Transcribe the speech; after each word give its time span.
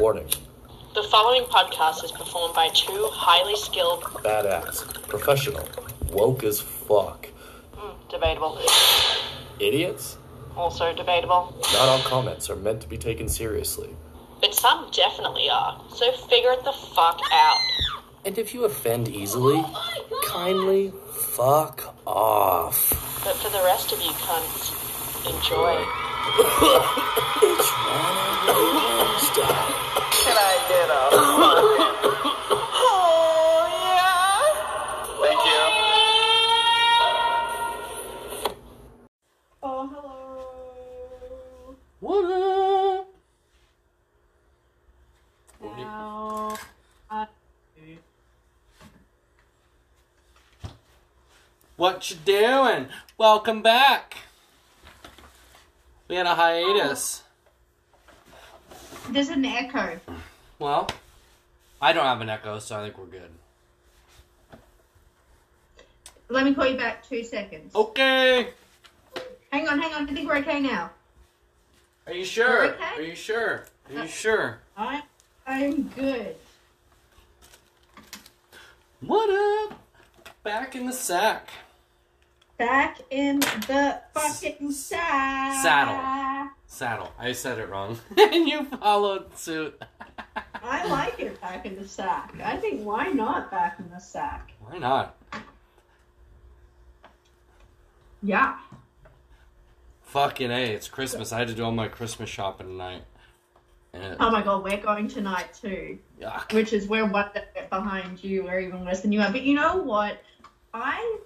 Warning. 0.00 0.28
The 0.94 1.02
following 1.04 1.42
podcast 1.44 2.02
is 2.04 2.10
performed 2.10 2.54
by 2.54 2.68
two 2.68 3.06
highly 3.12 3.54
skilled, 3.54 4.02
Badass. 4.24 5.06
Professional. 5.08 5.68
Woke 6.10 6.42
as 6.42 6.58
fuck. 6.60 7.28
mm, 7.76 7.92
debatable, 8.10 8.58
Idiots? 9.58 10.16
also 10.56 10.92
debatable, 10.94 11.54
Not 11.74 11.88
all 11.88 11.98
comments 12.00 12.48
are 12.50 12.56
meant 12.56 12.80
to 12.80 12.88
be 12.88 12.96
taken 12.98 13.28
seriously. 13.28 13.90
but 14.40 14.54
some 14.54 14.90
definitely 14.90 15.48
are. 15.50 15.78
So 15.94 16.10
figure 16.12 16.52
it 16.52 16.64
the 16.64 16.72
fuck 16.72 17.20
out. 17.32 17.58
And 18.24 18.36
if 18.38 18.52
you 18.54 18.64
offend 18.64 19.08
easily, 19.08 19.62
kindly 20.26 20.92
fuck 21.12 21.94
off. 22.06 22.90
But 23.22 23.36
for 23.36 23.50
the 23.50 23.62
rest 23.64 23.92
of 23.92 24.00
you 24.00 24.10
cunts, 24.12 24.72
enjoy. 25.28 25.84
It's 27.42 27.70
one 27.72 28.16
Wannabe 28.44 28.98
Wednesday. 28.98 29.89
What 51.80 52.10
you 52.10 52.16
doing? 52.26 52.88
Welcome 53.16 53.62
back. 53.62 54.18
We 56.08 56.16
had 56.16 56.26
a 56.26 56.34
hiatus. 56.34 57.22
There's 59.08 59.30
an 59.30 59.42
echo. 59.46 59.98
Well, 60.58 60.90
I 61.80 61.94
don't 61.94 62.04
have 62.04 62.20
an 62.20 62.28
echo, 62.28 62.58
so 62.58 62.78
I 62.78 62.82
think 62.82 62.98
we're 62.98 63.06
good. 63.06 63.30
Let 66.28 66.44
me 66.44 66.52
call 66.52 66.66
you 66.66 66.76
back 66.76 67.08
two 67.08 67.24
seconds. 67.24 67.74
Okay. 67.74 68.48
Hang 69.50 69.66
on, 69.66 69.78
hang 69.80 69.94
on. 69.94 70.06
I 70.06 70.12
think 70.12 70.28
we're 70.28 70.36
okay 70.40 70.60
now. 70.60 70.90
Are 72.06 72.12
you 72.12 72.26
sure? 72.26 72.74
Okay? 72.74 72.94
Are 72.98 73.00
you 73.02 73.14
sure? 73.14 73.64
Are 73.90 73.98
Uh, 74.00 74.02
you 74.02 74.08
sure? 74.08 74.58
I, 74.76 75.02
I'm 75.46 75.84
good. 75.96 76.36
What 79.00 79.30
up? 79.72 79.80
Back 80.42 80.76
in 80.76 80.84
the 80.84 80.92
sack. 80.92 81.48
Back 82.60 82.98
in 83.08 83.40
the 83.40 84.02
fucking 84.12 84.70
sack. 84.72 85.62
Saddle. 85.62 86.50
Saddle. 86.66 87.10
I 87.18 87.32
said 87.32 87.58
it 87.58 87.70
wrong. 87.70 87.98
and 88.18 88.46
you 88.46 88.66
followed 88.66 89.34
suit. 89.38 89.82
I 90.62 90.86
like 90.86 91.18
it 91.18 91.40
back 91.40 91.64
in 91.64 91.76
the 91.76 91.88
sack. 91.88 92.34
I 92.44 92.58
think 92.58 92.82
why 92.82 93.06
not 93.06 93.50
back 93.50 93.78
in 93.78 93.88
the 93.88 93.98
sack? 93.98 94.52
Why 94.60 94.76
not? 94.76 95.16
Yeah. 98.22 98.58
Fucking 100.02 100.50
A, 100.50 100.74
it's 100.74 100.86
Christmas. 100.86 101.32
I 101.32 101.38
had 101.38 101.48
to 101.48 101.54
do 101.54 101.64
all 101.64 101.72
my 101.72 101.88
Christmas 101.88 102.28
shopping 102.28 102.66
tonight. 102.66 103.04
And 103.94 104.18
Oh 104.20 104.30
my 104.30 104.42
god, 104.42 104.64
we're 104.64 104.76
going 104.76 105.08
tonight 105.08 105.54
too. 105.58 105.98
yuck. 106.20 106.52
which 106.52 106.74
is 106.74 106.86
we're 106.86 107.06
one 107.06 107.30
step 107.30 107.70
behind 107.70 108.22
you. 108.22 108.44
We're 108.44 108.60
even 108.60 108.84
worse 108.84 109.00
than 109.00 109.12
you 109.12 109.22
are. 109.22 109.32
But 109.32 109.44
you 109.44 109.54
know 109.54 109.78
what? 109.78 110.20
I 110.74 111.20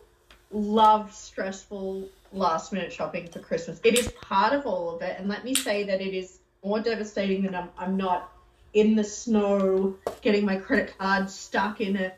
love 0.54 1.12
stressful 1.12 2.08
last 2.32 2.72
minute 2.72 2.92
shopping 2.92 3.28
for 3.28 3.40
Christmas. 3.40 3.80
It 3.84 3.98
is 3.98 4.10
part 4.22 4.52
of 4.52 4.66
all 4.66 4.94
of 4.94 5.02
it, 5.02 5.16
and 5.18 5.28
let 5.28 5.44
me 5.44 5.54
say 5.54 5.84
that 5.84 6.00
it 6.00 6.14
is 6.14 6.38
more 6.64 6.80
devastating 6.80 7.42
than 7.42 7.54
I'm, 7.54 7.68
I'm 7.76 7.96
not 7.96 8.32
in 8.72 8.96
the 8.96 9.04
snow 9.04 9.94
getting 10.22 10.44
my 10.44 10.56
credit 10.56 10.96
card 10.98 11.30
stuck 11.30 11.80
in 11.80 11.96
a 11.96 12.12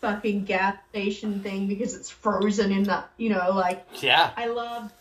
fucking 0.00 0.44
gas 0.44 0.76
station 0.90 1.40
thing 1.40 1.66
because 1.66 1.94
it's 1.94 2.10
frozen 2.10 2.70
in 2.70 2.84
the 2.84 3.02
you 3.16 3.28
know 3.28 3.50
like 3.50 3.84
Yeah. 4.00 4.30
I 4.36 4.46
love 4.46 4.92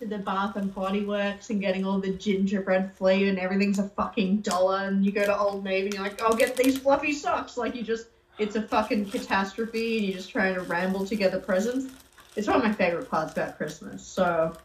the 0.00 0.18
Bath 0.18 0.56
and 0.56 0.72
Body 0.74 1.04
Works 1.04 1.50
and 1.50 1.60
getting 1.60 1.84
all 1.84 1.98
the 1.98 2.12
gingerbread 2.12 2.92
flavor 2.94 3.28
and 3.28 3.38
everything's 3.38 3.78
a 3.78 3.88
fucking 3.88 4.38
dollar 4.38 4.84
and 4.84 5.04
you 5.04 5.12
go 5.12 5.24
to 5.24 5.36
Old 5.36 5.64
Navy 5.64 5.86
and 5.86 5.94
you're 5.94 6.02
like, 6.04 6.22
I'll 6.22 6.36
get 6.36 6.56
these 6.56 6.78
fluffy 6.78 7.12
socks. 7.12 7.56
Like 7.56 7.74
you 7.74 7.82
just, 7.82 8.06
it's 8.38 8.54
a 8.54 8.62
fucking 8.62 9.10
catastrophe 9.10 9.98
and 9.98 10.06
you're 10.06 10.16
just 10.16 10.30
trying 10.30 10.54
to 10.54 10.60
ramble 10.62 11.04
together 11.04 11.40
presents. 11.40 11.92
It's 12.38 12.46
one 12.46 12.58
of 12.58 12.62
my 12.62 12.72
favorite 12.72 13.10
parts 13.10 13.32
about 13.32 13.56
Christmas. 13.56 14.00
So 14.06 14.56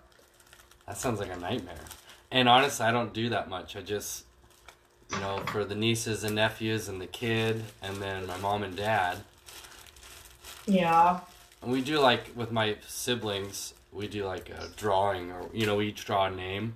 That 0.85 0.95
sounds 0.95 1.19
like 1.19 1.31
a 1.33 1.39
nightmare. 1.39 1.73
And 2.29 2.47
honestly, 2.47 2.85
I 2.85 2.91
don't 2.91 3.13
do 3.13 3.29
that 3.29 3.49
much. 3.49 3.75
I 3.75 3.81
just, 3.81 4.25
you 5.11 5.19
know, 5.19 5.39
for 5.47 5.65
the 5.65 5.73
nieces 5.73 6.23
and 6.23 6.35
nephews 6.35 6.87
and 6.87 7.01
the 7.01 7.07
kid, 7.07 7.63
and 7.81 7.97
then 7.97 8.27
my 8.27 8.37
mom 8.37 8.61
and 8.61 8.75
dad. 8.75 9.17
yeah, 10.67 11.19
And 11.63 11.71
we 11.71 11.81
do 11.81 11.99
like 11.99 12.31
with 12.35 12.51
my 12.51 12.77
siblings, 12.87 13.73
we 13.91 14.07
do 14.07 14.23
like 14.25 14.49
a 14.51 14.67
drawing, 14.77 15.31
or 15.31 15.49
you 15.51 15.65
know, 15.65 15.77
we 15.77 15.87
each 15.87 16.05
draw 16.05 16.25
a 16.25 16.31
name. 16.31 16.75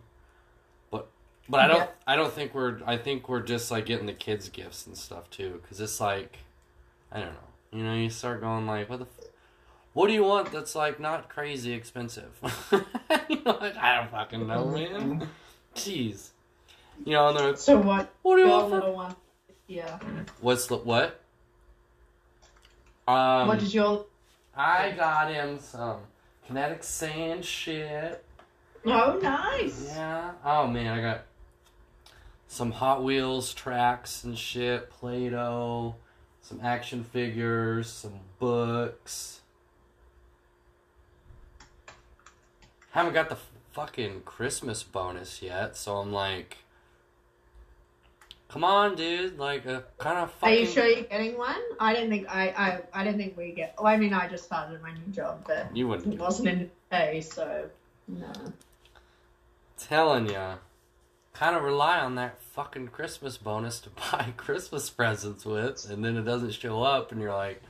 But, 0.90 1.08
but 1.48 1.60
I 1.60 1.68
don't, 1.68 1.78
Yeah. 1.80 1.88
I 2.08 2.16
don't 2.16 2.34
think 2.34 2.56
we're. 2.56 2.80
I 2.88 2.98
think 2.98 3.30
we're 3.30 3.42
just 3.42 3.70
like 3.70 3.86
getting 3.86 4.08
the 4.08 4.14
kids 4.14 4.50
gifts 4.50 4.88
and 4.88 4.98
stuff 4.98 5.30
too, 5.30 5.60
because 5.62 5.80
it's 5.80 6.00
like, 6.00 6.40
I 7.12 7.20
don't 7.20 7.34
know. 7.34 7.40
You 7.72 7.84
know, 7.84 7.94
you 7.94 8.10
start 8.10 8.42
going 8.42 8.66
like, 8.66 8.90
what 8.90 9.00
the. 9.00 9.08
What 9.98 10.10
do 10.10 10.14
you 10.14 10.24
want 10.24 10.52
that's 10.52 10.76
like 10.76 11.00
not 11.00 11.28
crazy 11.28 11.74
expensive? 11.74 12.30
you 12.72 13.42
know, 13.44 13.58
like, 13.60 13.76
I 13.78 13.96
don't 13.96 14.12
fucking 14.12 14.46
know, 14.46 14.68
man. 14.68 15.28
Jeez. 15.74 16.30
You 17.04 17.14
know, 17.14 17.30
and 17.30 17.38
they're 17.40 17.48
like, 17.48 17.58
so 17.58 17.80
what? 17.80 18.14
what 18.22 18.36
do 18.36 18.44
you 18.44 18.48
want 18.48 18.70
for. 18.70 19.16
Yeah. 19.66 19.98
What's 20.40 20.68
the 20.68 20.78
what? 20.78 21.20
Um, 23.08 23.48
what 23.48 23.58
did 23.58 23.74
your? 23.74 24.06
I 24.56 24.92
got 24.92 25.34
him 25.34 25.58
some 25.60 26.02
kinetic 26.46 26.84
sand 26.84 27.44
shit. 27.44 28.24
Oh, 28.86 29.20
nice. 29.20 29.88
Yeah. 29.88 30.30
Oh 30.46 30.68
man, 30.68 30.96
I 30.96 31.02
got 31.02 31.22
some 32.48 32.70
Hot 32.70 33.04
Wheels 33.04 33.52
tracks 33.52 34.24
and 34.24 34.38
shit, 34.38 34.92
Play-Doh, 34.92 35.96
some 36.44 36.60
action 36.62 37.04
figures, 37.04 37.90
some 37.90 38.20
books. 38.38 39.37
I 42.98 43.02
haven't 43.02 43.14
got 43.14 43.30
the 43.30 43.38
fucking 43.74 44.24
Christmas 44.26 44.82
bonus 44.82 45.44
yet, 45.44 45.78
so 45.78 45.98
I'm 45.98 46.12
like, 46.12 46.58
come 48.50 48.64
on, 48.64 48.96
dude. 48.96 49.38
Like, 49.38 49.68
uh, 49.68 49.82
kind 50.00 50.18
of 50.18 50.32
Fucking... 50.32 50.56
Are 50.56 50.60
you 50.60 50.66
sure 50.66 50.88
you're 50.88 51.04
getting 51.04 51.38
one? 51.38 51.62
I 51.80 51.94
didn't 51.94 52.10
think 52.10 52.26
I, 52.28 52.48
I, 52.48 52.82
I 53.00 53.04
didn't 53.04 53.20
think 53.20 53.38
we 53.38 53.52
get. 53.52 53.76
Well, 53.78 53.86
I 53.86 53.98
mean, 53.98 54.16
I 54.16 54.28
just 54.28 54.46
started 54.46 54.82
my 54.82 54.92
new 54.96 55.14
job, 55.14 55.44
but 55.46 55.78
You 55.78 55.88
wouldn't. 55.88 56.12
it 56.12 56.20
wasn't 56.20 56.48
in 56.48 56.72
pay, 56.90 57.22
so 57.22 57.70
no. 58.08 58.34
Telling 59.78 60.28
ya, 60.32 60.56
kind 61.34 61.56
of 61.56 61.62
rely 61.62 62.00
on 62.00 62.16
that 62.16 62.42
fucking 62.42 62.88
Christmas 62.88 63.38
bonus 63.38 63.80
to 63.82 63.90
buy 64.12 64.34
Christmas 64.38 64.90
presents 64.90 65.46
with, 65.46 65.88
and 65.92 66.04
then 66.04 66.18
it 66.18 66.24
doesn't 66.24 66.56
show 66.56 66.82
up, 66.82 67.12
and 67.12 67.22
you're 67.22 67.32
like, 67.32 67.62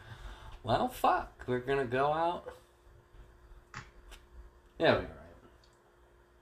well, 0.64 0.88
fuck, 0.88 1.44
we're 1.48 1.60
gonna 1.60 1.84
go 1.84 2.14
out. 2.14 2.48
Yeah, 4.80 5.00
be 5.00 5.00
alright. 5.00 5.17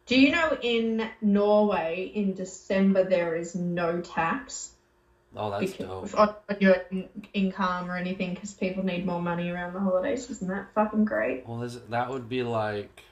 Do 0.05 0.19
you 0.19 0.31
know 0.31 0.57
in 0.61 1.09
Norway 1.21 2.11
in 2.13 2.33
December 2.33 3.03
there 3.03 3.35
is 3.35 3.55
no 3.55 4.01
tax 4.01 4.71
Oh, 5.38 5.49
that's 5.49 5.71
because 5.73 6.11
dope. 6.11 6.43
on 6.47 6.57
your 6.59 6.75
in- 6.91 7.09
income 7.33 7.91
or 7.91 7.97
anything 7.97 8.33
because 8.35 8.53
people 8.53 8.85
need 8.85 9.05
more 9.05 9.21
money 9.21 9.49
around 9.49 9.73
the 9.73 9.79
holidays? 9.79 10.29
Isn't 10.29 10.47
that 10.47 10.67
fucking 10.73 11.05
great? 11.05 11.45
Well, 11.47 11.63
is, 11.63 11.79
that 11.89 12.09
would 12.09 12.29
be 12.29 12.44
like 12.44 13.03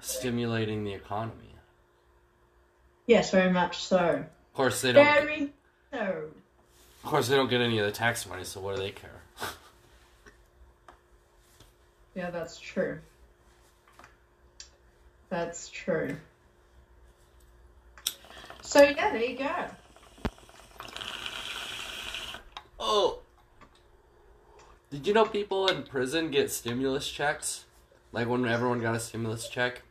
stimulating 0.00 0.84
the 0.84 0.92
economy. 0.92 1.54
Yes, 3.06 3.30
very 3.30 3.50
much 3.52 3.78
so. 3.82 3.98
Of 3.98 4.52
course, 4.54 4.82
they 4.82 4.92
don't. 4.92 5.04
Very 5.04 5.52
so. 5.92 6.24
Of 7.04 7.10
course, 7.10 7.28
they 7.28 7.36
don't 7.36 7.48
get 7.50 7.60
any 7.60 7.78
of 7.78 7.86
the 7.86 7.92
tax 7.92 8.28
money, 8.28 8.44
so 8.44 8.60
what 8.60 8.76
do 8.76 8.82
they 8.82 8.90
care? 8.90 9.10
Yeah, 12.14 12.30
that's 12.30 12.58
true. 12.58 12.98
That's 15.30 15.68
true. 15.70 16.16
So 18.72 18.82
yeah, 18.82 19.12
there 19.12 19.22
you 19.22 19.36
go. 19.36 19.50
Oh. 22.80 23.18
Did 24.90 25.06
you 25.06 25.12
know 25.12 25.26
people 25.26 25.66
in 25.66 25.82
prison 25.82 26.30
get 26.30 26.50
stimulus 26.50 27.06
checks? 27.06 27.66
Like 28.12 28.28
when 28.28 28.46
everyone 28.46 28.80
got 28.80 28.94
a 28.94 28.98
stimulus 28.98 29.46
check? 29.50 29.82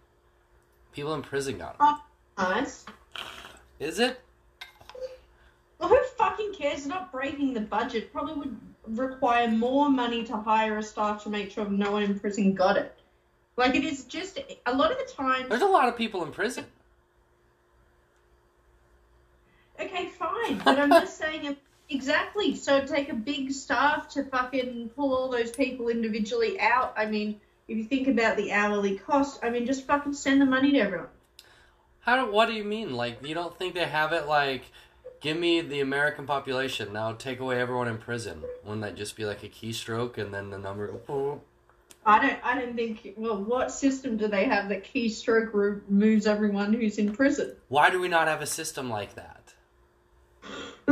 People 0.93 1.13
in 1.13 1.21
prison 1.21 1.59
got 1.59 1.77
them. 1.77 1.99
Nice. 2.39 2.87
Is 3.79 3.99
it? 3.99 4.19
Well, 5.77 5.89
who 5.89 5.99
fucking 6.17 6.55
cares? 6.55 6.87
Not 6.87 7.11
breaking 7.11 7.53
the 7.53 7.61
budget. 7.61 8.11
Probably 8.11 8.33
would 8.33 8.57
require 8.97 9.47
more 9.47 9.91
money 9.91 10.23
to 10.23 10.37
hire 10.37 10.79
a 10.79 10.83
staff 10.83 11.21
to 11.21 11.29
make 11.29 11.51
sure 11.51 11.69
no 11.69 11.91
one 11.91 12.01
in 12.01 12.19
prison 12.19 12.55
got 12.55 12.77
it. 12.77 12.97
Like 13.57 13.75
it 13.75 13.83
is 13.83 14.05
just 14.05 14.39
a 14.65 14.73
lot 14.73 14.91
of 14.91 14.97
the 14.97 15.13
time. 15.13 15.49
There's 15.49 15.61
a 15.61 15.67
lot 15.67 15.87
of 15.87 15.95
people 15.95 16.25
in 16.25 16.31
prison. 16.31 16.65
Okay, 19.81 20.07
fine, 20.07 20.59
but 20.63 20.79
I'm 20.79 20.89
just 20.89 21.17
saying 21.17 21.57
exactly. 21.89 22.55
So 22.55 22.77
it'd 22.77 22.89
take 22.89 23.09
a 23.09 23.15
big 23.15 23.51
staff 23.51 24.09
to 24.09 24.23
fucking 24.23 24.91
pull 24.95 25.15
all 25.15 25.29
those 25.29 25.51
people 25.51 25.89
individually 25.89 26.59
out. 26.59 26.93
I 26.95 27.07
mean, 27.07 27.39
if 27.67 27.77
you 27.77 27.83
think 27.85 28.07
about 28.07 28.37
the 28.37 28.51
hourly 28.51 28.97
cost, 28.97 29.39
I 29.43 29.49
mean, 29.49 29.65
just 29.65 29.87
fucking 29.87 30.13
send 30.13 30.41
the 30.41 30.45
money 30.45 30.71
to 30.71 30.79
everyone. 30.79 31.07
How 32.01 32.25
do, 32.25 32.31
what 32.31 32.47
do 32.47 32.53
you 32.53 32.63
mean? 32.63 32.93
Like, 32.93 33.25
you 33.25 33.33
don't 33.33 33.57
think 33.57 33.75
they 33.75 33.85
have 33.85 34.11
it 34.13 34.27
like, 34.27 34.63
give 35.19 35.37
me 35.37 35.61
the 35.61 35.79
American 35.81 36.25
population, 36.25 36.93
now 36.93 37.13
take 37.13 37.39
away 37.39 37.59
everyone 37.59 37.87
in 37.87 37.97
prison? 37.97 38.43
Wouldn't 38.63 38.81
that 38.81 38.95
just 38.95 39.15
be 39.15 39.25
like 39.25 39.43
a 39.43 39.49
keystroke 39.49 40.17
and 40.17 40.33
then 40.33 40.49
the 40.49 40.57
number 40.57 40.87
go, 40.87 41.41
I 42.03 42.19
don't. 42.19 42.39
I 42.43 42.59
don't 42.59 42.75
think. 42.75 43.13
Well, 43.15 43.37
what 43.43 43.71
system 43.71 44.17
do 44.17 44.27
they 44.27 44.45
have 44.45 44.69
that 44.69 44.83
keystroke 44.83 45.53
removes 45.53 46.25
everyone 46.25 46.73
who's 46.73 46.97
in 46.97 47.13
prison? 47.13 47.55
Why 47.67 47.91
do 47.91 48.01
we 48.01 48.07
not 48.07 48.27
have 48.27 48.41
a 48.41 48.47
system 48.47 48.89
like 48.89 49.13
that? 49.15 49.40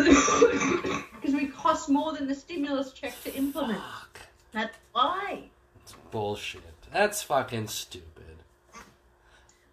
Because 0.05 1.33
we 1.35 1.47
cost 1.47 1.89
more 1.89 2.13
than 2.13 2.27
the 2.27 2.35
stimulus 2.35 2.91
check 2.93 3.13
to 3.23 3.33
implement. 3.35 3.79
Fuck. 3.79 4.19
That's 4.51 4.77
why. 4.93 5.43
It's 5.81 5.93
bullshit. 6.11 6.61
That's 6.91 7.21
fucking 7.23 7.67
stupid. 7.67 8.05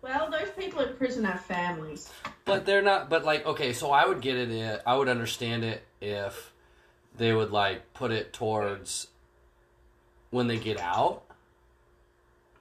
Well, 0.02 0.30
those 0.30 0.50
people 0.56 0.80
in 0.82 0.94
prison 0.96 1.24
have 1.24 1.40
families. 1.44 2.10
But 2.44 2.66
they're 2.66 2.82
not. 2.82 3.08
But 3.10 3.24
like, 3.24 3.44
okay, 3.46 3.72
so 3.72 3.90
I 3.90 4.06
would 4.06 4.20
get 4.20 4.36
it. 4.36 4.82
i- 4.86 4.96
would 4.96 5.08
understand 5.08 5.64
it 5.64 5.82
if 6.00 6.52
they 7.16 7.32
would 7.32 7.50
like 7.50 7.92
put 7.94 8.10
it 8.12 8.32
towards 8.32 9.08
when 10.30 10.46
they 10.46 10.58
get 10.58 10.78
out, 10.80 11.22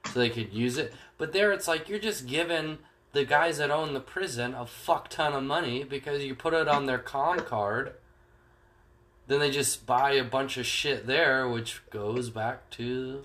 so 0.06 0.18
they 0.18 0.30
could 0.30 0.52
use 0.52 0.78
it. 0.78 0.92
But 1.18 1.32
there, 1.32 1.52
it's 1.52 1.68
like 1.68 1.88
you're 1.88 1.98
just 1.98 2.26
giving 2.26 2.78
the 3.16 3.24
guys 3.24 3.56
that 3.56 3.70
own 3.70 3.94
the 3.94 4.00
prison 4.00 4.52
a 4.54 4.66
fuck 4.66 5.08
ton 5.08 5.32
of 5.32 5.42
money 5.42 5.82
because 5.82 6.22
you 6.22 6.34
put 6.34 6.52
it 6.52 6.68
on 6.68 6.84
their 6.84 6.98
con 6.98 7.40
card. 7.40 7.94
Then 9.26 9.40
they 9.40 9.50
just 9.50 9.86
buy 9.86 10.12
a 10.12 10.22
bunch 10.22 10.58
of 10.58 10.66
shit 10.66 11.06
there, 11.06 11.48
which 11.48 11.80
goes 11.90 12.28
back 12.28 12.68
to. 12.72 13.24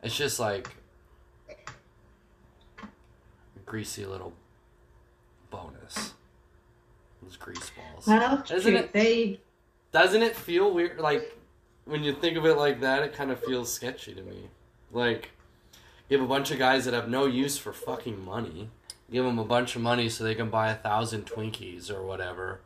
It's 0.00 0.16
just 0.16 0.38
like 0.38 0.68
a 2.78 2.86
greasy 3.66 4.06
little 4.06 4.32
bonus. 5.50 6.14
Those 7.20 7.36
grease 7.36 7.70
balls. 7.76 8.06
Well, 8.06 8.44
Isn't 8.50 8.76
it- 8.76 8.92
They. 8.92 9.40
Doesn't 9.90 10.22
it 10.22 10.36
feel 10.36 10.72
weird? 10.72 11.00
Like 11.00 11.36
when 11.84 12.04
you 12.04 12.12
think 12.14 12.36
of 12.36 12.46
it 12.46 12.54
like 12.54 12.80
that, 12.80 13.02
it 13.02 13.12
kind 13.12 13.32
of 13.32 13.42
feels 13.44 13.72
sketchy 13.72 14.14
to 14.14 14.22
me. 14.22 14.48
Like 14.92 15.30
you 16.08 16.18
have 16.18 16.24
a 16.24 16.28
bunch 16.28 16.50
of 16.50 16.58
guys 16.58 16.84
that 16.84 16.94
have 16.94 17.08
no 17.08 17.26
use 17.26 17.56
for 17.58 17.72
fucking 17.72 18.24
money. 18.24 18.68
Give 19.10 19.24
them 19.24 19.38
a 19.38 19.44
bunch 19.44 19.76
of 19.76 19.82
money 19.82 20.08
so 20.08 20.24
they 20.24 20.34
can 20.34 20.50
buy 20.50 20.70
a 20.70 20.74
thousand 20.74 21.26
Twinkies 21.26 21.90
or 21.90 22.02
whatever. 22.02 22.60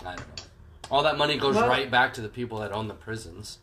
I 0.00 0.16
don't 0.16 0.18
know. 0.18 0.44
All 0.90 1.02
that 1.02 1.18
money 1.18 1.36
goes 1.36 1.54
Well- 1.56 1.68
right 1.68 1.90
back 1.90 2.14
to 2.14 2.20
the 2.20 2.28
people 2.28 2.58
that 2.58 2.72
own 2.72 2.88
the 2.88 2.94
prisons. 2.94 3.58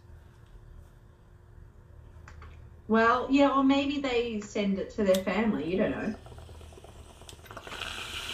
Well, 2.87 3.27
yeah, 3.29 3.49
or 3.49 3.63
maybe 3.63 3.99
they 3.99 4.39
send 4.39 4.79
it 4.79 4.91
to 4.91 5.03
their 5.03 5.15
family. 5.23 5.69
You 5.69 5.77
don't 5.77 5.91
know. 5.91 6.15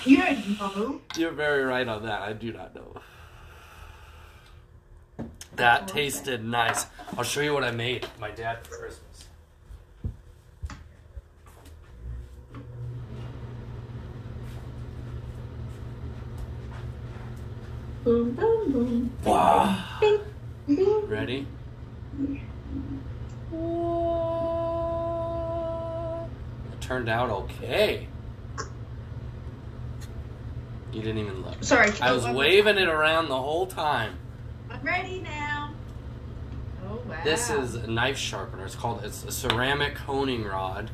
You 0.05 0.17
don't 0.17 0.59
know. 0.59 1.01
You're 1.17 1.31
very 1.31 1.63
right 1.63 1.87
on 1.87 2.05
that. 2.05 2.21
I 2.21 2.33
do 2.33 2.53
not 2.53 2.75
know. 2.75 2.93
That 5.55 5.87
tasted 5.87 6.43
nice. 6.43 6.85
I'll 7.15 7.23
show 7.23 7.41
you 7.41 7.53
what 7.53 7.63
I 7.63 7.71
made 7.71 8.07
my 8.19 8.31
dad 8.31 8.65
for 8.65 8.77
Christmas. 8.77 9.25
Boom, 18.03 18.31
boom, 18.33 18.71
boom. 18.71 19.11
Wow. 19.23 19.99
Bing, 20.01 20.19
bing. 20.67 21.07
Ready? 21.07 21.47
It 26.71 26.81
turned 26.81 27.07
out 27.07 27.29
okay. 27.29 28.07
You 30.91 31.01
didn't 31.01 31.19
even 31.19 31.43
look. 31.43 31.63
Sorry, 31.63 31.91
I 32.01 32.11
was 32.11 32.25
oh, 32.25 32.33
waving 32.33 32.77
it 32.77 32.89
around 32.89 33.29
the 33.29 33.41
whole 33.41 33.67
time. 33.67 34.17
Ready 34.83 35.21
now. 35.21 35.73
Oh 36.85 36.99
wow. 37.07 37.23
This 37.23 37.49
is 37.49 37.75
a 37.75 37.87
knife 37.87 38.17
sharpener. 38.17 38.65
It's 38.65 38.75
called 38.75 39.03
it's 39.03 39.23
a 39.23 39.31
ceramic 39.31 39.97
honing 39.97 40.43
rod. 40.43 40.91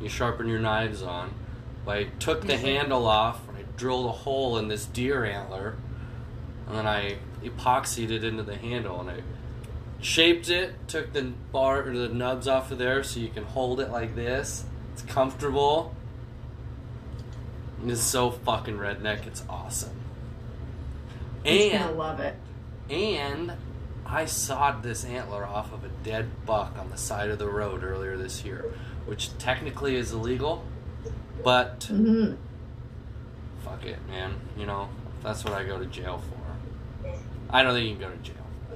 You 0.00 0.08
sharpen 0.08 0.48
your 0.48 0.58
knives 0.58 1.02
on. 1.02 1.32
But 1.84 1.96
I 1.96 2.04
took 2.18 2.42
the 2.42 2.54
Mhm. 2.54 2.60
handle 2.60 3.06
off 3.06 3.48
and 3.48 3.56
I 3.56 3.62
drilled 3.76 4.06
a 4.06 4.12
hole 4.12 4.58
in 4.58 4.68
this 4.68 4.84
deer 4.84 5.24
antler, 5.24 5.76
and 6.66 6.76
then 6.76 6.86
I 6.86 7.18
epoxied 7.42 8.10
it 8.10 8.24
into 8.24 8.42
the 8.42 8.56
handle 8.56 9.00
and 9.00 9.10
I 9.10 9.22
shaped 10.00 10.50
it. 10.50 10.88
Took 10.88 11.12
the 11.12 11.32
bar 11.52 11.88
or 11.88 11.96
the 11.96 12.08
nubs 12.08 12.48
off 12.48 12.72
of 12.72 12.78
there 12.78 13.02
so 13.04 13.20
you 13.20 13.28
can 13.28 13.44
hold 13.44 13.80
it 13.80 13.90
like 13.90 14.16
this. 14.16 14.64
It's 14.92 15.02
comfortable. 15.02 15.94
It's 17.86 18.02
so 18.02 18.30
fucking 18.32 18.76
redneck. 18.76 19.26
It's 19.26 19.44
awesome. 19.48 19.98
And 21.44 21.72
gonna 21.72 21.92
love 21.92 22.20
it. 22.20 22.34
And 22.90 23.52
I 24.04 24.26
sawed 24.26 24.82
this 24.82 25.04
antler 25.04 25.46
off 25.46 25.72
of 25.72 25.84
a 25.84 25.88
dead 26.02 26.44
buck 26.44 26.76
on 26.78 26.90
the 26.90 26.96
side 26.96 27.30
of 27.30 27.38
the 27.38 27.48
road 27.48 27.84
earlier 27.84 28.16
this 28.16 28.44
year, 28.44 28.72
which 29.06 29.36
technically 29.38 29.96
is 29.96 30.12
illegal, 30.12 30.64
but 31.44 31.84
hmm 31.84 32.34
fuck 33.64 33.84
it, 33.84 33.98
man. 34.08 34.34
You 34.56 34.66
know, 34.66 34.88
that's 35.22 35.44
what 35.44 35.52
I 35.52 35.64
go 35.64 35.78
to 35.78 35.86
jail 35.86 36.18
for. 36.18 37.10
I 37.50 37.62
don't 37.62 37.74
think 37.74 37.88
you 37.88 37.96
can 37.96 38.10
go 38.10 38.16
to 38.16 38.22
jail 38.22 38.36
for 38.68 38.74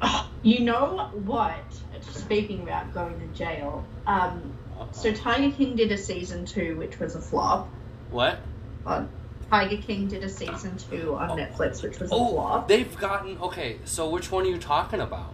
that. 0.00 0.26
You 0.42 0.60
know 0.60 1.10
what? 1.24 1.54
Speaking 2.02 2.62
about 2.62 2.92
going 2.92 3.18
to 3.18 3.26
jail, 3.38 3.84
um, 4.06 4.52
so 4.92 5.12
Tiger 5.12 5.54
King 5.54 5.76
did 5.76 5.90
a 5.90 5.96
season 5.96 6.44
two, 6.44 6.76
which 6.76 7.00
was 7.00 7.14
a 7.14 7.20
flop. 7.20 7.68
What? 8.10 8.40
On 8.84 9.08
Tiger 9.50 9.76
King 9.82 10.08
did 10.08 10.22
a 10.24 10.28
season 10.28 10.76
two 10.90 11.14
on 11.16 11.38
Netflix, 11.38 11.82
which 11.82 11.98
was 11.98 12.10
a 12.10 12.14
Oh, 12.14 12.32
flop. 12.32 12.68
they've 12.68 12.96
gotten 12.98 13.38
okay. 13.38 13.78
So 13.84 14.08
which 14.08 14.30
one 14.30 14.44
are 14.44 14.48
you 14.48 14.58
talking 14.58 15.00
about? 15.00 15.32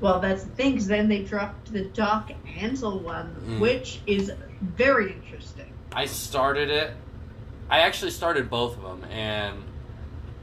Well, 0.00 0.20
that's 0.20 0.44
the 0.44 0.50
thing. 0.50 0.74
Cause 0.76 0.86
then 0.86 1.08
they 1.08 1.22
dropped 1.22 1.72
the 1.72 1.84
Doc 1.84 2.32
Antle 2.58 3.02
one, 3.02 3.36
Mm. 3.46 3.60
which 3.60 4.00
is 4.06 4.32
very 4.60 5.12
interesting. 5.12 5.72
I 5.92 6.06
started 6.06 6.70
it. 6.70 6.92
I 7.68 7.80
actually 7.80 8.10
started 8.10 8.48
both 8.50 8.76
of 8.76 8.82
them, 8.82 9.04
and 9.10 9.56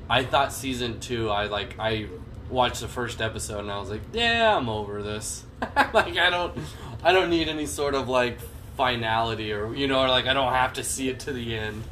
I 0.09 0.23
thought 0.23 0.53
season 0.53 0.99
two. 0.99 1.29
I 1.29 1.45
like 1.47 1.75
I 1.79 2.07
watched 2.49 2.81
the 2.81 2.87
first 2.87 3.19
episode, 3.21 3.59
and 3.59 3.71
I 3.71 3.79
was 3.79 3.89
like, 3.89 4.01
"Yeah, 4.13 4.55
I'm 4.55 4.69
over 4.69 5.01
this. 5.03 5.43
like 5.93 6.17
I 6.17 6.29
don't, 6.29 6.57
I 7.03 7.11
don't 7.11 7.29
need 7.29 7.49
any 7.49 7.65
sort 7.65 7.95
of 7.95 8.07
like 8.07 8.37
finality, 8.77 9.51
or 9.51 9.73
you 9.75 9.87
know, 9.87 10.01
or 10.01 10.07
like 10.07 10.25
I 10.27 10.33
don't 10.33 10.53
have 10.53 10.73
to 10.73 10.83
see 10.83 11.09
it 11.09 11.19
to 11.21 11.33
the 11.33 11.57
end." 11.57 11.83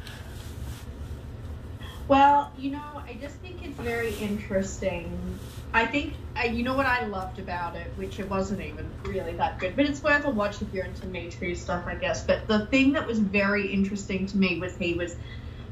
Well, 2.08 2.52
you 2.56 2.70
know, 2.70 3.02
I 3.04 3.14
just 3.20 3.34
think 3.36 3.64
it's 3.64 3.78
very 3.80 4.14
interesting. 4.16 5.38
I 5.72 5.86
think, 5.86 6.14
uh, 6.38 6.46
you 6.46 6.62
know 6.62 6.74
what 6.74 6.86
I 6.86 7.04
loved 7.06 7.40
about 7.40 7.74
it, 7.74 7.88
which 7.96 8.20
it 8.20 8.30
wasn't 8.30 8.60
even 8.60 8.88
really 9.04 9.32
that 9.32 9.58
good, 9.58 9.74
but 9.74 9.86
it's 9.86 10.02
worth 10.02 10.24
a 10.24 10.30
watch 10.30 10.62
if 10.62 10.72
you're 10.72 10.84
into 10.84 11.06
Me 11.06 11.30
Too 11.30 11.56
stuff, 11.56 11.84
I 11.86 11.96
guess. 11.96 12.24
But 12.24 12.46
the 12.46 12.66
thing 12.66 12.92
that 12.92 13.06
was 13.06 13.18
very 13.18 13.72
interesting 13.72 14.26
to 14.26 14.36
me 14.36 14.60
was 14.60 14.76
he 14.76 14.94
was 14.94 15.16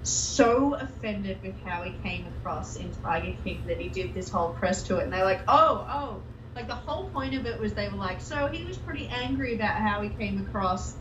so 0.02 0.74
offended 0.74 1.38
with 1.42 1.54
how 1.64 1.82
he 1.82 1.92
came 2.02 2.26
across 2.26 2.76
in 2.76 2.90
Tiger 3.02 3.36
King 3.44 3.62
that 3.68 3.80
he 3.80 3.88
did 3.88 4.12
this 4.12 4.28
whole 4.28 4.52
press 4.54 4.82
to 4.84 4.98
it, 4.98 5.04
and 5.04 5.12
they're 5.12 5.24
like, 5.24 5.42
oh, 5.46 5.86
oh. 5.88 6.22
Like 6.56 6.66
the 6.66 6.74
whole 6.74 7.08
point 7.10 7.34
of 7.34 7.46
it 7.46 7.60
was 7.60 7.74
they 7.74 7.88
were 7.88 7.96
like, 7.96 8.20
so 8.20 8.48
he 8.48 8.64
was 8.64 8.76
pretty 8.76 9.08
angry 9.08 9.54
about 9.54 9.74
how 9.76 10.02
he 10.02 10.08
came 10.08 10.40
across 10.40 10.94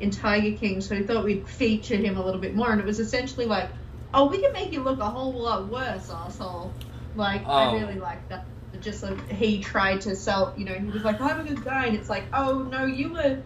in 0.00 0.10
Tiger 0.10 0.56
King, 0.56 0.80
so 0.80 0.94
he 0.94 1.02
thought 1.02 1.24
we'd 1.24 1.48
feature 1.48 1.96
him 1.96 2.16
a 2.16 2.24
little 2.24 2.40
bit 2.40 2.54
more, 2.54 2.70
and 2.70 2.80
it 2.80 2.86
was 2.86 3.00
essentially 3.00 3.46
like, 3.46 3.68
oh, 4.14 4.26
we 4.26 4.40
can 4.40 4.52
make 4.52 4.72
you 4.72 4.82
look 4.82 4.98
a 5.00 5.08
whole 5.08 5.32
lot 5.32 5.68
worse, 5.68 6.10
asshole. 6.10 6.72
Like, 7.16 7.42
Oh. 7.46 7.50
I 7.52 7.74
really 7.74 7.98
like 7.98 8.28
that. 8.28 8.46
Just 8.80 9.02
like 9.02 9.30
he 9.30 9.60
tried 9.62 10.00
to 10.02 10.14
sell, 10.14 10.54
you 10.56 10.64
know, 10.64 10.74
he 10.74 10.84
was 10.86 11.02
like, 11.02 11.20
I'm 11.20 11.40
a 11.40 11.44
good 11.44 11.64
guy, 11.64 11.86
and 11.86 11.96
it's 11.96 12.08
like, 12.08 12.24
oh 12.32 12.62
no, 12.62 12.84
you 12.84 13.12
were 13.12 13.40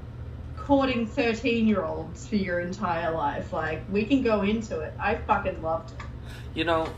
courting 0.57 1.07
13 1.07 1.67
year 1.67 1.85
olds 1.85 2.27
for 2.27 2.37
your 2.37 2.61
entire 2.61 3.13
life. 3.13 3.53
Like, 3.53 3.83
we 3.91 4.05
can 4.05 4.23
go 4.23 4.43
into 4.43 4.81
it. 4.81 4.93
I 4.99 5.15
fucking 5.17 5.63
loved 5.63 5.93
it. 5.93 5.99
You 6.55 6.65
know, 6.65 6.93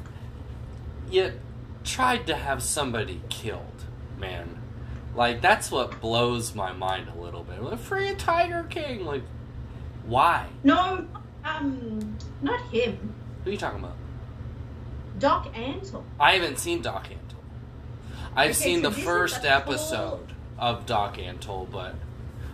you 1.11 1.33
tried 1.85 2.27
to 2.27 2.35
have 2.35 2.63
somebody 2.63 3.21
killed, 3.29 3.85
man. 4.19 4.59
Like 5.15 5.41
that's 5.41 5.71
what 5.71 6.01
blows 6.01 6.55
my 6.55 6.73
mind 6.73 7.09
a 7.17 7.21
little 7.21 7.45
bit. 7.45 7.63
Like, 7.63 7.79
Free 7.79 8.15
Tiger 8.17 8.65
King, 8.65 9.05
like 9.05 9.23
why? 10.07 10.47
No, 10.65 11.07
um, 11.45 12.17
not 12.43 12.61
him. 12.69 13.15
Who 13.45 13.51
are 13.51 13.53
you 13.53 13.59
talking 13.59 13.79
about? 13.81 13.97
Doc 15.19 15.53
Antle. 15.55 16.03
I 16.19 16.33
haven't 16.33 16.59
seen 16.59 16.83
Doc 16.83 17.09
Antle. 17.09 17.37
I've 18.35 18.51
Okay, 18.51 18.53
seen 18.55 18.83
so 18.83 18.91
the 18.91 18.97
first 19.01 19.37
a 19.45 19.51
whole- 19.51 19.75
episode 19.75 20.33
of 20.59 20.87
Doc 20.87 21.19
Antle, 21.19 21.71
but 21.71 21.95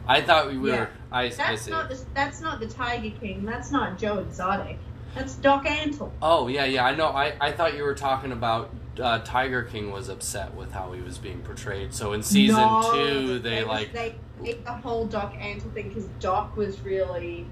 I 0.06 0.20
thought 0.20 0.48
we 0.48 0.58
were. 0.58 0.68
Yeah. 0.68 0.86
I, 1.12 1.22
I 1.24 1.28
That's 1.30 1.62
see. 1.62 1.70
not 1.70 1.88
the 1.88 1.98
that's 2.14 2.40
not 2.40 2.60
the 2.60 2.66
Tiger 2.66 3.10
King. 3.18 3.44
That's 3.44 3.70
not 3.72 3.98
Joe 3.98 4.18
Exotic. 4.18 4.78
That's 5.14 5.34
Doc 5.34 5.64
Antle. 5.64 6.10
Oh 6.20 6.48
yeah, 6.48 6.64
yeah. 6.66 6.84
I 6.84 6.94
know. 6.94 7.08
I, 7.08 7.34
I 7.40 7.52
thought 7.52 7.76
you 7.76 7.82
were 7.82 7.94
talking 7.94 8.30
about 8.32 8.70
uh, 9.00 9.20
Tiger 9.20 9.62
King 9.62 9.90
was 9.90 10.08
upset 10.08 10.54
with 10.54 10.72
how 10.72 10.92
he 10.92 11.00
was 11.00 11.18
being 11.18 11.40
portrayed. 11.42 11.94
So 11.94 12.12
in 12.12 12.22
season 12.22 12.56
No, 12.60 12.90
two, 12.92 13.38
they 13.40 13.60
was- 13.64 13.68
like 13.68 13.92
they 13.92 14.14
ate 14.44 14.64
the 14.64 14.72
whole 14.72 15.06
Doc 15.06 15.32
Antle 15.34 15.72
thing 15.72 15.88
because 15.88 16.04
Doc 16.20 16.56
was 16.56 16.80
really 16.80 17.46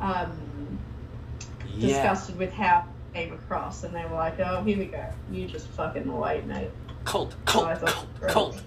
um, 0.00 0.30
yeah. 1.76 1.88
disgusted 1.88 2.38
with 2.38 2.52
how 2.52 2.84
he 3.12 3.20
came 3.20 3.32
across, 3.32 3.84
and 3.84 3.94
they 3.94 4.04
were 4.04 4.16
like, 4.16 4.38
"Oh, 4.40 4.62
here 4.62 4.78
we 4.78 4.86
go. 4.86 5.04
You 5.30 5.46
just 5.46 5.68
fucking 5.68 6.10
wait, 6.16 6.44
mate." 6.46 6.70
Cult, 7.04 7.34
cult, 7.44 7.78
thought 7.78 8.06
cult, 8.20 8.28
cult. 8.28 8.62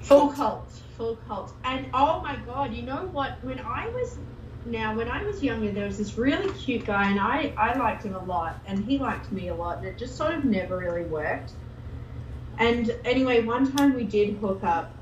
Full 0.00 0.28
cult, 0.32 0.70
full 0.96 1.16
cult. 1.28 1.52
And 1.64 1.86
oh 1.94 2.20
my 2.20 2.36
god, 2.44 2.74
you 2.74 2.82
know 2.82 3.08
what? 3.12 3.42
When 3.42 3.60
I 3.60 3.88
was 3.88 4.18
now, 4.66 4.94
when 4.94 5.08
I 5.08 5.22
was 5.24 5.42
younger, 5.42 5.70
there 5.70 5.86
was 5.86 5.98
this 5.98 6.18
really 6.18 6.52
cute 6.54 6.84
guy, 6.84 7.10
and 7.10 7.18
I 7.18 7.52
I 7.56 7.78
liked 7.78 8.04
him 8.04 8.14
a 8.14 8.24
lot, 8.24 8.58
and 8.66 8.84
he 8.84 8.98
liked 8.98 9.32
me 9.32 9.48
a 9.48 9.54
lot, 9.54 9.78
and 9.78 9.86
it 9.86 9.98
just 9.98 10.16
sort 10.16 10.34
of 10.34 10.44
never 10.44 10.78
really 10.78 11.04
worked. 11.04 11.52
And 12.58 12.94
anyway, 13.04 13.42
one 13.42 13.74
time 13.76 13.94
we 13.94 14.04
did 14.04 14.36
hook 14.36 14.62
up, 14.62 14.94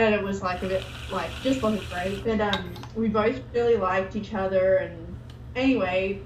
and 0.00 0.14
it 0.14 0.22
was 0.22 0.42
like 0.42 0.62
a 0.62 0.66
bit 0.66 0.84
like 1.12 1.30
just 1.42 1.62
wasn't 1.62 1.88
great, 1.90 2.24
but 2.24 2.40
um, 2.40 2.72
we 2.96 3.08
both 3.08 3.40
really 3.52 3.76
liked 3.76 4.16
each 4.16 4.34
other, 4.34 4.76
and 4.76 5.16
anyway, 5.54 6.20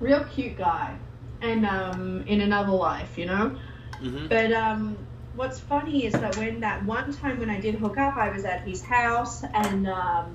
real 0.00 0.24
cute 0.24 0.56
guy, 0.56 0.96
and 1.40 1.64
um, 1.64 2.24
in 2.26 2.40
another 2.42 2.72
life, 2.72 3.16
you 3.16 3.26
know. 3.26 3.56
hmm 4.00 4.26
But 4.26 4.52
um, 4.52 4.98
what's 5.34 5.58
funny 5.58 6.04
is 6.04 6.12
that 6.14 6.36
when 6.36 6.60
that 6.60 6.84
one 6.84 7.12
time 7.12 7.38
when 7.38 7.50
I 7.50 7.60
did 7.60 7.76
hook 7.76 7.96
up, 7.96 8.16
I 8.16 8.30
was 8.30 8.44
at 8.44 8.62
his 8.62 8.82
house 8.82 9.44
and 9.54 9.88
um, 9.88 10.34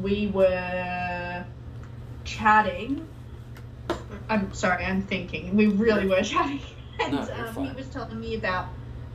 we 0.00 0.26
were 0.28 1.44
chatting. 2.24 3.06
I'm 4.28 4.52
sorry, 4.52 4.84
I'm 4.84 5.02
thinking. 5.02 5.56
We 5.56 5.66
really 5.68 6.06
were 6.06 6.22
chatting, 6.22 6.60
and 7.00 7.14
No, 7.14 7.20
um, 7.20 7.64
he 7.64 7.72
was 7.74 7.88
telling 7.88 8.20
me 8.20 8.34
about 8.36 8.66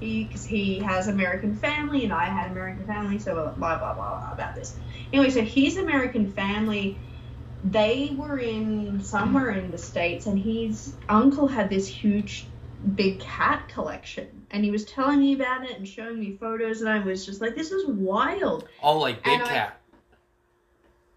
because 0.04 0.46
he 0.46 0.80
has 0.80 1.08
American 1.08 1.56
family 1.56 2.04
and 2.04 2.14
I 2.14 2.26
had 2.26 2.52
American 2.52 2.86
family, 2.86 3.20
so 3.20 3.34
blah 3.36 3.52
blah 3.54 3.78
blah 3.80 3.94
blah 3.94 4.32
about 4.34 4.56
this. 4.56 4.76
Anyway, 5.12 5.30
so 5.32 5.42
his 5.42 5.78
American 5.78 6.32
family. 6.32 6.98
They 7.66 8.14
were 8.18 8.38
in 8.40 9.02
somewhere 9.02 9.52
in 9.52 9.72
the 9.72 9.78
states, 9.78 10.26
and 10.26 10.38
his 10.38 10.94
uncle 11.08 11.48
had 11.48 11.70
this 11.70 11.88
huge 11.88 12.46
big 12.96 13.22
cat 13.22 13.70
collection 13.70 14.28
and 14.52 14.66
he 14.66 14.70
was 14.70 14.84
telling 14.84 15.20
me 15.20 15.34
about 15.34 15.64
it 15.64 15.78
and 15.78 15.88
showing 15.88 16.20
me 16.20 16.36
photos 16.38 16.82
and 16.82 16.90
I 16.90 17.00
was 17.00 17.26
just 17.26 17.40
like 17.40 17.56
this 17.56 17.72
is 17.72 17.86
wild 17.88 18.68
Oh, 18.82 18.98
like 19.00 19.24
Big 19.24 19.36
And 19.36 19.44
I- 19.44 19.48
Cat. 19.48 19.80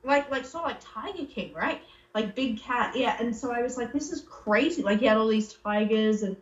like 0.05 0.31
like 0.31 0.45
sort 0.47 0.64
of 0.64 0.71
like 0.71 0.81
Tiger 0.81 1.26
King 1.26 1.52
right 1.52 1.83
like 2.14 2.37
big 2.37 2.61
cat 2.61 2.95
yeah 2.97 3.16
and 3.19 3.35
so 3.35 3.50
I 3.50 3.62
was 3.62 3.76
like 3.76 3.93
this 3.93 4.12
is 4.12 4.21
crazy 4.31 4.83
like 4.83 5.00
he 5.00 5.07
had 5.07 5.16
all 5.16 5.26
these 5.26 5.52
tigers 5.64 6.23
and 6.23 6.37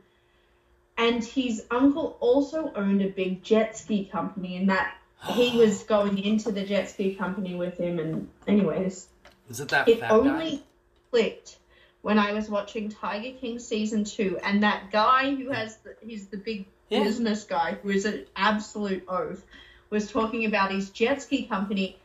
and 0.97 1.25
his 1.25 1.65
uncle 1.71 2.17
also 2.21 2.73
owned 2.75 3.03
a 3.03 3.09
big 3.09 3.43
jet 3.43 3.77
ski 3.77 4.05
company 4.05 4.57
and 4.57 4.69
that 4.71 4.95
he 5.33 5.57
was 5.57 5.83
going 5.85 6.19
into 6.19 6.53
the 6.53 6.65
jet 6.65 6.89
ski 6.89 7.15
company 7.15 7.55
with 7.55 7.79
him 7.79 7.99
and 7.99 8.29
anyways 8.47 9.09
Is 9.51 9.61
it 9.61 9.69
that 9.71 9.89
it 9.89 10.03
only 10.11 10.57
guy? 10.57 10.63
clicked 11.11 11.59
when 12.03 12.19
I 12.19 12.33
was 12.35 12.51
watching 12.51 12.91
Tiger 12.91 13.31
King 13.39 13.59
season 13.59 14.05
two, 14.05 14.39
and 14.43 14.63
that 14.63 14.91
guy 14.93 15.35
who 15.35 15.49
has 15.49 15.79
the, 15.79 15.97
he's 16.07 16.27
the 16.27 16.37
big 16.37 16.67
Yeah. 16.91 17.03
business 17.03 17.45
guy 17.45 17.79
who 17.83 17.89
is 17.89 18.05
an 18.05 18.27
absolute 18.37 19.07
oaf 19.09 19.43
was 19.89 20.13
talking 20.13 20.45
about 20.45 20.71
his 20.71 20.91
jet 20.91 21.23
ski 21.23 21.47
company, 21.47 21.97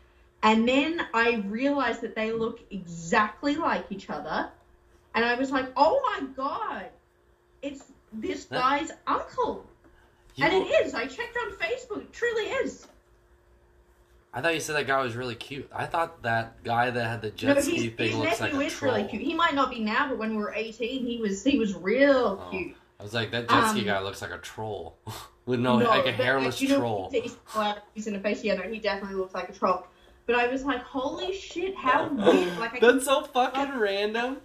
and 0.41 0.65
then 0.65 1.05
I 1.13 1.43
realized 1.47 1.99
that 2.01 2.15
they 2.15 2.31
look 2.31 2.61
exactly 2.71 3.55
like 3.57 3.87
each 3.89 4.09
other, 4.09 4.49
and 5.13 5.25
I 5.25 5.35
was 5.35 5.51
like, 5.51 5.67
oh 5.75 5.99
my 6.05 6.27
god, 6.27 6.85
it's 7.61 7.83
this 8.13 8.45
That- 8.45 8.59
guy's 8.61 8.91
uncle, 9.07 9.65
and 10.37 10.53
it 10.53 10.67
is. 10.85 10.93
I 10.93 11.05
checked 11.05 11.37
on 11.37 11.51
Facebook, 11.53 12.01
it 12.01 12.13
truly 12.13 12.43
is. 12.43 12.87
I 14.31 14.41
thought 14.41 14.53
you 14.53 14.59
said 14.59 14.75
that 14.75 14.85
guy 14.85 15.01
was 15.01 15.15
really 15.15 15.33
cute. 15.35 15.67
I 15.73 15.85
thought 15.87 16.21
that 16.21 16.63
guy 16.63 16.91
that 16.91 17.03
had 17.07 17.21
the 17.23 17.31
jet 17.31 17.57
his, 17.57 17.65
ski 17.65 17.85
his 17.89 17.93
thing 17.93 18.17
looks 18.19 18.39
like 18.39 18.53
a 18.53 18.59
is 18.61 18.73
troll. 18.73 18.93
really 18.93 19.07
cute. 19.07 19.23
He 19.23 19.33
might 19.33 19.55
not 19.55 19.71
be 19.71 19.79
now, 19.79 20.07
but 20.07 20.19
when 20.19 20.31
we 20.31 20.37
were 20.37 20.53
eighteen, 20.53 21.05
he 21.05 21.17
was 21.17 21.43
he 21.43 21.57
was 21.57 21.73
real 21.75 22.39
Oh. 22.45 22.49
cute. 22.51 22.75
I 22.99 23.03
was 23.03 23.13
like, 23.13 23.31
that 23.31 23.49
jet 23.49 23.69
ski 23.69 23.79
Um, 23.79 23.85
guy 23.85 23.99
looks 24.01 24.21
like 24.21 24.31
a 24.31 24.37
troll. 24.37 24.97
With 25.47 25.59
no, 25.61 25.77
like 25.77 26.01
a 26.01 26.03
but, 26.05 26.13
hairless 26.13 26.61
you 26.61 26.69
know, 26.69 26.77
troll. 26.77 27.09
He's, 27.11 27.35
he's 27.95 28.05
in 28.05 28.13
a 28.15 28.19
face. 28.19 28.43
Yeah, 28.43 28.53
no, 28.53 28.63
he 28.63 28.77
definitely 28.77 29.15
looks 29.15 29.33
like 29.33 29.49
a 29.49 29.53
troll. 29.53 29.87
But 30.27 30.35
I 30.35 30.45
was 30.45 30.63
like, 30.63 30.83
holy 30.83 31.33
shit, 31.33 31.75
how 31.75 32.07
weird! 32.11 32.55
Like 32.59 32.75
I 32.75 32.79
That's 32.79 33.05
so 33.05 33.23
fucking 33.33 33.79
random. 33.79 34.37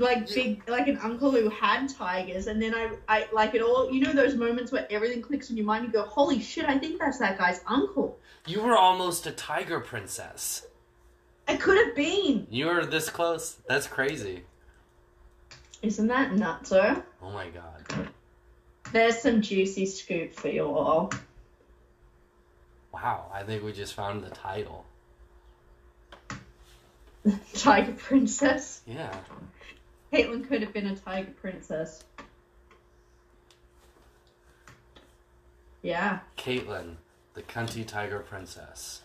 Like 0.00 0.32
big, 0.32 0.68
like 0.68 0.88
an 0.88 0.98
uncle 0.98 1.30
who 1.30 1.48
had 1.48 1.88
tigers, 1.88 2.46
and 2.46 2.60
then 2.60 2.74
I, 2.74 2.90
I 3.08 3.28
like 3.32 3.54
it 3.54 3.62
all. 3.62 3.92
You 3.92 4.00
know 4.00 4.12
those 4.12 4.34
moments 4.34 4.72
where 4.72 4.86
everything 4.90 5.22
clicks 5.22 5.50
in 5.50 5.56
your 5.56 5.66
mind. 5.66 5.84
You 5.86 5.92
go, 5.92 6.02
holy 6.02 6.40
shit, 6.40 6.64
I 6.64 6.78
think 6.78 6.98
that's 6.98 7.18
that 7.18 7.38
guy's 7.38 7.60
uncle. 7.66 8.18
You 8.46 8.62
were 8.62 8.76
almost 8.76 9.26
a 9.26 9.30
tiger 9.30 9.80
princess. 9.80 10.66
i 11.46 11.56
could 11.56 11.86
have 11.86 11.94
been. 11.94 12.46
You 12.50 12.66
were 12.66 12.84
this 12.86 13.08
close. 13.10 13.58
That's 13.68 13.86
crazy. 13.86 14.44
Isn't 15.82 16.08
that 16.08 16.34
nuts? 16.34 16.72
Oh 16.72 17.02
my 17.22 17.48
god. 17.48 18.08
There's 18.92 19.18
some 19.18 19.40
juicy 19.40 19.86
scoop 19.86 20.32
for 20.34 20.48
you 20.48 20.66
all. 20.66 21.12
Wow, 22.92 23.30
I 23.32 23.44
think 23.44 23.62
we 23.62 23.72
just 23.72 23.94
found 23.94 24.24
the 24.24 24.30
title. 24.30 24.84
Tiger 27.54 27.92
princess. 27.92 28.80
Yeah. 28.86 29.14
Caitlin 30.12 30.46
could 30.46 30.62
have 30.62 30.72
been 30.72 30.86
a 30.86 30.96
tiger 30.96 31.30
princess. 31.40 32.04
Yeah. 35.82 36.20
Caitlin, 36.36 36.96
the 37.34 37.42
cunty 37.42 37.86
tiger 37.86 38.18
princess. 38.20 39.02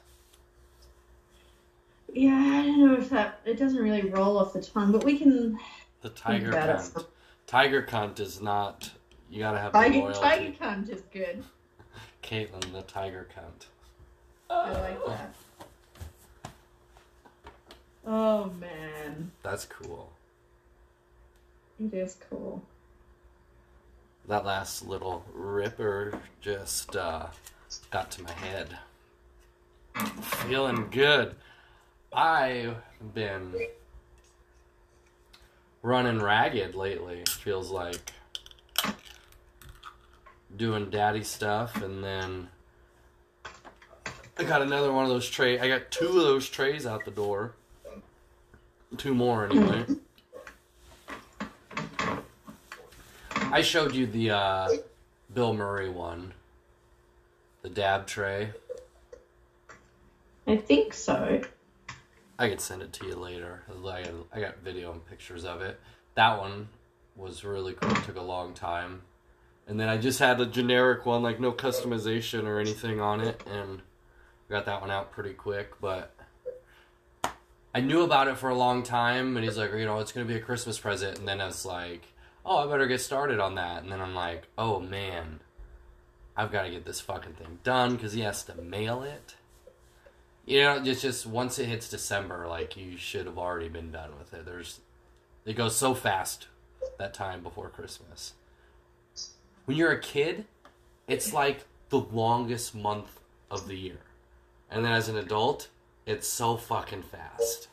Yeah, 2.13 2.33
I 2.33 2.65
don't 2.65 2.79
know 2.79 2.95
if 2.95 3.09
that 3.09 3.41
it 3.45 3.57
doesn't 3.57 3.81
really 3.81 4.09
roll 4.09 4.37
off 4.37 4.53
the 4.53 4.61
tongue, 4.61 4.91
but 4.91 5.03
we 5.03 5.17
can 5.17 5.59
The 6.01 6.09
tiger 6.09 6.49
about 6.49 6.69
it. 6.69 6.75
cunt. 6.75 7.05
Tiger 7.47 7.83
cunt 7.83 8.19
is 8.19 8.41
not. 8.41 8.91
You 9.29 9.39
gotta 9.39 9.59
have 9.59 9.73
the 9.73 9.79
tiger 9.79 9.99
loyalty. 9.99 10.19
tiger 10.19 10.51
cunt 10.53 10.89
is 10.89 11.01
good. 11.13 11.43
Caitlin, 12.23 12.71
the 12.71 12.81
tiger 12.83 13.27
cunt. 13.35 13.65
I 14.49 14.71
like 14.71 15.05
that. 15.07 15.35
Oh 18.07 18.51
man, 18.59 19.31
That's 19.43 19.65
cool. 19.65 20.11
It 21.79 21.93
is 21.93 22.17
cool. 22.29 22.63
That 24.27 24.45
last 24.45 24.85
little 24.85 25.23
ripper 25.33 26.19
just 26.41 26.95
uh, 26.95 27.27
got 27.91 28.11
to 28.11 28.23
my 28.23 28.31
head. 28.31 28.77
Feeling 30.21 30.87
good. 30.89 31.35
I've 32.11 32.77
been 33.13 33.53
running 35.81 36.19
ragged 36.19 36.75
lately. 36.75 37.23
Feels 37.27 37.69
like 37.69 38.11
doing 40.57 40.89
daddy 40.89 41.23
stuff, 41.23 41.81
and 41.81 42.03
then 42.03 42.47
I 44.37 44.43
got 44.43 44.61
another 44.61 44.91
one 44.91 45.03
of 45.03 45.09
those 45.09 45.29
tray. 45.29 45.59
I 45.59 45.67
got 45.67 45.91
two 45.91 46.07
of 46.07 46.15
those 46.15 46.49
trays 46.49 46.85
out 46.85 47.05
the 47.05 47.11
door. 47.11 47.53
Two 48.97 49.13
more 49.13 49.45
anyway. 49.45 49.85
I 53.55 53.61
showed 53.61 53.95
you 53.95 54.05
the 54.05 54.31
uh, 54.31 54.69
Bill 55.33 55.53
Murray 55.53 55.87
one, 55.87 56.33
the 57.61 57.69
dab 57.69 58.05
tray. 58.05 58.49
I 60.45 60.57
think 60.57 60.93
so. 60.93 61.41
I 62.37 62.49
could 62.49 62.59
send 62.59 62.81
it 62.81 62.91
to 62.91 63.05
you 63.07 63.15
later. 63.15 63.63
I 63.69 64.03
got, 64.03 64.13
I 64.33 64.39
got 64.41 64.57
video 64.57 64.91
and 64.91 65.05
pictures 65.05 65.45
of 65.45 65.61
it. 65.61 65.79
That 66.15 66.37
one 66.37 66.67
was 67.15 67.45
really 67.45 67.71
cool. 67.71 67.91
It 67.91 68.03
took 68.03 68.17
a 68.17 68.21
long 68.21 68.53
time. 68.53 69.03
And 69.69 69.79
then 69.79 69.87
I 69.87 69.99
just 69.99 70.19
had 70.19 70.41
a 70.41 70.45
generic 70.45 71.05
one, 71.05 71.23
like 71.23 71.39
no 71.39 71.53
customization 71.53 72.47
or 72.47 72.59
anything 72.59 72.99
on 72.99 73.21
it, 73.21 73.41
and 73.49 73.81
got 74.49 74.65
that 74.65 74.81
one 74.81 74.91
out 74.91 75.13
pretty 75.13 75.31
quick. 75.31 75.79
But 75.79 76.13
I 77.73 77.79
knew 77.79 78.01
about 78.01 78.27
it 78.27 78.37
for 78.37 78.49
a 78.49 78.55
long 78.55 78.83
time, 78.83 79.37
and 79.37 79.45
he's 79.45 79.57
like, 79.57 79.71
you 79.71 79.85
know, 79.85 79.99
it's 79.99 80.11
going 80.11 80.27
to 80.27 80.33
be 80.33 80.37
a 80.37 80.43
Christmas 80.43 80.77
present. 80.77 81.19
And 81.19 81.25
then 81.25 81.39
I 81.39 81.45
was 81.45 81.65
like, 81.65 82.01
oh, 82.45 82.57
I 82.57 82.71
better 82.71 82.87
get 82.87 83.01
started 83.01 83.39
on 83.39 83.55
that. 83.55 83.83
And 83.83 83.91
then 83.91 84.01
I'm 84.01 84.15
like, 84.15 84.43
oh 84.57 84.79
man, 84.79 85.39
I've 86.37 86.51
got 86.51 86.63
to 86.63 86.69
get 86.69 86.85
this 86.85 87.01
fucking 87.01 87.33
thing 87.33 87.59
done 87.63 87.95
because 87.95 88.13
he 88.13 88.21
has 88.21 88.43
to 88.43 88.55
mail 88.55 89.03
it. 89.03 89.35
You 90.45 90.61
know, 90.61 90.83
it's 90.83 91.01
just 91.01 91.25
once 91.25 91.57
it 91.57 91.65
hits 91.65 91.89
December, 91.89 92.47
like 92.47 92.77
you 92.77 92.97
should 92.97 93.25
have 93.25 93.37
already 93.37 93.69
been 93.69 93.91
done 93.91 94.11
with 94.19 94.33
it. 94.33 94.45
There's, 94.45 94.79
it 95.43 95.55
goes 95.55 95.75
so 95.75 95.95
fast 95.95 96.47
that 96.99 97.13
time 97.13 97.41
before 97.41 97.69
Christmas. 97.69 98.33
When 99.65 99.75
you're 99.75 99.91
a 99.91 99.99
kid, 99.99 100.45
it's 101.07 101.33
like 101.33 101.65
the 101.89 101.99
longest 101.99 102.75
month 102.75 103.19
of 103.49 103.67
the 103.67 103.75
year. 103.75 103.99
And 104.69 104.85
then 104.85 104.91
as 104.91 105.09
an 105.09 105.17
adult, 105.17 105.69
it's 106.05 106.27
so 106.27 106.57
fucking 106.57 107.03
fast. 107.03 107.69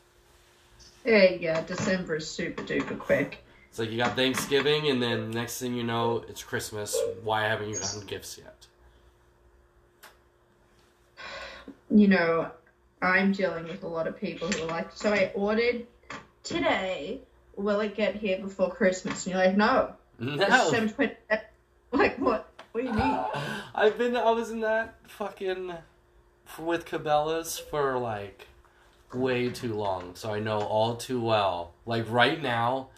Yeah, 1.05 1.29
yeah, 1.31 1.61
December 1.61 2.15
is 2.15 2.27
super 2.27 2.63
duper 2.63 2.97
quick. 2.97 3.43
It's 3.73 3.79
like 3.79 3.89
you 3.89 3.97
got 3.97 4.15
Thanksgiving, 4.15 4.87
and 4.89 5.01
then 5.01 5.31
next 5.31 5.57
thing 5.57 5.73
you 5.73 5.81
know, 5.81 6.23
it's 6.29 6.43
Christmas. 6.43 6.95
Why 7.23 7.45
haven't 7.45 7.69
you 7.69 7.75
gotten 7.75 8.05
gifts 8.05 8.37
yet? 8.37 8.67
You 11.89 12.07
know, 12.07 12.51
I'm 13.01 13.31
dealing 13.31 13.63
with 13.63 13.81
a 13.81 13.87
lot 13.87 14.05
of 14.05 14.15
people 14.21 14.47
who 14.47 14.65
are 14.65 14.67
like, 14.67 14.91
so 14.93 15.11
I 15.11 15.31
ordered 15.33 15.87
today. 16.43 17.21
Will 17.55 17.79
it 17.79 17.95
get 17.95 18.13
here 18.13 18.37
before 18.37 18.69
Christmas? 18.69 19.25
And 19.25 19.33
you're 19.33 19.43
like, 19.43 19.57
no. 19.57 19.95
No. 20.19 20.35
December 20.69 20.93
20 20.93 21.15
Like, 21.93 22.19
what? 22.19 22.51
What 22.73 22.81
do 22.81 22.87
you 22.87 22.93
mean? 22.93 23.25
I've 23.73 23.97
been, 23.97 24.15
I 24.15 24.29
was 24.29 24.51
in 24.51 24.59
that 24.59 24.97
fucking 25.07 25.73
with 26.59 26.85
Cabela's 26.85 27.57
for 27.57 27.97
like 27.97 28.45
way 29.15 29.49
too 29.49 29.73
long, 29.73 30.13
so 30.13 30.31
I 30.31 30.37
know 30.37 30.59
all 30.59 30.95
too 30.95 31.19
well. 31.19 31.73
Like 31.87 32.05
right 32.07 32.39
now 32.39 32.89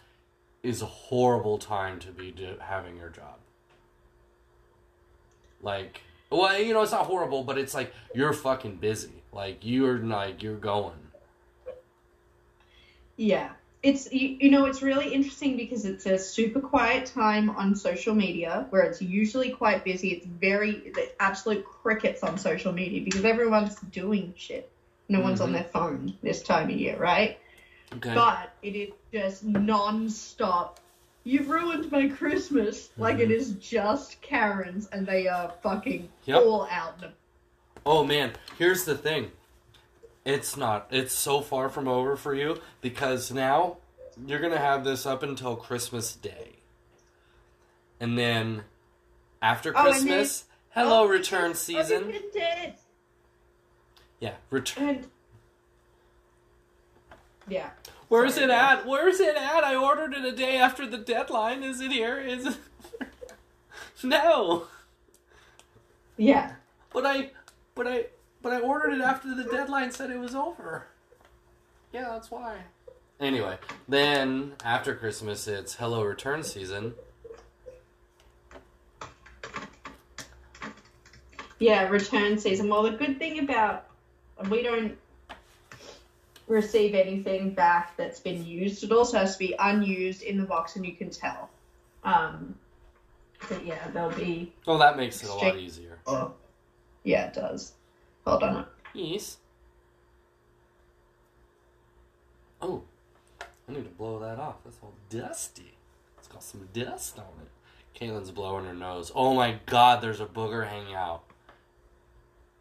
is 0.66 0.82
a 0.82 0.86
horrible 0.86 1.58
time 1.58 2.00
to 2.00 2.12
be 2.12 2.32
do, 2.32 2.56
having 2.60 2.98
your 2.98 3.10
job. 3.10 3.38
Like, 5.62 6.02
well, 6.30 6.60
you 6.60 6.74
know, 6.74 6.82
it's 6.82 6.92
not 6.92 7.06
horrible, 7.06 7.44
but 7.44 7.58
it's 7.58 7.74
like 7.74 7.94
you're 8.14 8.34
fucking 8.34 8.78
busy. 8.78 9.24
Like 9.32 9.60
you're 9.62 10.00
like 10.00 10.42
you're 10.42 10.56
going. 10.58 10.94
Yeah. 13.16 13.50
It's 13.84 14.12
you, 14.12 14.38
you 14.40 14.50
know 14.50 14.66
it's 14.66 14.82
really 14.82 15.14
interesting 15.14 15.58
because 15.58 15.86
it's 15.86 16.08
a 16.08 16.18
super 16.18 16.60
quiet 16.60 17.06
time 17.06 17.52
on 17.52 17.76
social 17.76 18.16
media 18.16 18.66
where 18.72 18.82
it's 18.82 19.00
usually 19.00 19.52
quite 19.52 19.86
busy. 19.86 20.10
It's 20.10 20.26
very 20.26 20.92
the 20.96 21.12
absolute 21.20 21.64
crickets 21.66 22.24
on 22.24 22.40
social 22.40 22.74
media 22.74 23.02
because 23.04 23.24
everyone's 23.26 23.76
doing 23.92 24.34
shit. 24.36 24.72
No 25.08 25.22
one's 25.22 25.40
on 25.40 25.50
Mhm. 25.50 25.54
their 25.54 25.64
phone 25.66 26.18
this 26.24 26.42
time 26.42 26.72
of 26.72 26.76
year, 26.76 26.98
right? 26.98 27.38
Okay. 27.98 28.14
But 28.14 28.54
it 28.62 28.76
is 28.76 28.94
just 29.14 29.44
non-stop. 29.44 30.80
You've 31.24 31.50
ruined 31.50 31.92
my 31.92 32.08
Christmas. 32.10 32.90
Like 32.98 33.20
it 33.20 33.30
Mhm. 33.30 33.36
is 33.36 33.52
just 33.54 34.22
Karens, 34.22 34.88
and 34.88 35.08
they 35.08 35.28
are 35.28 35.54
fucking 35.64 36.10
Yep. 36.26 36.44
all 36.44 36.68
out. 36.70 37.04
Oh 37.86 38.04
man, 38.04 38.34
here's 38.58 38.86
the 38.86 38.98
thing. 38.98 39.32
It's 40.24 40.58
not. 40.58 40.88
It's 40.92 41.14
so 41.14 41.42
far 41.42 41.70
from 41.70 41.88
over 41.88 42.16
for 42.16 42.34
you 42.34 42.62
because 42.82 43.32
now 43.32 43.78
you're 44.26 44.40
going 44.40 44.54
to 44.54 44.58
have 44.60 44.84
this 44.84 45.06
up 45.06 45.22
until 45.24 45.56
Christmas 45.56 46.16
Day. 46.16 46.54
And 48.00 48.18
then 48.18 48.64
after 49.42 49.72
Oh, 49.76 49.84
then- 49.84 49.92
Christmas, 49.94 50.46
hello 50.72 51.04
Oh, 51.04 51.08
return 51.08 51.54
season. 51.54 52.06
fucking 52.06 52.30
dead. 52.34 52.76
Yeah, 54.20 54.36
return. 54.50 55.12
And 57.46 57.54
yeah. 57.54 57.70
Where's 58.08 58.36
sorry, 58.36 58.46
it 58.46 58.50
guys. 58.50 58.80
at? 58.80 58.86
Where's 58.86 59.20
it 59.20 59.36
at? 59.36 59.64
I 59.64 59.76
ordered 59.76 60.14
it 60.14 60.26
a 60.26 60.32
day 60.32 60.58
after 60.58 60.86
the 60.88 60.98
deadline. 60.98 61.64
Is 61.64 61.82
it 61.82 61.92
here? 61.92 62.20
Is 62.20 62.46
it 62.46 62.58
No. 64.04 64.68
Yeah. 66.18 66.54
But 66.94 67.06
I 67.06 67.32
but 67.74 67.88
I 67.88 68.06
but 68.42 68.54
I 68.54 68.60
ordered 68.60 68.94
it 68.94 69.02
after 69.02 69.34
the 69.34 69.44
deadline 69.44 69.92
said 69.92 70.12
it 70.12 70.20
was 70.20 70.36
over. 70.36 70.88
Yeah, 71.92 72.10
that's 72.12 72.30
why. 72.30 72.58
Anyway, 73.20 73.58
then 73.88 74.54
after 74.64 74.94
Christmas 74.96 75.48
it's 75.48 75.76
hello 75.76 76.04
return 76.04 76.44
season. 76.44 76.94
Yeah, 81.60 81.88
return 81.88 82.38
season. 82.38 82.70
Well, 82.70 82.84
the 82.84 82.92
good 82.92 83.18
thing 83.18 83.40
about 83.40 83.88
we 84.50 84.62
don't 84.62 84.98
receive 86.48 86.94
anything 86.94 87.54
back 87.54 87.98
that's 87.98 88.20
been 88.20 88.46
used. 88.46 88.84
It 88.84 88.92
also 88.92 89.18
has 89.18 89.34
to 89.34 89.40
be 89.40 89.56
unused 89.60 90.22
in 90.22 90.38
the 90.38 90.46
box, 90.46 90.76
and 90.76 90.86
you 90.86 90.94
can 90.94 91.10
tell. 91.10 91.50
Um, 92.04 92.56
but 93.50 93.66
yeah, 93.66 93.88
there'll 93.92 94.12
be. 94.12 94.54
Well 94.66 94.78
that 94.78 94.98
makes 94.98 95.24
it 95.24 95.30
a 95.30 95.34
lot 95.34 95.58
easier. 95.58 96.00
Oh, 96.08 96.34
yeah, 97.04 97.28
it 97.28 97.34
does. 97.34 97.74
Hold 98.26 98.44
on. 98.44 98.66
Yes. 98.94 99.38
Oh. 102.62 102.84
I 103.68 103.72
need 103.72 103.84
to 103.84 103.90
blow 103.90 104.20
that 104.20 104.40
off. 104.40 104.64
That's 104.64 104.78
all 104.82 104.94
dusty. 105.10 105.74
It's 106.18 106.28
got 106.28 106.44
some 106.44 106.68
dust 106.74 107.18
on 107.18 107.26
it. 107.42 108.00
Caitlin's 108.00 108.32
blowing 108.32 108.66
her 108.66 108.74
nose. 108.74 109.12
Oh 109.16 109.34
my 109.34 109.58
god, 109.66 110.02
there's 110.02 110.20
a 110.20 110.26
booger 110.26 110.68
hanging 110.68 110.96
out. 110.96 111.24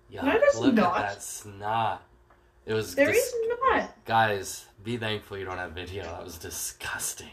Yeah, 0.08 0.22
No, 0.22 0.60
look 0.60 0.74
not. 0.74 0.96
at 0.98 1.08
that 1.14 1.22
snot. 1.22 2.02
It 2.66 2.72
was 2.72 2.94
There 2.94 3.06
dis- 3.12 3.16
is 3.32 3.34
not. 3.70 4.04
Guys, 4.06 4.66
be 4.82 4.96
thankful 4.96 5.38
you 5.38 5.44
don't 5.44 5.58
have 5.58 5.72
video. 5.72 6.04
That 6.04 6.24
was 6.24 6.38
disgusting. 6.38 7.28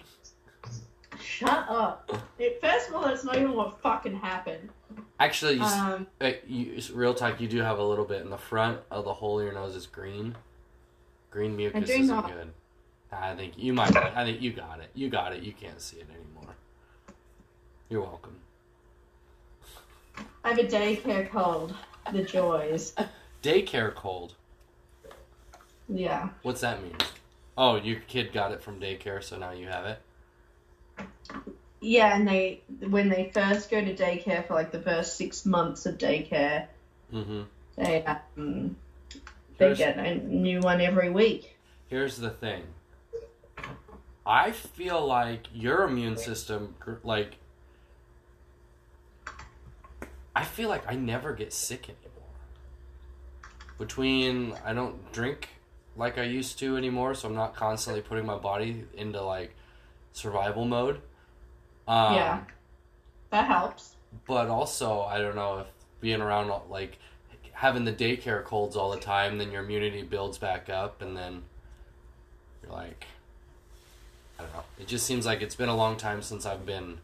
Shut 1.22 1.66
up. 1.70 2.12
It, 2.40 2.60
first 2.62 2.90
of 2.90 2.96
all, 2.96 3.04
that's 3.04 3.24
not 3.24 3.38
even 3.38 3.54
what 3.54 3.80
fucking 3.82 4.16
happened. 4.16 4.70
Actually, 5.20 5.56
you, 5.56 5.62
Um, 5.64 6.08
uh, 6.20 6.32
you, 6.48 6.82
real 6.94 7.14
talk, 7.14 7.40
you 7.40 7.48
do 7.48 7.60
have 7.60 7.78
a 7.80 7.84
little 7.84 8.06
bit 8.06 8.22
in 8.24 8.30
the 8.30 8.38
front 8.38 8.80
of 8.90 9.06
the 9.06 9.14
hole 9.14 9.40
of 9.40 9.46
your 9.46 9.54
nose 9.54 9.76
is 9.76 9.86
green. 9.86 10.36
Green 11.30 11.56
mucus 11.56 11.90
isn't 11.90 12.08
not. 12.08 12.28
good. 12.28 12.52
I 13.12 13.36
think 13.36 13.54
you 13.58 13.74
might. 13.74 13.96
I 13.96 14.26
think 14.26 14.42
you 14.42 14.52
got 14.52 14.80
it. 14.80 14.90
You 14.94 15.10
got 15.10 15.34
it. 15.34 15.44
You 15.44 15.54
can't 15.54 15.80
see 15.80 15.98
it 15.98 16.08
anymore. 16.10 16.56
You're 17.90 18.02
welcome. 18.02 18.38
I 20.44 20.50
have 20.50 20.58
a 20.58 20.64
daycare 20.64 21.30
cold. 21.30 21.74
The 22.12 22.24
joys. 22.24 22.94
Daycare 23.44 23.94
cold. 23.94 24.36
Yeah. 25.90 26.30
What's 26.42 26.62
that 26.62 26.82
mean? 26.82 26.96
Oh, 27.58 27.76
your 27.76 28.00
kid 28.02 28.32
got 28.34 28.52
it 28.52 28.64
from 28.64 28.80
daycare, 28.80 29.24
so 29.24 29.38
now 29.38 29.52
you 29.52 29.68
have 29.68 29.86
it. 29.86 30.00
Yeah, 31.82 32.16
and 32.16 32.28
they 32.28 32.62
when 32.88 33.10
they 33.10 33.32
first 33.34 33.70
go 33.72 33.84
to 33.84 33.96
daycare 33.96 34.46
for 34.48 34.54
like 34.54 34.72
the 34.72 34.82
first 34.82 35.18
six 35.18 35.46
months 35.46 35.86
of 35.86 35.98
daycare, 35.98 36.68
Mm-hmm. 37.14 37.42
they 37.76 38.06
um, 38.06 38.76
they 39.58 39.66
Here's, 39.66 39.78
get 39.78 39.98
a 39.98 40.16
new 40.16 40.60
one 40.62 40.80
every 40.82 41.10
week. 41.10 41.58
here's 41.88 42.18
the 42.18 42.30
thing. 42.30 42.64
I 44.26 44.52
feel 44.52 45.06
like 45.06 45.48
your 45.54 45.84
immune 45.84 46.16
system, 46.16 46.76
like, 47.04 47.38
I 50.36 50.44
feel 50.44 50.70
like 50.70 50.84
I 50.88 50.96
never 50.96 51.34
get 51.34 51.52
sick 51.52 51.86
anymore. 51.90 52.30
Between 53.78 54.54
I 54.64 54.74
don't 54.74 55.12
drink 55.12 55.50
like 55.96 56.18
I 56.18 56.24
used 56.24 56.58
to 56.60 56.78
anymore, 56.78 57.14
so 57.14 57.28
I'm 57.28 57.36
not 57.36 57.56
constantly 57.56 58.02
putting 58.02 58.26
my 58.26 58.38
body 58.38 58.86
into 58.94 59.22
like 59.22 59.54
survival 60.14 60.66
mode. 60.66 61.02
Um, 61.88 62.16
Yeah. 62.16 62.40
That 63.32 63.48
helps. 63.48 63.96
but 64.28 64.48
also 64.50 65.02
I 65.02 65.20
don't 65.20 65.36
know 65.36 65.60
if 65.60 65.68
being 66.02 66.22
around 66.22 66.52
like 66.70 66.98
having 67.54 67.86
the 67.86 67.94
daycare 67.94 68.44
colds 68.44 68.76
all 68.76 68.92
the 68.92 69.00
time, 69.00 69.38
then 69.38 69.52
your 69.52 69.64
immunity 69.64 70.02
builds 70.02 70.38
back 70.38 70.70
up, 70.70 71.02
and 71.02 71.16
then 71.16 71.44
you're 72.64 72.72
like, 72.72 73.06
I 74.40 74.44
don't 74.44 74.54
know. 74.54 74.64
It 74.80 74.88
just 74.88 75.06
seems 75.06 75.26
like 75.26 75.42
it's 75.42 75.56
been 75.56 75.70
a 75.70 75.76
long 75.76 75.96
time 75.96 76.22
since 76.24 76.46
I've 76.46 76.66
been 76.66 76.98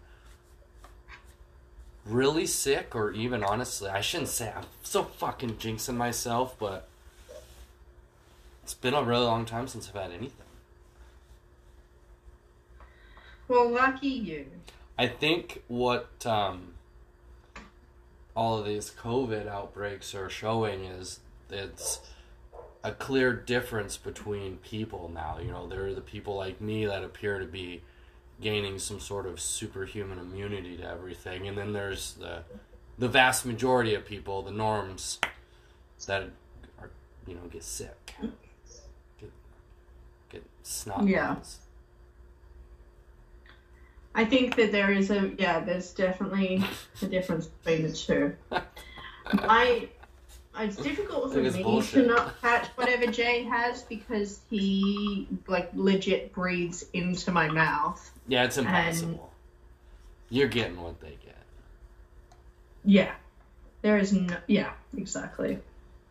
really 2.06 2.46
sick, 2.48 2.96
or 2.96 3.12
even 3.12 3.44
honestly, 3.44 3.90
I 3.90 4.02
shouldn't 4.02 4.30
say 4.30 4.52
I'm 4.56 4.66
so 4.84 5.04
fucking 5.04 5.56
jinxing 5.58 5.96
myself, 5.96 6.56
but 6.58 6.88
it's 8.68 8.74
been 8.74 8.94
a 8.94 9.02
really 9.02 9.24
long 9.24 9.46
time 9.46 9.66
since 9.66 9.88
I've 9.88 10.02
had 10.02 10.12
anything. 10.12 10.46
Well, 13.48 13.70
lucky 13.70 14.10
you. 14.10 14.46
I 15.00 15.08
think 15.08 15.64
what 15.70 16.26
um, 16.26 16.74
all 18.36 18.60
of 18.60 18.66
these 18.66 18.92
COVID 18.92 19.48
outbreaks 19.48 20.14
are 20.14 20.30
showing 20.30 20.84
is 20.84 21.22
it's 21.50 22.02
a 22.84 22.92
clear 22.92 23.32
difference 23.32 23.96
between 23.96 24.58
people 24.58 25.10
now. 25.14 25.38
You 25.42 25.52
know, 25.52 25.66
there 25.66 25.86
are 25.86 25.94
the 25.94 26.02
people 26.02 26.36
like 26.36 26.60
me 26.60 26.86
that 26.88 27.06
appear 27.06 27.40
to 27.40 27.46
be 27.46 27.84
gaining 28.42 28.80
some 28.80 29.00
sort 29.00 29.28
of 29.28 29.40
superhuman 29.40 30.20
immunity 30.20 30.76
to 30.76 30.84
everything, 30.84 31.48
and 31.48 31.58
then 31.58 31.72
there's 31.72 32.16
the 32.16 32.44
the 32.98 33.08
vast 33.08 33.46
majority 33.46 33.96
of 33.96 34.04
people, 34.04 34.42
the 34.42 34.52
norms, 34.52 35.20
that 36.06 36.24
are 36.82 36.90
you 37.26 37.36
know 37.36 37.48
get 37.50 37.64
sick, 37.64 38.14
get 40.30 40.44
snot. 40.64 41.08
Yeah. 41.08 41.36
I 44.16 44.26
think 44.26 44.56
that 44.56 44.72
there 44.72 44.92
is 44.92 45.12
a 45.12 45.32
yeah, 45.38 45.60
there's 45.60 45.92
definitely 45.92 46.64
a 47.02 47.06
difference 47.06 47.48
between 47.48 47.84
the 47.84 47.94
two. 47.94 48.36
I 49.26 49.90
it's 50.60 50.76
difficult 50.78 51.34
for 51.34 51.40
it's 51.40 51.56
me 51.56 51.64
bullshit. 51.64 52.06
to 52.06 52.08
not 52.08 52.42
catch 52.42 52.66
whatever 52.70 53.06
Jay 53.08 53.44
has 53.44 53.84
because 53.84 54.40
he 54.50 55.28
like 55.48 55.70
legit 55.76 56.34
breathes 56.34 56.86
into 56.94 57.32
my 57.32 57.48
mouth. 57.48 58.12
Yeah, 58.28 58.44
it's 58.46 58.58
impossible. 58.58 59.32
You're 60.30 60.48
getting 60.48 60.82
what 60.82 61.00
they 61.00 61.18
get. 61.24 61.38
Yeah. 62.84 63.12
There 63.82 63.98
is 63.98 64.12
no. 64.14 64.36
Yeah, 64.48 64.72
exactly. 64.98 65.60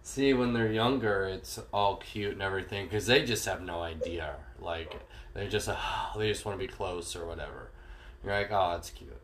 See, 0.06 0.32
when 0.34 0.52
they're 0.52 0.70
younger, 0.70 1.24
it's 1.24 1.58
all 1.72 1.96
cute 1.96 2.34
and 2.34 2.40
everything 2.40 2.86
because 2.86 3.06
they 3.06 3.24
just 3.24 3.44
have 3.44 3.60
no 3.60 3.82
idea. 3.82 4.36
Like 4.60 4.94
they 5.34 5.48
just 5.48 5.68
uh, 5.68 5.76
they 6.16 6.28
just 6.28 6.44
want 6.44 6.56
to 6.60 6.64
be 6.64 6.72
close 6.72 7.16
or 7.16 7.26
whatever. 7.26 7.72
You're 8.22 8.32
like, 8.32 8.52
oh, 8.52 8.70
that's 8.70 8.90
cute. 8.90 9.20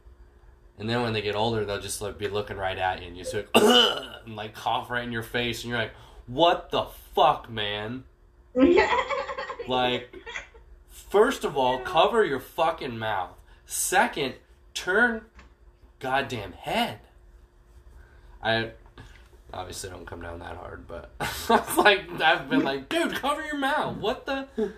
And 0.80 0.90
then 0.90 1.00
when 1.02 1.12
they 1.12 1.22
get 1.22 1.36
older, 1.36 1.64
they'll 1.64 1.80
just 1.80 2.02
like 2.02 2.18
be 2.18 2.26
looking 2.26 2.56
right 2.56 2.76
at 2.76 3.00
you 3.00 3.06
and 3.06 3.16
you 3.16 3.22
just 3.22 3.32
like, 3.32 3.48
and 3.54 4.34
like 4.34 4.56
cough 4.56 4.90
right 4.90 5.04
in 5.04 5.12
your 5.12 5.22
face, 5.22 5.62
and 5.62 5.70
you're 5.70 5.78
like, 5.78 5.94
what 6.26 6.70
the 6.72 6.86
fuck, 7.14 7.48
man? 7.48 8.02
Like, 9.68 10.12
first 10.88 11.44
of 11.44 11.56
all, 11.56 11.78
cover 11.78 12.24
your 12.24 12.40
fucking 12.40 12.98
mouth. 12.98 13.38
Second, 13.64 14.34
turn 14.74 15.26
goddamn 16.00 16.50
head. 16.54 16.98
I 18.42 18.72
obviously 19.52 19.90
don't 19.90 20.06
come 20.06 20.22
down 20.22 20.38
that 20.40 20.56
hard, 20.56 20.86
but 20.86 21.10
like 21.76 22.08
I've 22.20 22.48
been 22.48 22.62
like, 22.64 22.88
dude, 22.88 23.14
cover 23.14 23.42
your 23.44 23.58
mouth. 23.58 23.96
What 23.98 24.26
the? 24.26 24.48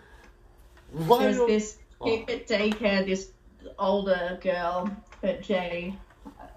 Why 0.92 1.24
There's 1.24 1.36
don't- 1.38 1.48
this 1.48 1.78
Oh. 2.00 2.06
daycare, 2.26 3.06
this 3.06 3.30
older 3.78 4.38
girl 4.42 4.90
that 5.22 5.42
Jay, 5.42 5.94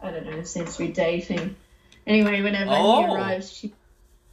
I 0.01 0.11
don't 0.11 0.25
know, 0.25 0.43
seems 0.43 0.75
to 0.75 0.85
be 0.87 0.91
dating. 0.91 1.55
Anyway, 2.05 2.41
whenever 2.41 2.71
Oh. 2.73 3.05
he 3.07 3.13
arrives, 3.15 3.51
she 3.53 3.73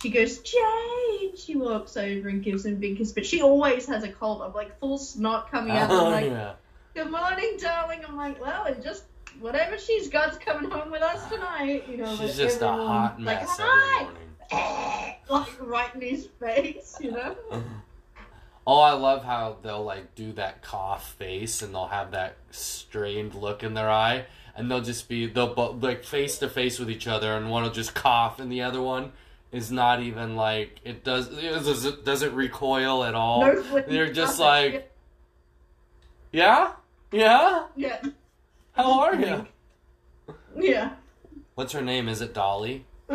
she 0.03 0.11
goes, 0.11 0.39
Jay! 0.41 1.33
She 1.37 1.57
walks 1.57 1.97
over 1.97 2.29
and 2.29 2.43
gives 2.43 2.67
him 2.67 2.75
a 2.75 2.77
big 2.77 2.99
kiss, 2.99 3.13
but 3.13 3.25
she 3.25 3.41
always 3.43 3.87
has 3.87 4.03
a 4.05 4.09
cold. 4.11 4.43
I'm 4.43 4.53
like, 4.53 4.79
full 4.79 4.99
snot 4.99 5.51
coming 5.51 5.71
out. 5.77 5.91
I'm 5.91 5.97
Oh, 5.99 6.11
like, 6.11 6.25
yeah. 6.27 6.53
good 6.95 7.11
morning, 7.11 7.57
darling. 7.59 8.01
I'm 8.07 8.17
like, 8.17 8.39
well, 8.41 8.67
it 8.67 8.83
just, 8.83 9.05
whatever 9.41 9.79
she's 9.79 10.09
got's 10.09 10.39
coming 10.39 10.71
home 10.71 10.91
with 10.91 11.03
us 11.03 11.29
tonight. 11.29 11.85
You 11.89 11.99
know, 11.99 12.17
She's 12.17 12.37
just 12.37 12.61
a 12.63 12.67
everyone, 12.69 12.87
hot 12.87 13.21
like, 13.21 13.41
mess 13.41 13.57
hi! 13.59 14.03
every 14.03 14.15
morning. 14.15 15.15
like 15.31 15.61
right 15.61 15.95
in 15.95 16.01
his 16.01 16.27
face, 16.41 16.97
you 17.01 17.13
know? 17.13 17.37
Oh, 18.67 18.81
I 18.81 18.93
love 18.93 19.25
how 19.25 19.59
they'll 19.63 19.85
like 19.85 20.15
do 20.15 20.33
that 20.33 20.63
cough 20.63 21.13
face 21.19 21.61
and 21.61 21.75
they'll 21.75 21.87
have 21.87 22.13
that 22.13 22.37
strained 22.51 23.35
look 23.35 23.63
in 23.63 23.75
their 23.75 23.91
eye 23.91 24.25
and 24.57 24.71
they'll 24.71 24.81
just 24.81 25.07
be 25.07 25.27
they'll 25.27 25.77
like 25.83 26.03
face 26.03 26.39
to 26.39 26.49
face 26.49 26.79
with 26.79 26.89
each 26.91 27.07
other 27.07 27.37
and 27.37 27.51
one 27.51 27.63
will 27.65 27.71
just 27.71 27.95
cough 27.95 28.41
and 28.41 28.51
the 28.51 28.63
other 28.63 28.81
one 28.81 29.13
is 29.53 29.71
not 29.71 30.01
even 30.01 30.35
like 30.35 30.81
it 30.83 31.05
does 31.05 31.29
it 31.29 31.53
does 31.53 31.85
it 31.85 32.07
doesn't 32.07 32.35
recoil 32.35 33.05
at 33.05 33.15
all. 33.15 33.43
No 33.43 33.83
They're 33.87 34.11
just 34.11 34.41
like, 34.41 34.91
yeah, 36.33 36.73
yeah. 37.13 37.67
yeah, 37.77 38.03
How 38.75 39.01
are 39.01 39.15
you? 39.15 39.47
yeah. 40.57 40.95
What's 41.55 41.73
her 41.73 41.81
name? 41.83 42.09
Is 42.09 42.21
it 42.21 42.35
Dolly? 42.35 42.85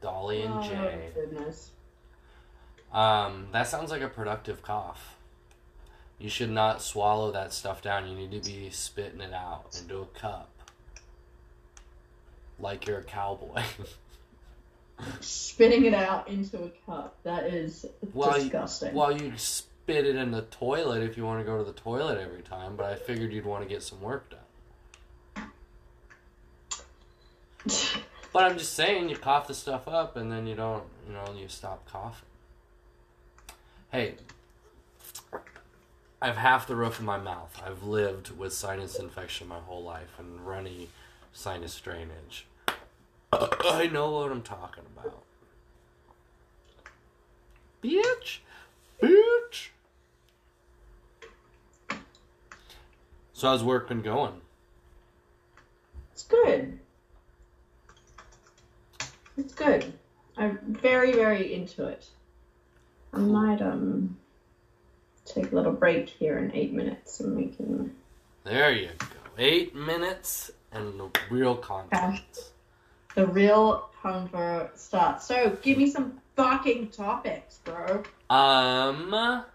Dolly 0.00 0.42
and 0.42 0.54
Oh, 0.54 0.62
Jay. 0.62 1.10
goodness. 1.14 1.70
Um, 2.92 3.48
that 3.52 3.68
sounds 3.68 3.90
like 3.90 4.02
a 4.02 4.08
productive 4.08 4.62
cough. 4.62 5.16
You 6.18 6.28
should 6.28 6.50
not 6.50 6.82
swallow 6.82 7.30
that 7.32 7.52
stuff 7.52 7.80
down. 7.82 8.08
You 8.08 8.14
need 8.16 8.42
to 8.42 8.50
be 8.50 8.70
spitting 8.70 9.20
it 9.20 9.32
out 9.32 9.78
into 9.80 9.98
a 10.00 10.06
cup. 10.06 10.50
Like 12.58 12.86
you're 12.86 12.98
a 12.98 13.04
cowboy. 13.04 13.62
Spitting 15.20 15.86
it 15.86 15.94
out 15.94 16.28
into 16.28 16.62
a 16.62 16.70
cup. 16.84 17.16
That 17.22 17.44
is 17.46 17.86
disgusting. 18.02 18.12
Well, 18.12 18.32
you- 18.36 18.50
disgusting. 18.50 18.94
well, 18.94 19.12
you 19.12 19.32
spit 19.90 20.06
it 20.06 20.14
in 20.14 20.30
the 20.30 20.42
toilet 20.42 21.02
if 21.02 21.16
you 21.16 21.24
want 21.24 21.40
to 21.40 21.44
go 21.44 21.58
to 21.58 21.64
the 21.64 21.72
toilet 21.72 22.16
every 22.16 22.42
time, 22.42 22.76
but 22.76 22.86
I 22.86 22.94
figured 22.94 23.32
you'd 23.32 23.44
want 23.44 23.64
to 23.64 23.68
get 23.68 23.82
some 23.82 24.00
work 24.00 24.32
done. 25.34 25.50
But 28.32 28.44
I'm 28.44 28.56
just 28.56 28.74
saying, 28.74 29.08
you 29.08 29.16
cough 29.16 29.48
the 29.48 29.54
stuff 29.54 29.88
up 29.88 30.16
and 30.16 30.30
then 30.30 30.46
you 30.46 30.54
don't, 30.54 30.84
you 31.04 31.12
know, 31.12 31.34
you 31.36 31.48
stop 31.48 31.84
coughing. 31.90 32.28
Hey, 33.90 34.14
I 36.22 36.26
have 36.28 36.36
half 36.36 36.68
the 36.68 36.76
roof 36.76 37.00
of 37.00 37.04
my 37.04 37.18
mouth. 37.18 37.60
I've 37.66 37.82
lived 37.82 38.38
with 38.38 38.52
sinus 38.52 39.00
infection 39.00 39.48
my 39.48 39.58
whole 39.58 39.82
life 39.82 40.16
and 40.16 40.46
runny 40.46 40.90
sinus 41.32 41.80
drainage. 41.80 42.46
I 43.32 43.90
know 43.92 44.12
what 44.12 44.30
I'm 44.30 44.42
talking 44.42 44.84
about. 44.96 45.24
Bitch! 47.82 48.38
Bitch! 49.02 49.70
So 53.40 53.48
how's 53.48 53.64
work 53.64 53.88
been 53.88 54.02
going? 54.02 54.34
It's 56.12 56.24
good. 56.24 56.78
It's 59.38 59.54
good. 59.54 59.94
I'm 60.36 60.58
very, 60.62 61.12
very 61.12 61.54
into 61.54 61.86
it. 61.86 62.04
I 63.14 63.16
might 63.20 63.62
um 63.62 64.18
take 65.24 65.52
a 65.52 65.54
little 65.54 65.72
break 65.72 66.06
here 66.06 66.36
in 66.36 66.54
eight 66.54 66.74
minutes 66.74 67.20
and 67.20 67.34
we 67.34 67.46
can 67.46 67.96
There 68.44 68.72
you 68.72 68.90
go. 68.98 69.06
Eight 69.38 69.74
minutes 69.74 70.50
and 70.72 71.00
the 71.00 71.08
real 71.30 71.56
content. 71.56 72.52
the 73.14 73.26
real 73.26 73.88
convo 74.02 74.68
starts. 74.76 75.26
So 75.26 75.56
give 75.62 75.78
me 75.78 75.90
some 75.90 76.20
fucking 76.36 76.88
topics, 76.88 77.60
bro. 77.64 78.02
Um. 78.28 79.46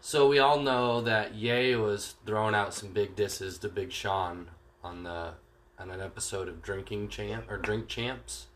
So 0.00 0.28
we 0.28 0.38
all 0.38 0.60
know 0.60 1.00
that 1.00 1.34
Ye 1.34 1.74
was 1.74 2.14
throwing 2.24 2.54
out 2.54 2.72
some 2.72 2.90
big 2.90 3.16
disses 3.16 3.58
to 3.58 3.68
Big 3.68 3.90
Sean 3.90 4.48
on 4.82 5.02
the 5.02 5.32
on 5.78 5.90
an 5.90 6.00
episode 6.00 6.48
of 6.48 6.62
Drinking 6.62 7.08
Champ 7.08 7.50
or 7.50 7.56
Drink 7.56 7.88
Champs, 7.88 8.46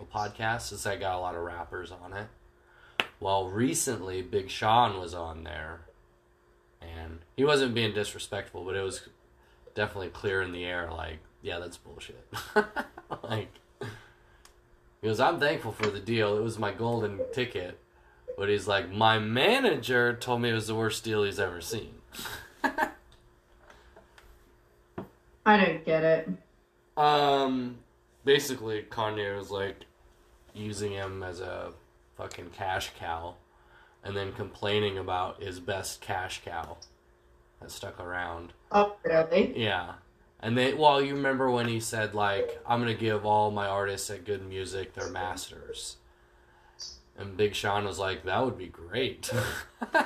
a 0.00 0.04
podcast. 0.04 0.62
Since 0.62 0.86
I 0.86 0.96
got 0.96 1.16
a 1.16 1.20
lot 1.20 1.34
of 1.34 1.42
rappers 1.42 1.92
on 1.92 2.14
it. 2.14 2.28
Well, 3.20 3.48
recently 3.48 4.22
Big 4.22 4.48
Sean 4.48 4.98
was 4.98 5.12
on 5.12 5.44
there, 5.44 5.80
and 6.80 7.18
he 7.36 7.44
wasn't 7.44 7.74
being 7.74 7.92
disrespectful, 7.92 8.64
but 8.64 8.74
it 8.76 8.82
was 8.82 9.08
definitely 9.74 10.08
clear 10.08 10.40
in 10.40 10.52
the 10.52 10.64
air. 10.64 10.90
Like, 10.90 11.18
yeah, 11.42 11.58
that's 11.58 11.76
bullshit. 11.76 12.26
like, 13.22 13.52
he 13.80 15.06
goes, 15.06 15.20
I'm 15.20 15.38
thankful 15.38 15.72
for 15.72 15.88
the 15.88 16.00
deal. 16.00 16.38
It 16.38 16.42
was 16.42 16.58
my 16.58 16.72
golden 16.72 17.20
ticket. 17.32 17.78
But 18.38 18.48
he's 18.48 18.68
like, 18.68 18.92
my 18.92 19.18
manager 19.18 20.14
told 20.14 20.42
me 20.42 20.50
it 20.50 20.54
was 20.54 20.68
the 20.68 20.74
worst 20.76 21.02
deal 21.02 21.24
he's 21.24 21.40
ever 21.40 21.60
seen. 21.60 21.94
I 25.44 25.56
don't 25.56 25.84
get 25.84 26.04
it. 26.04 26.28
Um, 26.96 27.78
basically, 28.24 28.86
Kanye 28.88 29.36
was 29.36 29.50
like 29.50 29.86
using 30.54 30.92
him 30.92 31.24
as 31.24 31.40
a 31.40 31.72
fucking 32.16 32.50
cash 32.50 32.92
cow, 32.96 33.34
and 34.04 34.16
then 34.16 34.32
complaining 34.32 34.98
about 34.98 35.42
his 35.42 35.58
best 35.58 36.00
cash 36.00 36.40
cow 36.44 36.76
that 37.60 37.72
stuck 37.72 37.98
around. 37.98 38.52
Oh, 38.70 38.94
really? 39.02 39.52
Yeah. 39.56 39.94
And 40.40 40.56
they, 40.56 40.74
well, 40.74 41.02
you 41.02 41.14
remember 41.16 41.50
when 41.50 41.66
he 41.66 41.80
said, 41.80 42.14
like, 42.14 42.60
I'm 42.64 42.80
going 42.80 42.94
to 42.94 43.00
give 43.00 43.26
all 43.26 43.50
my 43.50 43.66
artists 43.66 44.08
at 44.10 44.24
Good 44.24 44.48
Music 44.48 44.94
their 44.94 45.10
masters. 45.10 45.96
And 47.18 47.36
Big 47.36 47.54
Sean 47.54 47.84
was 47.84 47.98
like, 47.98 48.24
that 48.24 48.44
would 48.44 48.56
be 48.56 48.68
great. 48.68 49.30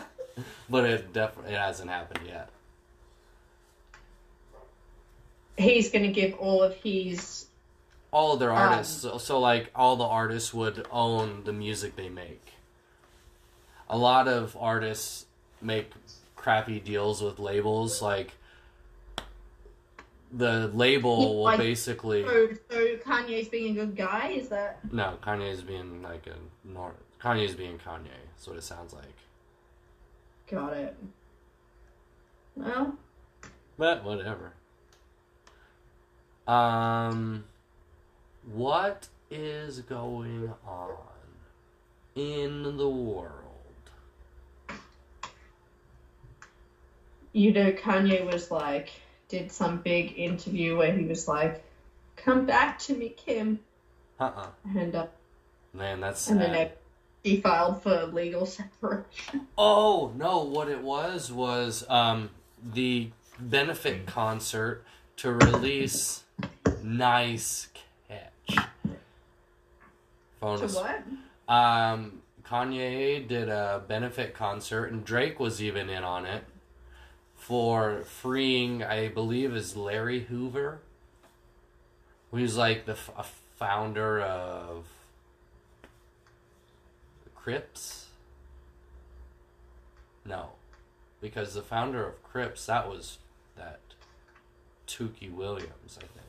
but 0.70 0.84
it 0.84 1.12
definitely 1.12 1.52
it 1.52 1.58
hasn't 1.58 1.90
happened 1.90 2.26
yet. 2.26 2.48
He's 5.58 5.90
gonna 5.90 6.10
give 6.12 6.34
all 6.34 6.62
of 6.62 6.74
his 6.76 7.46
All 8.10 8.32
of 8.34 8.40
their 8.40 8.50
Um, 8.52 8.58
artists, 8.58 9.02
so, 9.02 9.18
so, 9.18 9.38
like, 9.40 9.70
all 9.74 9.96
the 9.96 10.04
artists 10.04 10.52
would 10.52 10.86
own 10.90 11.44
the 11.44 11.52
music 11.52 11.96
they 11.96 12.08
make. 12.08 12.42
A 13.88 13.96
lot 13.96 14.28
of 14.28 14.56
artists 14.58 15.26
make 15.60 15.90
crappy 16.36 16.80
deals 16.80 17.22
with 17.22 17.38
labels, 17.38 18.02
like, 18.02 18.32
the 20.32 20.68
label 20.74 21.16
will 21.18 21.42
Like- 21.42 21.58
basically. 21.58 22.24
so, 22.24 22.48
so 22.70 22.96
Kanye's 22.98 23.48
being 23.48 23.78
a 23.78 23.84
good 23.84 23.96
guy, 23.96 24.28
is 24.28 24.48
that 24.48 24.80
No, 24.92 25.18
Kanye's 25.22 25.62
being 25.62 26.02
like 26.02 26.26
a 26.26 26.36
nor 26.64 26.94
Kanye's 27.20 27.54
being 27.54 27.78
Kanye. 27.78 28.08
That's 28.34 28.46
what 28.48 28.56
it 28.56 28.62
sounds 28.62 28.92
like. 28.94 29.04
got 30.48 30.72
it. 30.74 30.96
Well, 32.56 32.96
But 33.78 34.04
whatever. 34.04 34.52
Um, 36.46 37.44
what 38.52 39.08
is 39.30 39.80
going 39.80 40.52
on 40.66 40.96
in 42.14 42.76
the 42.76 42.88
world? 42.88 43.30
you 47.32 47.50
know, 47.52 47.72
Kanye 47.72 48.30
was 48.30 48.50
like, 48.50 48.90
did 49.32 49.50
some 49.50 49.78
big 49.78 50.18
interview 50.18 50.76
where 50.76 50.92
he 50.92 51.06
was 51.06 51.26
like, 51.26 51.64
"Come 52.16 52.44
back 52.44 52.78
to 52.80 52.94
me, 52.94 53.08
Kim," 53.08 53.60
Uh 54.20 54.30
uh 54.36 54.46
and 54.76 54.94
uh, 54.94 55.06
Man, 55.72 56.00
that's 56.00 56.28
and 56.28 56.38
sad. 56.38 56.54
then 56.54 56.70
he 57.24 57.40
filed 57.40 57.82
for 57.82 58.04
legal 58.06 58.44
separation. 58.58 59.48
Oh 59.56 60.12
no! 60.16 60.44
What 60.44 60.68
it 60.68 60.82
was 60.82 61.32
was 61.32 61.84
um, 61.88 62.28
the 62.62 63.08
benefit 63.40 64.06
concert 64.06 64.84
to 65.16 65.32
release 65.32 66.24
Nice 66.82 67.68
Catch. 68.08 68.66
Phone 70.40 70.58
To 70.58 70.66
what? 70.66 71.02
Um, 71.48 72.20
Kanye 72.44 73.26
did 73.26 73.48
a 73.48 73.82
benefit 73.88 74.34
concert, 74.34 74.92
and 74.92 75.02
Drake 75.06 75.40
was 75.40 75.62
even 75.62 75.88
in 75.88 76.04
on 76.04 76.26
it 76.26 76.44
for 77.42 78.04
freeing, 78.04 78.84
I 78.84 79.08
believe, 79.08 79.56
is 79.56 79.76
Larry 79.76 80.20
Hoover, 80.20 80.78
who's 82.30 82.56
like 82.56 82.86
the 82.86 82.94
founder 82.94 84.20
of 84.20 84.86
the 87.24 87.30
Crips. 87.30 88.06
No, 90.24 90.50
because 91.20 91.54
the 91.54 91.62
founder 91.62 92.06
of 92.06 92.22
Crips 92.22 92.66
that 92.66 92.88
was 92.88 93.18
that 93.56 93.80
Tookie 94.86 95.32
Williams, 95.32 95.98
I 95.98 96.02
think. 96.02 96.26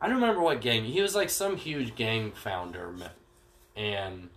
I 0.00 0.08
don't 0.08 0.16
remember 0.16 0.40
what 0.40 0.60
gang. 0.60 0.82
He 0.86 1.00
was 1.02 1.14
like 1.14 1.30
some 1.30 1.56
huge 1.56 1.94
gang 1.94 2.32
founder, 2.32 2.92
and 3.76 4.28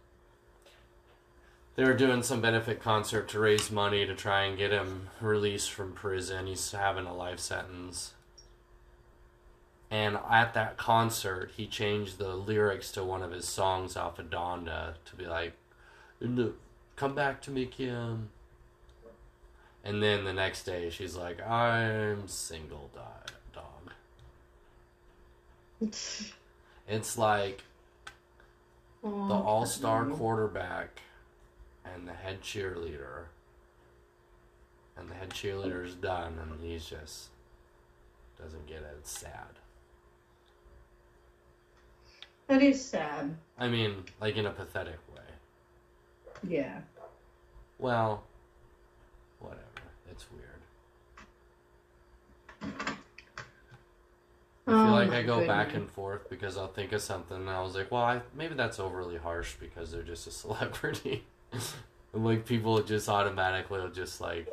they 1.77 1.83
were 1.83 1.93
doing 1.93 2.23
some 2.23 2.41
benefit 2.41 2.81
concert 2.81 3.29
to 3.29 3.39
raise 3.39 3.69
money 3.69 4.03
to 4.05 4.15
try 4.15 4.43
and 4.45 4.57
get 4.57 4.71
him 4.71 5.09
released 5.21 5.71
from 5.71 5.93
prison. 5.93 6.47
He's 6.47 6.71
having 6.71 7.05
a 7.05 7.15
life 7.15 7.39
sentence. 7.39 8.13
And 9.91 10.17
at 10.29 10.55
that 10.55 10.77
concert, 10.77 11.51
he 11.55 11.67
changed 11.67 12.17
the 12.17 12.35
lyrics 12.35 12.91
to 12.93 13.03
one 13.03 13.21
of 13.21 13.31
his 13.31 13.47
songs 13.47 13.95
off 13.95 14.17
of 14.17 14.31
Donda 14.31 14.95
to 15.05 15.15
be 15.15 15.27
like, 15.27 15.53
"Come 16.95 17.13
back 17.13 17.41
to 17.43 17.51
me, 17.51 17.67
Kim." 17.67 18.31
And 19.83 20.01
then 20.01 20.25
the 20.25 20.33
next 20.33 20.63
day, 20.63 20.89
she's 20.89 21.15
like, 21.15 21.39
"I'm 21.47 22.27
single, 22.27 22.89
dog." 22.93 23.31
It's 26.89 27.17
like 27.17 27.63
the 29.03 29.09
all-star 29.09 30.05
Kanye. 30.05 30.17
quarterback 30.17 31.01
and 31.95 32.07
the 32.07 32.13
head 32.13 32.41
cheerleader 32.41 33.25
and 34.97 35.09
the 35.09 35.13
head 35.15 35.29
cheerleader's 35.29 35.95
done 35.95 36.37
and 36.41 36.59
he's 36.61 36.85
just 36.85 37.27
doesn't 38.41 38.67
get 38.67 38.77
it. 38.77 38.95
It's 38.99 39.19
sad. 39.19 39.59
That 42.47 42.61
is 42.61 42.83
sad. 42.83 43.35
i 43.57 43.67
mean 43.67 44.03
like 44.21 44.37
in 44.37 44.45
a 44.45 44.51
pathetic 44.51 44.99
way. 45.13 45.21
Yeah. 46.47 46.79
well 47.79 48.23
whatever. 49.39 49.61
It's 50.11 50.25
weird. 50.31 50.43
I 52.61 52.65
feel 54.65 54.69
Oh 54.69 54.91
like 54.91 55.09
i 55.11 55.23
go 55.23 55.45
back 55.47 55.73
and 55.75 55.89
forth 55.89 56.29
because 56.29 56.57
i'll 56.57 56.67
think 56.67 56.91
of 56.91 57.01
something 57.01 57.37
and 57.37 57.49
i 57.49 57.61
was 57.61 57.73
like 57.75 57.89
well 57.89 58.01
I, 58.03 58.21
maybe 58.35 58.53
that's 58.55 58.79
overly 58.79 59.15
harsh 59.17 59.55
because 59.59 59.91
they're 59.91 60.03
just 60.03 60.27
a 60.27 60.31
celebrity 60.43 61.23
and 62.13 62.25
like 62.25 62.45
people 62.45 62.81
just 62.83 63.07
automatically 63.09 63.79
will 63.79 63.89
just 63.89 64.19
like 64.21 64.47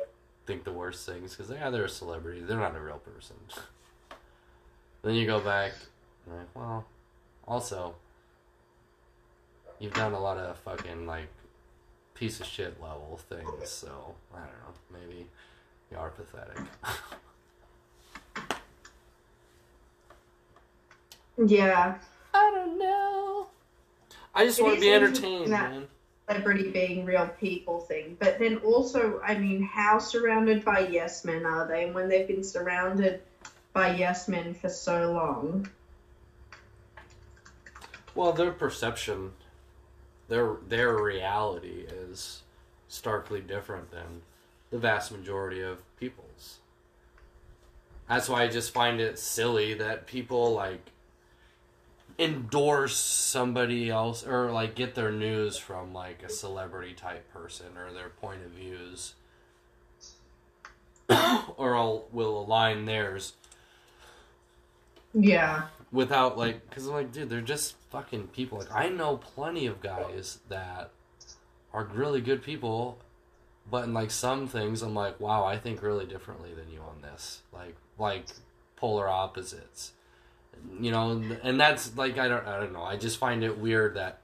think 0.45 0.63
the 0.63 0.71
worst 0.71 1.05
things 1.05 1.35
because 1.35 1.51
yeah 1.51 1.69
they're 1.69 1.85
a 1.85 1.89
celebrity. 1.89 2.41
They're 2.41 2.59
not 2.59 2.75
a 2.75 2.79
real 2.79 2.99
person. 2.99 3.35
Then 5.01 5.15
you 5.15 5.25
go 5.27 5.39
back 5.39 5.73
and 6.25 6.37
like 6.37 6.47
well 6.55 6.85
also 7.47 7.95
you've 9.79 9.93
done 9.93 10.13
a 10.13 10.19
lot 10.19 10.37
of 10.37 10.57
fucking 10.59 11.05
like 11.05 11.27
piece 12.15 12.39
of 12.39 12.45
shit 12.45 12.81
level 12.81 13.19
things 13.29 13.69
so 13.69 14.15
i 14.33 14.37
don't 14.37 14.47
know 14.47 14.73
maybe 14.99 15.27
you 15.91 15.97
are 15.97 16.09
pathetic. 16.09 16.57
Yeah. 21.45 21.95
i 22.33 22.51
don't 22.55 22.77
know. 22.79 23.47
I 24.33 24.45
just 24.45 24.61
want 24.61 24.75
to 24.75 24.81
be 24.81 24.91
entertained 24.91 25.51
that- 25.51 25.71
man 25.71 25.87
Celebrity 26.27 26.71
being 26.71 27.05
real 27.05 27.27
people 27.39 27.81
thing. 27.81 28.17
But 28.19 28.39
then 28.39 28.57
also, 28.57 29.21
I 29.23 29.37
mean, 29.37 29.61
how 29.61 29.99
surrounded 29.99 30.65
by 30.65 30.79
yes 30.79 31.23
men 31.23 31.45
are 31.45 31.67
they? 31.67 31.85
And 31.85 31.93
when 31.93 32.09
they've 32.09 32.27
been 32.27 32.43
surrounded 32.43 33.21
by 33.73 33.95
yes 33.95 34.27
men 34.27 34.53
for 34.53 34.69
so 34.69 35.11
long. 35.11 35.69
Well, 38.15 38.31
their 38.31 38.51
perception, 38.51 39.33
their 40.29 40.55
their 40.67 40.97
reality 40.97 41.85
is 41.87 42.41
starkly 42.87 43.41
different 43.41 43.91
than 43.91 44.21
the 44.71 44.77
vast 44.77 45.11
majority 45.11 45.61
of 45.61 45.83
people's. 45.99 46.59
That's 48.07 48.29
why 48.29 48.43
I 48.43 48.47
just 48.47 48.71
find 48.71 49.01
it 49.01 49.19
silly 49.19 49.73
that 49.75 50.07
people 50.07 50.53
like 50.53 50.91
endorse 52.17 52.97
somebody 52.97 53.89
else 53.89 54.25
or 54.25 54.51
like 54.51 54.75
get 54.75 54.95
their 54.95 55.11
news 55.11 55.57
from 55.57 55.93
like 55.93 56.23
a 56.23 56.29
celebrity 56.29 56.93
type 56.93 57.31
person 57.33 57.67
or 57.77 57.91
their 57.91 58.09
point 58.09 58.43
of 58.45 58.51
views. 58.51 59.15
Or 61.57 61.75
I'll, 61.75 62.05
will 62.11 62.39
align 62.41 62.85
theirs. 62.85 63.33
Yeah. 65.13 65.67
without 65.91 66.37
like 66.37 66.67
because 66.69 66.87
like 66.87 67.11
dude 67.13 67.29
they're 67.29 67.41
just 67.41 67.75
fucking 67.89 68.27
people. 68.27 68.57
Like 68.57 68.73
i 68.73 68.89
know 68.89 69.17
plenty 69.17 69.65
of 69.67 69.81
guys 69.81 70.39
that 70.49 70.91
are 71.73 71.85
really 71.85 72.19
good 72.21 72.41
people 72.43 72.97
but 73.69 73.85
in 73.85 73.93
like 73.93 74.11
some 74.11 74.47
things 74.47 74.81
i'm 74.81 74.93
like 74.93 75.19
wow 75.19 75.45
i 75.45 75.57
think 75.57 75.81
really 75.81 76.05
differently 76.05 76.53
than 76.53 76.69
you 76.69 76.81
on 76.81 77.01
this. 77.01 77.41
Like 77.53 77.75
like 77.97 78.25
polar 78.75 79.07
opposites 79.07 79.93
you 80.79 80.91
know 80.91 81.21
and, 81.43 81.59
that's 81.59 81.95
like 81.95 82.17
i 82.17 82.27
don't 82.27 82.45
i 82.47 82.59
don't 82.59 82.73
know. 82.73 82.83
I 82.83 82.97
just 82.97 83.17
find 83.17 83.43
it 83.43 83.57
weird 83.57 83.95
that 83.95 84.21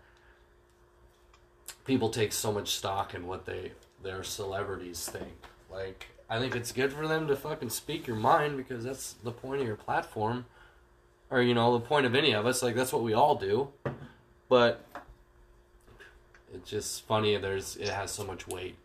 people 1.86 2.10
take 2.10 2.34
so 2.34 2.52
much 2.52 2.76
stock 2.76 3.14
in 3.14 3.28
what 3.28 3.46
they 3.46 3.72
their 4.04 4.24
celebrities 4.24 5.08
think. 5.08 5.46
Like 5.72 6.08
i 6.30 6.40
think 6.40 6.56
it's 6.56 6.72
good 6.72 6.94
for 6.94 7.08
them 7.08 7.28
to 7.28 7.36
fucking 7.36 7.70
speak 7.70 8.08
your 8.08 8.16
mind 8.16 8.58
because 8.58 8.84
that's 8.84 9.14
the 9.24 9.32
point 9.32 9.62
of 9.62 9.68
your 9.68 9.76
platform. 9.76 10.46
Or 11.30 11.42
you 11.42 11.54
know 11.54 11.74
the 11.74 11.80
point 11.80 12.06
of 12.06 12.14
any 12.14 12.34
of 12.34 12.46
us. 12.46 12.62
Like 12.62 12.76
that's 12.76 12.92
what 12.92 13.04
we 13.04 13.14
all 13.14 13.36
do. 13.36 13.70
But 14.50 14.84
it's 16.54 16.70
just 16.70 17.06
funny 17.08 17.38
there's 17.38 17.78
it 17.78 17.88
has 17.88 18.12
so 18.12 18.26
much 18.26 18.48
weight. 18.48 18.76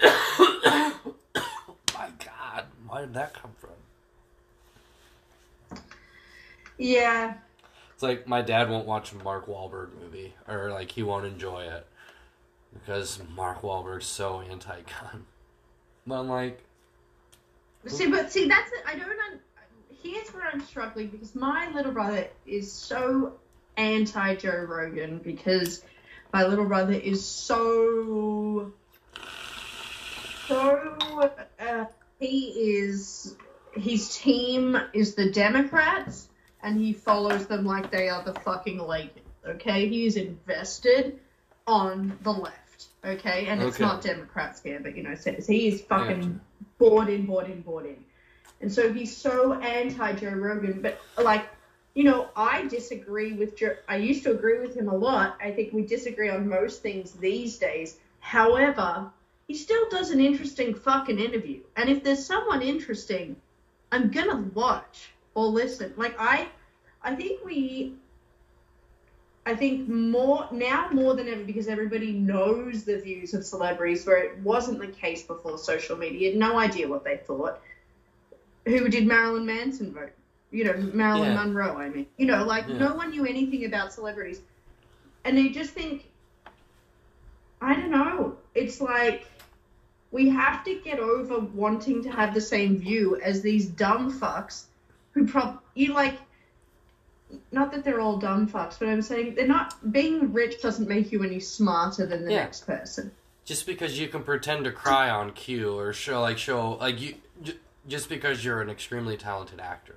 My 0.02 0.92
god. 1.94 2.66
Why 2.86 3.00
did 3.00 3.14
that 3.14 3.34
come 3.34 3.50
from 3.58 3.70
Yeah. 6.80 7.34
it's 7.92 8.02
like 8.02 8.26
my 8.26 8.42
dad 8.42 8.70
won't 8.70 8.86
watch 8.86 9.12
a 9.12 9.16
mark 9.16 9.46
Wahlberg 9.46 9.90
movie 10.00 10.34
or 10.48 10.70
like 10.70 10.90
he 10.90 11.02
won't 11.02 11.26
enjoy 11.26 11.64
it 11.64 11.86
because 12.74 13.20
mark 13.34 13.62
Wahlberg's 13.62 14.06
so 14.06 14.40
anti-gun 14.40 15.26
but 16.06 16.20
i'm 16.20 16.28
like 16.28 16.64
See, 17.86 18.08
but 18.10 18.30
see, 18.30 18.46
that's 18.46 18.70
it. 18.72 18.80
I 18.86 18.94
don't. 18.94 19.08
Un- 19.08 19.40
Here's 20.02 20.28
where 20.34 20.46
I'm 20.52 20.60
struggling 20.60 21.08
because 21.08 21.34
my 21.34 21.70
little 21.74 21.92
brother 21.92 22.26
is 22.46 22.70
so 22.70 23.34
anti 23.76 24.34
Joe 24.36 24.66
Rogan 24.68 25.18
because 25.18 25.82
my 26.32 26.44
little 26.46 26.66
brother 26.66 26.92
is 26.92 27.24
so 27.24 28.72
so. 30.46 31.30
Uh, 31.58 31.84
he 32.18 32.48
is. 32.48 33.36
His 33.74 34.18
team 34.18 34.76
is 34.92 35.14
the 35.14 35.30
Democrats, 35.30 36.28
and 36.62 36.78
he 36.78 36.92
follows 36.92 37.46
them 37.46 37.64
like 37.64 37.90
they 37.90 38.08
are 38.08 38.22
the 38.22 38.34
fucking 38.40 38.78
Lakers. 38.78 39.22
Okay, 39.46 39.88
he 39.88 40.06
is 40.06 40.16
invested 40.16 41.18
on 41.66 42.18
the 42.22 42.32
left. 42.32 42.86
Okay, 43.04 43.46
and 43.46 43.62
it's 43.62 43.76
Okay. 43.76 43.84
not 43.84 44.02
Democrats 44.02 44.60
here, 44.62 44.80
but 44.80 44.96
you 44.96 45.02
know, 45.02 45.14
so 45.14 45.32
he 45.32 45.68
is 45.68 45.80
fucking 45.82 46.20
Gotcha. 46.20 46.40
bought 46.78 47.08
in, 47.08 47.26
bought 47.26 47.46
in, 47.46 47.62
bought 47.62 47.86
in. 47.86 48.04
And 48.60 48.72
so 48.72 48.92
he's 48.92 49.16
so 49.16 49.54
anti 49.54 50.12
Joe 50.12 50.30
Rogan, 50.30 50.82
but 50.82 51.00
like, 51.16 51.46
you 51.94 52.04
know, 52.04 52.28
I 52.36 52.66
disagree 52.66 53.32
with 53.32 53.56
Joe. 53.56 53.76
I 53.88 53.96
used 53.96 54.22
to 54.24 54.32
agree 54.32 54.58
with 54.60 54.76
him 54.76 54.88
a 54.88 54.94
lot. 54.94 55.38
I 55.42 55.50
think 55.50 55.72
we 55.72 55.82
disagree 55.86 56.28
on 56.28 56.48
most 56.48 56.82
things 56.82 57.12
these 57.12 57.56
days. 57.58 57.96
However, 58.20 59.10
he 59.48 59.54
still 59.54 59.88
does 59.88 60.10
an 60.10 60.20
interesting 60.20 60.74
fucking 60.74 61.18
interview. 61.18 61.60
And 61.76 61.88
if 61.88 62.04
there's 62.04 62.24
someone 62.24 62.60
interesting, 62.62 63.36
I'm 63.90 64.10
gonna 64.10 64.42
watch 64.54 65.10
or 65.34 65.46
listen. 65.46 65.92
Like 65.96 66.14
I, 66.18 66.48
I 67.02 67.14
think 67.14 67.44
we. 67.44 67.94
I 69.46 69.56
think 69.56 69.88
more 69.88 70.46
now 70.52 70.90
more 70.92 71.14
than 71.14 71.26
ever 71.26 71.42
because 71.42 71.66
everybody 71.66 72.12
knows 72.12 72.84
the 72.84 73.00
views 73.00 73.32
of 73.32 73.44
celebrities, 73.44 74.04
where 74.06 74.18
it 74.18 74.38
wasn't 74.40 74.80
the 74.80 74.88
case 74.88 75.22
before 75.22 75.56
social 75.58 75.96
media. 75.96 76.36
No 76.36 76.58
idea 76.58 76.86
what 76.86 77.04
they 77.04 77.16
thought. 77.16 77.60
Who 78.66 78.88
did 78.88 79.06
Marilyn 79.06 79.46
Manson 79.46 79.94
vote? 79.94 80.12
You 80.50 80.64
know, 80.64 80.76
Marilyn 80.92 81.32
Yeah. 81.32 81.44
Monroe. 81.44 81.76
I 81.78 81.88
mean, 81.88 82.06
you 82.18 82.26
know, 82.26 82.44
like 82.44 82.68
Yeah. 82.68 82.78
no 82.78 82.94
one 82.94 83.10
knew 83.10 83.24
anything 83.24 83.64
about 83.64 83.92
celebrities, 83.92 84.40
and 85.24 85.36
they 85.36 85.48
just 85.48 85.70
think. 85.72 86.06
I 87.62 87.74
don't 87.74 87.90
know. 87.90 88.36
It's 88.54 88.80
like 88.80 89.26
we 90.10 90.28
have 90.28 90.64
to 90.64 90.80
get 90.84 90.98
over 90.98 91.38
wanting 91.38 92.02
to 92.02 92.10
have 92.10 92.34
the 92.34 92.40
same 92.40 92.78
view 92.78 93.16
as 93.20 93.42
these 93.42 93.66
dumb 93.66 94.12
fucks 94.12 94.64
who 95.12 95.26
prob 95.26 95.60
you 95.74 95.92
like 95.94 96.18
not 97.52 97.70
that 97.72 97.84
they're 97.84 98.00
all 98.00 98.16
dumb 98.16 98.48
fucks, 98.48 98.76
but 98.78 98.88
I'm 98.88 99.02
saying 99.02 99.34
they're 99.36 99.46
not 99.46 99.92
being 99.92 100.32
rich 100.32 100.60
doesn't 100.60 100.88
make 100.88 101.12
you 101.12 101.22
any 101.22 101.38
smarter 101.38 102.04
than 102.06 102.24
the 102.24 102.32
Yeah. 102.32 102.42
next 102.42 102.66
person. 102.66 103.12
Just 103.44 103.66
because 103.66 103.98
you 104.00 104.08
can 104.08 104.22
pretend 104.24 104.64
to 104.64 104.72
cry 104.72 105.08
on 105.10 105.32
cue 105.32 105.76
or 105.78 105.92
show 105.92 106.20
like 106.20 106.38
show 106.38 106.72
like 106.72 107.00
you 107.00 107.14
just 107.88 108.08
because 108.08 108.44
you're 108.44 108.60
an 108.60 108.68
extremely 108.70 109.16
talented 109.16 109.58
actor 109.60 109.96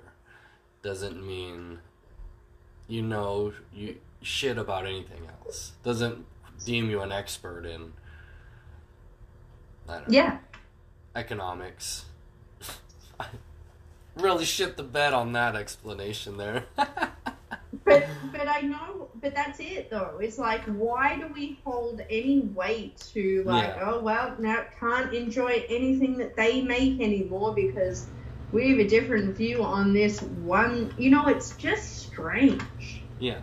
doesn't 0.82 1.24
mean 1.26 1.80
you 2.88 3.02
know 3.02 3.52
you 3.72 3.96
shit 4.22 4.56
about 4.58 4.86
anything 4.86 5.26
else. 5.44 5.72
Doesn't 5.82 6.24
deem 6.64 6.88
you 6.88 7.00
an 7.02 7.12
expert 7.12 7.66
in 7.66 7.92
I 9.88 9.98
don't 9.98 10.08
know, 10.08 10.14
Yeah. 10.16 10.38
economics. 11.14 12.04
Really 14.16 14.44
shit 14.44 14.76
the 14.76 14.82
bed 14.82 15.12
on 15.12 15.32
that 15.32 15.56
explanation 15.56 16.36
there. 16.36 16.64
But 17.84 18.06
but 18.32 18.48
I 18.48 18.60
know 18.62 19.08
but 19.20 19.34
that's 19.34 19.60
it 19.60 19.90
though. 19.90 20.18
It's 20.22 20.38
like 20.38 20.62
why 20.64 21.16
do 21.18 21.26
we 21.34 21.58
hold 21.64 22.00
any 22.08 22.40
weight 22.40 22.96
to 23.12 23.42
like, 23.44 23.74
Yeah. 23.76 23.90
oh 23.90 24.00
well 24.00 24.34
now 24.38 24.64
can't 24.80 25.12
enjoy 25.12 25.66
anything 25.68 26.16
that 26.18 26.34
they 26.34 26.62
make 26.62 27.00
anymore 27.02 27.52
because 27.52 28.06
we 28.52 28.70
have 28.70 28.78
a 28.78 28.88
different 28.88 29.36
view 29.36 29.62
on 29.62 29.92
this 29.92 30.22
one 30.22 30.94
you 30.96 31.10
know, 31.10 31.26
it's 31.26 31.54
just 31.56 32.06
strange. 32.06 33.02
yeah. 33.18 33.40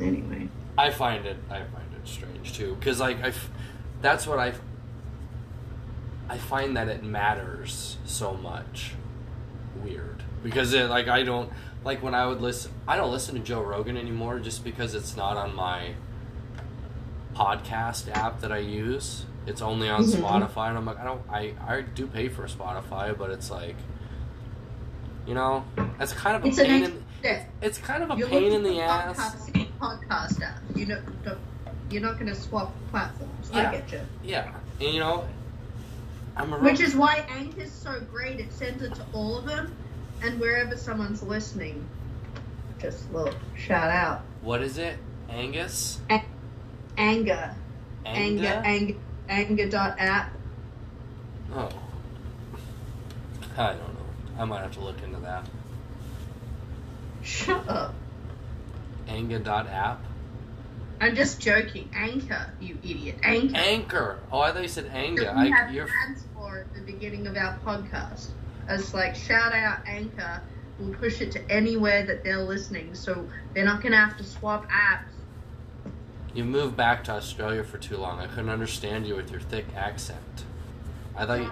Anyway. 0.00 0.48
I 0.78 0.90
find 0.90 1.26
it 1.26 1.36
I 1.50 1.58
find 1.64 1.92
it 2.02 2.08
strange 2.08 2.54
too 2.54 2.76
because 2.78 2.98
like 3.00 3.22
I, 3.22 3.32
that's 4.00 4.26
what 4.26 4.38
I 4.38 4.54
I 6.28 6.38
find 6.38 6.76
that 6.76 6.88
it 6.88 7.02
matters 7.04 7.96
so 8.04 8.34
much 8.34 8.92
weird 9.82 10.22
because 10.42 10.72
it 10.72 10.88
like 10.88 11.08
I 11.08 11.22
don't 11.22 11.50
like 11.84 12.02
when 12.02 12.14
I 12.14 12.26
would 12.26 12.40
listen 12.40 12.72
I 12.88 12.96
don't 12.96 13.10
listen 13.12 13.34
to 13.34 13.40
Joe 13.40 13.60
Rogan 13.62 13.96
anymore 13.96 14.38
just 14.38 14.64
because 14.64 14.94
it's 14.94 15.16
not 15.16 15.36
on 15.36 15.54
my 15.54 15.94
podcast 17.34 18.08
app 18.16 18.40
that 18.40 18.52
I 18.52 18.58
use 18.58 19.26
it's 19.46 19.60
only 19.60 19.88
on 19.88 20.02
Mhm. 20.04 20.16
Spotify 20.16 20.68
and 20.68 20.78
I'm 20.78 20.86
like 20.86 20.98
I 20.98 21.04
don't 21.04 21.22
I 21.30 21.54
I 21.66 21.80
do 21.82 22.06
pay 22.06 22.28
for 22.28 22.44
Spotify 22.44 23.16
but 23.16 23.30
it's 23.30 23.50
like 23.50 23.76
you 25.26 25.34
know 25.34 25.64
it's 26.00 26.12
kind 26.12 26.36
of 26.36 26.44
a 26.44 26.48
It's 26.48 26.58
pain 26.58 26.84
ex- 26.84 26.92
in 26.92 27.46
it's 27.62 27.78
kind 27.78 28.02
of 28.02 28.10
a 28.10 28.16
You're 28.16 28.28
pain 28.28 28.52
in 28.52 28.62
the 28.62 28.74
for 28.76 28.82
ass 28.82 29.16
Podcast, 29.50 29.68
podcast 29.80 30.42
app. 30.42 30.58
You 30.76 30.86
know, 30.86 31.00
you're 31.90 32.02
not 32.02 32.14
going 32.18 32.26
to 32.26 32.34
swap 32.34 32.74
platforms. 32.90 33.50
Yeah. 33.52 33.70
I 33.70 33.72
get 33.76 33.92
you. 33.92 34.00
Yeah, 34.22 34.52
and 34.80 34.88
you 34.92 35.00
know, 35.00 35.24
Which 36.60 36.80
is 36.80 36.96
why 36.96 37.24
Anchor's 37.30 37.70
so 37.70 38.00
great. 38.12 38.40
It 38.40 38.52
sends 38.52 38.82
it 38.82 38.94
to 38.94 39.04
all 39.12 39.38
of 39.38 39.44
them, 39.46 39.74
and 40.22 40.40
wherever 40.40 40.76
someone's 40.76 41.22
listening, 41.22 41.86
just 42.80 43.08
a 43.10 43.16
little 43.16 43.34
shout 43.56 43.90
out. 43.90 44.22
what 44.42 44.60
is 44.60 44.78
it? 44.78 44.98
Angus? 45.28 46.00
Anger, 46.10 46.24
anger, 46.96 47.54
Anga? 48.06 48.48
anger, 48.66 48.94
anger 49.28 49.68
dot 49.68 49.94
app. 49.98 50.32
Oh, 51.54 51.68
I 53.56 53.68
don't 53.68 53.78
know. 53.78 54.06
I 54.38 54.44
might 54.44 54.60
have 54.62 54.72
to 54.72 54.80
look 54.80 55.00
into 55.02 55.20
that. 55.20 55.46
Shut 57.22 57.68
up. 57.68 57.94
Anga 59.08 59.38
dot 59.38 59.68
app. 59.68 60.02
I'm 61.00 61.14
just 61.14 61.40
joking. 61.40 61.90
Anchor, 61.94 62.50
you 62.60 62.78
idiot. 62.82 63.16
Anchor. 63.22 63.56
Anchor. 63.56 64.18
Oh, 64.32 64.40
I 64.40 64.52
thought 64.52 64.62
you 64.62 64.68
said 64.68 64.86
Anga. 64.94 65.34
we 65.36 65.52
I, 65.52 65.56
have 65.56 65.72
you're 65.74 65.88
ads 66.08 66.24
for 66.34 66.60
at 66.60 66.74
the 66.74 66.80
beginning 66.80 67.26
of 67.26 67.36
our 67.36 67.58
podcast. 67.64 68.28
It's 68.68 68.94
like 68.94 69.14
shout 69.14 69.52
out 69.52 69.80
Anchor. 69.86 70.40
We'll 70.78 70.94
push 70.94 71.20
it 71.20 71.30
to 71.32 71.50
anywhere 71.50 72.04
that 72.06 72.24
they're 72.24 72.42
listening, 72.42 72.94
so 72.94 73.28
they're 73.52 73.64
not 73.64 73.82
gonna 73.82 73.96
have 73.96 74.16
to 74.18 74.24
swap 74.24 74.68
apps. 74.70 75.04
you 76.34 76.44
moved 76.44 76.76
back 76.76 77.04
to 77.04 77.12
Australia 77.12 77.62
for 77.62 77.78
too 77.78 77.96
long. 77.96 78.18
I 78.20 78.26
couldn't 78.26 78.48
understand 78.48 79.06
you 79.06 79.14
with 79.16 79.30
your 79.30 79.40
thick 79.40 79.66
accent. 79.76 80.44
I 81.16 81.26
thought 81.26 81.40
you, 81.40 81.50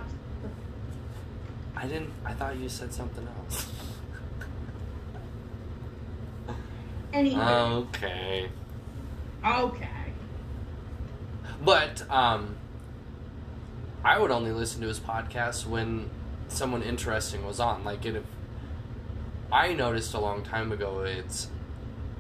I 1.77 1.87
didn't. 1.87 2.11
I 2.25 2.33
thought 2.33 2.57
you 2.57 2.69
said 2.69 2.93
something 2.93 3.27
else. 3.45 3.71
Anyway, 7.13 7.43
okay. 7.43 8.49
Okay. 9.45 9.89
But 11.65 12.09
um, 12.11 12.57
I 14.05 14.19
would 14.19 14.31
only 14.31 14.53
listen 14.53 14.81
to 14.83 14.89
his 14.89 15.01
podcast 15.01 15.67
when 15.67 16.11
someone 16.49 16.83
interesting 16.83 17.45
was 17.47 17.61
on. 17.61 17.85
Like, 17.85 18.05
if 18.05 18.25
I 19.51 19.73
noticed 19.73 20.15
a 20.15 20.21
long 20.21 20.43
time 20.43 20.73
ago, 20.73 21.03
it's 21.03 21.49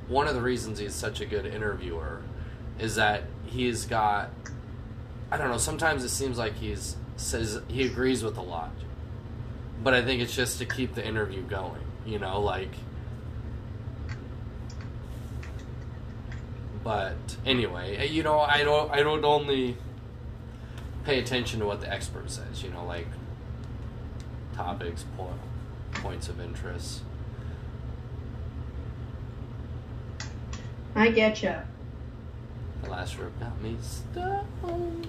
one 0.09 0.29
of 0.29 0.35
the 0.35 0.43
reasons 0.43 0.79
he's 0.79 0.95
such 0.95 1.21
a 1.21 1.27
good 1.27 1.47
interviewer 1.47 2.23
is 2.79 2.97
that 2.97 3.25
he's 3.47 3.85
got. 3.87 4.31
I 5.31 5.39
don't 5.39 5.51
know. 5.51 5.59
Sometimes 5.59 6.05
it 6.05 6.11
seems 6.11 6.39
like 6.39 6.55
he's 6.55 6.97
says 7.17 7.61
he 7.69 7.87
agrees 7.87 8.23
with 8.23 8.37
a 8.37 8.43
lot, 8.43 8.73
but 9.83 9.95
I 9.95 10.03
think 10.03 10.23
it's 10.23 10.35
just 10.35 10.59
to 10.59 10.67
keep 10.67 10.95
the 10.95 11.07
interview 11.07 11.43
going. 11.43 11.83
You 12.07 12.19
know, 12.19 12.41
like. 12.41 12.71
But 16.85 17.37
anyway, 17.47 17.97
eh, 17.97 18.05
you 18.05 18.23
know, 18.23 18.41
I 18.41 18.65
don't. 18.65 18.91
I 18.91 19.03
don't 19.03 19.25
only 19.25 19.77
pay 21.05 21.19
attention 21.21 21.61
to 21.61 21.67
what 21.67 21.81
the 21.81 21.93
expert 21.93 22.31
says. 22.31 22.63
You 22.63 22.71
know, 22.71 22.85
like 22.85 23.07
topics, 24.55 25.05
po- 25.17 25.35
points 25.93 26.29
of 26.29 26.41
interest. 26.41 27.03
I 30.95 31.11
get 31.11 31.43
you. 31.43 31.55
The 32.83 32.91
last 32.91 33.17
rope 33.19 33.39
got 33.39 33.61
me 33.63 33.77
stoned. 33.81 35.07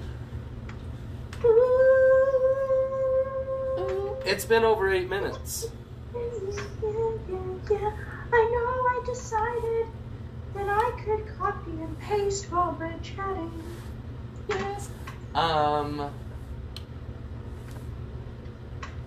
It's 4.26 4.46
been 4.46 4.64
over 4.64 4.90
eight 4.92 5.10
minutes. 5.10 5.68
Yeah, 6.14 7.92
I 8.32 8.42
know 8.52 8.70
I 8.88 9.02
decided 9.06 9.88
that 10.54 10.70
I 10.70 11.02
could 11.04 11.28
copy 11.38 11.72
and 11.72 12.00
paste 12.00 12.52
while 12.52 12.76
we're 12.80 12.94
chatting. 13.02 13.52
Yes. 14.48 14.90
Um. 15.36 16.12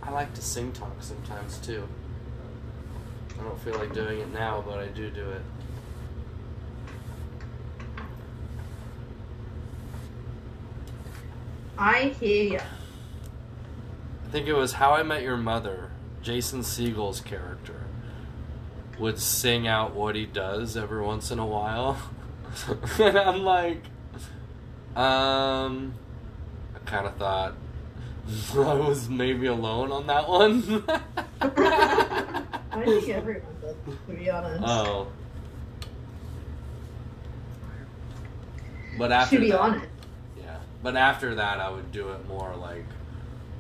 I 0.02 0.10
like 0.10 0.32
to 0.34 0.42
sing 0.42 0.72
talk 0.72 0.94
sometimes 1.00 1.58
too. 1.58 1.86
I 3.38 3.42
don't 3.42 3.58
feel 3.60 3.74
like 3.74 3.92
doing 3.92 4.20
it 4.20 4.32
now, 4.32 4.62
but 4.66 4.78
I 4.78 4.86
do 4.86 5.10
do 5.10 5.28
it. 5.30 5.42
I 11.78 12.14
hear 12.20 12.54
ya. 12.54 12.60
I 14.24 14.28
think 14.30 14.46
it 14.48 14.54
was 14.54 14.74
How 14.74 14.92
I 14.92 15.02
Met 15.02 15.22
Your 15.22 15.36
Mother. 15.36 15.90
Jason 16.22 16.62
Segel's 16.62 17.20
character 17.20 17.85
would 18.98 19.18
sing 19.18 19.66
out 19.66 19.94
what 19.94 20.14
he 20.14 20.26
does 20.26 20.76
every 20.76 21.02
once 21.02 21.30
in 21.30 21.38
a 21.38 21.46
while, 21.46 21.98
and 22.98 23.18
I'm 23.18 23.42
like, 23.42 23.82
um, 24.96 25.94
I 26.74 26.78
kind 26.86 27.06
of 27.06 27.16
thought 27.16 27.54
I 28.54 28.74
was 28.74 29.08
maybe 29.08 29.46
alone 29.46 29.92
on 29.92 30.06
that 30.06 30.28
one. 30.28 30.84
I 31.40 32.84
think 32.84 33.08
everyone 33.08 33.56
does, 33.62 33.74
to 34.08 34.12
be 34.12 34.30
honest. 34.30 34.64
oh, 34.66 35.08
but 38.98 39.12
after 39.12 39.36
to 39.36 39.42
be 39.42 39.50
that, 39.50 39.60
honest. 39.60 39.86
Yeah, 40.38 40.58
but 40.82 40.96
after 40.96 41.34
that, 41.36 41.60
I 41.60 41.70
would 41.70 41.92
do 41.92 42.10
it 42.10 42.26
more 42.26 42.54
like 42.56 42.84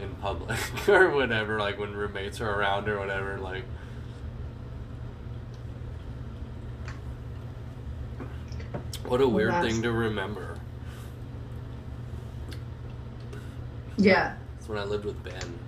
in 0.00 0.10
public 0.16 0.58
or 0.88 1.10
whatever, 1.10 1.58
like 1.58 1.78
when 1.78 1.92
roommates 1.92 2.40
are 2.40 2.50
around 2.50 2.88
or 2.88 2.98
whatever. 2.98 3.38
Like, 3.38 3.64
what 9.04 9.20
a 9.20 9.28
weird 9.28 9.54
thing 9.62 9.82
to 9.82 9.92
remember. 9.92 10.58
Yeah. 13.98 14.34
That's 14.54 14.68
when 14.68 14.78
I 14.78 14.84
lived 14.84 15.04
with 15.04 15.22
Ben. 15.22 15.58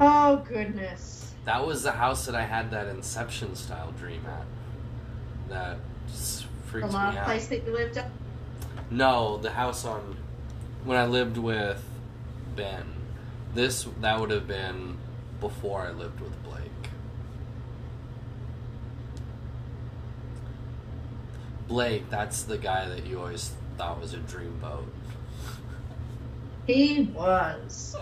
Oh 0.00 0.36
goodness. 0.48 1.32
That 1.44 1.66
was 1.66 1.82
the 1.82 1.92
house 1.92 2.26
that 2.26 2.34
I 2.34 2.42
had 2.42 2.70
that 2.70 2.88
Inception 2.88 3.54
style 3.54 3.92
dream 3.92 4.24
at. 4.26 4.44
That 5.48 5.78
just 6.08 6.46
The 6.66 7.12
me 7.12 7.18
out. 7.18 7.24
place 7.24 7.46
that 7.48 7.64
you 7.64 7.72
lived 7.72 7.96
at. 7.96 8.10
No, 8.90 9.38
the 9.38 9.50
house 9.50 9.84
on 9.84 10.16
when 10.84 10.96
I 10.98 11.06
lived 11.06 11.36
with 11.36 11.82
Ben. 12.56 12.84
This 13.54 13.86
that 14.00 14.18
would 14.20 14.30
have 14.30 14.46
been 14.46 14.98
before 15.42 15.82
I 15.82 15.90
lived 15.90 16.20
with 16.20 16.40
Blake. 16.44 16.62
Blake, 21.66 22.08
that's 22.08 22.44
the 22.44 22.56
guy 22.56 22.88
that 22.88 23.06
you 23.06 23.18
always 23.18 23.52
thought 23.76 24.00
was 24.00 24.14
a 24.14 24.18
dreamboat. 24.18 24.84
He 26.66 27.10
was. 27.12 27.96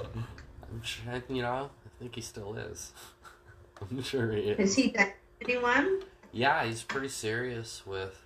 I'm 0.71 0.83
sure, 0.83 1.23
you 1.31 1.41
know, 1.41 1.71
I 1.87 1.89
think 1.99 2.15
he 2.15 2.21
still 2.21 2.55
is. 2.57 2.93
I'm 3.91 4.03
sure 4.03 4.33
he 4.33 4.43
is. 4.43 4.59
Is 4.59 4.77
he 4.77 4.89
dating 4.89 5.15
anyone? 5.41 6.03
Yeah, 6.33 6.65
he's 6.67 6.83
pretty 6.83 7.09
serious 7.09 7.87
with 7.87 8.23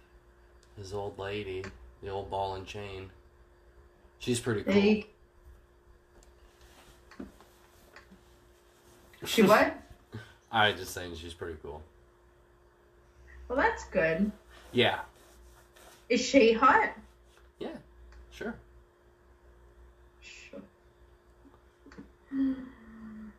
his 0.77 0.93
old 0.93 1.21
lady, 1.21 1.65
the 2.03 2.09
old 2.09 2.31
ball 2.31 2.57
and 2.57 2.67
chain. 2.67 3.11
She's 4.19 4.41
pretty 4.41 4.65
cool. 4.65 4.73
Hey. 4.73 5.07
She 9.27 9.43
what? 9.45 9.75
I 10.51 10.73
just 10.73 10.93
saying 10.95 11.17
she's 11.17 11.35
pretty 11.35 11.57
cool. 11.63 11.83
Well, 13.49 13.59
that's 13.59 13.85
good. 13.87 14.31
Yeah. 14.73 15.01
Is 16.09 16.21
she 16.21 16.53
hot? 16.53 16.91
Yeah. 17.59 17.69
Sure. 18.31 18.55
Sure. 20.21 20.61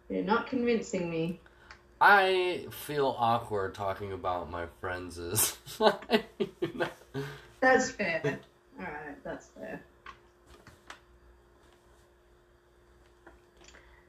You're 0.09 0.23
not 0.23 0.47
convincing 0.47 1.09
me. 1.09 1.39
I 1.99 2.67
feel 2.71 3.15
awkward 3.17 3.73
talking 3.73 4.11
about 4.11 4.51
my 4.51 4.65
friends' 4.81 5.17
is 5.17 5.57
That's 7.61 7.91
fair. 7.91 8.39
Alright, 8.77 9.23
that's 9.23 9.47
fair. 9.47 9.81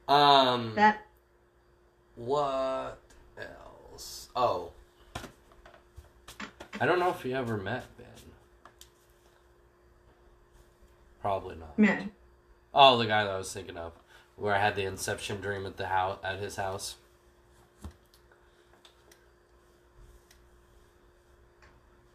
Um 0.07 0.73
That 0.75 1.06
what 2.17 2.99
else? 3.37 4.29
Oh. 4.35 4.71
I 6.79 6.85
don't 6.85 6.99
know 6.99 7.09
if 7.09 7.23
you 7.23 7.33
ever 7.33 7.57
met 7.57 7.85
Ben. 7.97 8.07
Probably 11.21 11.55
not. 11.55 11.77
man. 11.79 12.11
Oh, 12.73 12.97
the 12.97 13.05
guy 13.05 13.23
that 13.23 13.31
I 13.31 13.37
was 13.37 13.51
thinking 13.51 13.77
of, 13.77 13.93
where 14.35 14.53
I 14.53 14.59
had 14.59 14.75
the 14.75 14.83
Inception 14.83 15.41
dream 15.41 15.65
at 15.65 15.77
the 15.77 15.87
house 15.87 16.19
at 16.23 16.39
his 16.39 16.57
house. 16.57 16.95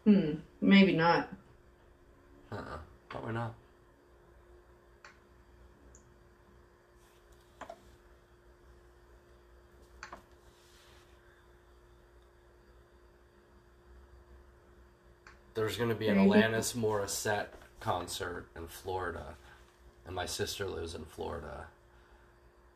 Hmm. 0.03 0.35
Maybe 0.61 0.95
not. 0.95 1.29
Uh, 2.51 2.55
uh 2.55 2.77
probably 3.09 3.33
not. 3.33 3.53
There's 15.53 15.77
gonna 15.77 15.95
be 15.95 16.07
an. 16.07 16.17
Alanis 16.17 16.75
Morissette 16.75 17.47
concert 17.79 18.47
in 18.55 18.67
Florida, 18.67 19.35
and 20.05 20.15
my 20.15 20.25
sister 20.25 20.65
lives 20.65 20.95
in 20.95 21.05
Florida. 21.05 21.67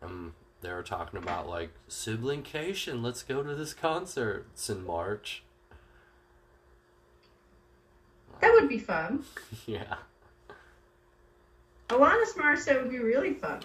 And 0.01 0.33
they 0.61 0.71
were 0.71 0.83
talking 0.83 1.17
about 1.17 1.47
like 1.47 1.71
siblingcation. 1.89 3.03
Let's 3.03 3.23
go 3.23 3.41
to 3.41 3.55
this 3.55 3.73
concert. 3.73 4.45
It's 4.53 4.69
in 4.69 4.85
March. 4.85 5.43
That 8.41 8.51
would 8.53 8.69
be 8.69 8.79
fun. 8.79 9.23
yeah. 9.65 9.95
Alanis 11.89 12.33
Morissette 12.35 12.81
would 12.81 12.91
be 12.91 12.99
really 12.99 13.33
fun. 13.33 13.61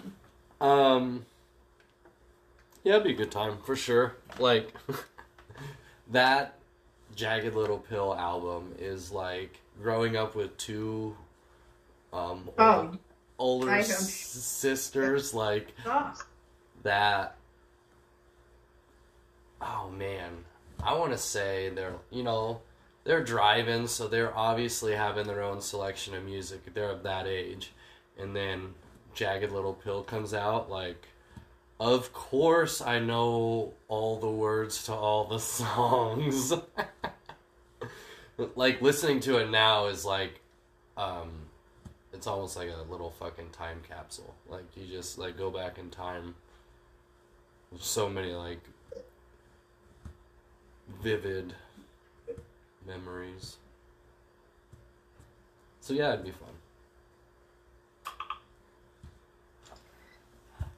Um. 0.59 1.25
Yeah, 2.83 2.93
it'd 2.93 3.03
be 3.05 3.13
a 3.13 3.15
good 3.15 3.31
time 3.31 3.57
for 3.63 3.75
sure. 3.75 4.15
Like 4.39 4.73
that 6.11 6.57
Jagged 7.15 7.55
Little 7.55 7.79
Pill 7.79 8.13
album 8.15 8.73
is 8.79 9.11
like 9.11 9.59
growing 9.81 10.15
up 10.17 10.35
with 10.35 10.55
two 10.57 11.15
um 12.11 12.49
Oh. 12.57 12.79
old- 12.79 12.97
older 13.39 13.71
s- 13.71 14.09
sisters 14.11 15.33
like 15.33 15.73
Oh, 15.85 16.13
that 16.83 17.35
oh 19.61 19.89
man. 19.89 20.45
I 20.83 20.93
want 20.95 21.11
to 21.13 21.17
say 21.17 21.69
they're 21.69 21.95
you 22.11 22.23
know 22.23 22.61
they're 23.03 23.23
driving 23.23 23.87
so 23.87 24.07
they're 24.07 24.35
obviously 24.37 24.93
having 24.95 25.27
their 25.27 25.41
own 25.43 25.61
selection 25.61 26.13
of 26.15 26.23
music. 26.23 26.73
They're 26.73 26.89
of 26.91 27.03
that 27.03 27.27
age. 27.27 27.71
And 28.17 28.35
then 28.35 28.73
jagged 29.13 29.51
little 29.51 29.73
pill 29.73 30.03
comes 30.03 30.33
out 30.33 30.69
like 30.69 31.07
of 31.79 32.13
course 32.13 32.81
i 32.81 32.99
know 32.99 33.73
all 33.87 34.19
the 34.19 34.29
words 34.29 34.83
to 34.85 34.93
all 34.93 35.25
the 35.25 35.39
songs 35.39 36.53
like 38.55 38.81
listening 38.81 39.19
to 39.19 39.37
it 39.37 39.49
now 39.49 39.87
is 39.87 40.05
like 40.05 40.39
um 40.97 41.29
it's 42.13 42.27
almost 42.27 42.55
like 42.55 42.69
a 42.69 42.91
little 42.91 43.09
fucking 43.11 43.49
time 43.49 43.81
capsule 43.87 44.35
like 44.47 44.65
you 44.75 44.85
just 44.85 45.17
like 45.17 45.37
go 45.37 45.49
back 45.49 45.77
in 45.77 45.89
time 45.89 46.35
so 47.79 48.09
many 48.09 48.33
like 48.33 48.61
vivid 51.01 51.53
memories. 52.87 53.57
So 55.81 55.93
yeah, 55.93 56.13
it'd 56.13 56.25
be 56.25 56.31
fun. 56.31 56.49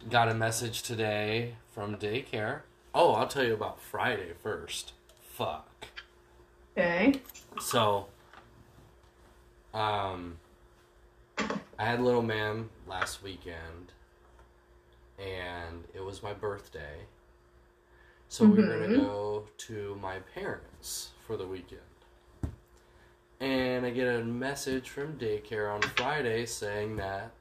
Got 0.09 0.29
a 0.29 0.33
message 0.35 0.83
today 0.83 1.55
from 1.73 1.95
daycare. 1.97 2.61
Oh, 2.93 3.13
I'll 3.13 3.27
tell 3.27 3.43
you 3.43 3.53
about 3.53 3.79
Friday 3.81 4.33
first. 4.41 4.93
Fuck. 5.21 5.87
okay. 6.77 7.21
So, 7.59 8.05
um, 9.73 10.37
I 11.37 11.83
had 11.85 12.01
little 12.01 12.21
man 12.21 12.69
last 12.87 13.23
weekend, 13.23 13.91
and 15.17 15.85
it 15.93 16.01
was 16.01 16.21
my 16.21 16.33
birthday. 16.33 17.05
So 18.29 18.45
we 18.45 18.61
were 18.61 18.67
gonna 18.67 18.87
Mhm. 18.87 18.97
go 18.97 19.47
to 19.57 19.95
my 20.01 20.19
parents 20.19 21.11
for 21.25 21.35
the 21.37 21.47
weekend. 21.47 21.81
And 23.39 23.85
I 23.85 23.89
get 23.89 24.07
a 24.07 24.23
message 24.23 24.89
from 24.89 25.17
daycare 25.17 25.73
on 25.73 25.81
Friday 25.81 26.45
saying 26.45 26.95
that 26.97 27.31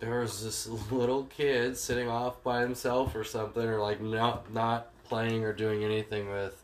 there 0.00 0.20
was 0.20 0.42
this 0.44 0.66
little 0.90 1.24
kid 1.24 1.76
sitting 1.76 2.08
off 2.08 2.42
by 2.42 2.60
himself 2.60 3.14
or 3.14 3.24
something, 3.24 3.62
or 3.62 3.78
like 3.78 4.00
not 4.00 4.52
not 4.52 4.90
playing 5.04 5.44
or 5.44 5.52
doing 5.52 5.84
anything 5.84 6.30
with 6.30 6.62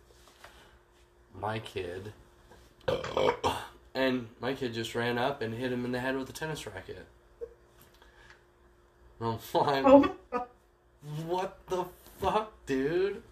my 1.39 1.59
kid. 1.59 2.13
And 3.95 4.29
my 4.41 4.55
kid 4.55 4.73
just 4.73 4.95
ran 4.95 5.19
up 5.19 5.43
and 5.43 5.53
hit 5.53 5.71
him 5.71 5.85
in 5.85 5.93
the 5.93 6.01
head 6.01 6.17
with 6.17 6.27
a 6.31 6.33
tennis 6.33 6.67
racket. 6.67 7.05
And 9.21 9.39
I'm 9.55 9.61
like, 9.61 9.85
Oh, 10.33 10.47
what 11.27 11.59
the 11.67 11.85
fuck, 12.19 12.53
dude? 12.65 13.23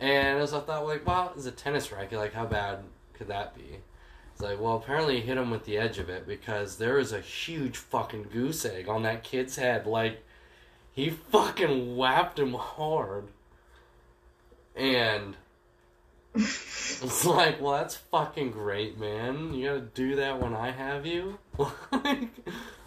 And 0.00 0.38
as 0.38 0.54
I 0.54 0.60
thought, 0.60 0.86
like, 0.86 1.06
wow, 1.06 1.32
it's 1.36 1.44
a 1.44 1.50
tennis 1.50 1.92
racket. 1.92 2.18
Like, 2.18 2.32
how 2.32 2.46
bad 2.46 2.84
could 3.12 3.28
that 3.28 3.54
be? 3.54 3.80
It's 4.36 4.42
like, 4.42 4.60
well, 4.60 4.76
apparently 4.76 5.18
he 5.18 5.26
hit 5.26 5.38
him 5.38 5.50
with 5.50 5.64
the 5.64 5.78
edge 5.78 5.98
of 5.98 6.10
it 6.10 6.26
because 6.26 6.76
there 6.76 6.98
is 6.98 7.10
a 7.10 7.22
huge 7.22 7.78
fucking 7.78 8.26
goose 8.30 8.66
egg 8.66 8.86
on 8.86 9.02
that 9.04 9.24
kid's 9.24 9.56
head. 9.56 9.86
Like, 9.86 10.22
he 10.92 11.08
fucking 11.08 11.96
whapped 11.96 12.38
him 12.38 12.52
hard. 12.52 13.28
And 14.74 15.36
it's 16.34 17.24
like, 17.24 17.62
well, 17.62 17.78
that's 17.78 17.96
fucking 17.96 18.50
great, 18.50 19.00
man. 19.00 19.54
You 19.54 19.68
gotta 19.68 19.80
do 19.80 20.16
that 20.16 20.38
when 20.38 20.54
I 20.54 20.70
have 20.70 21.06
you. 21.06 21.38
like, 21.90 22.28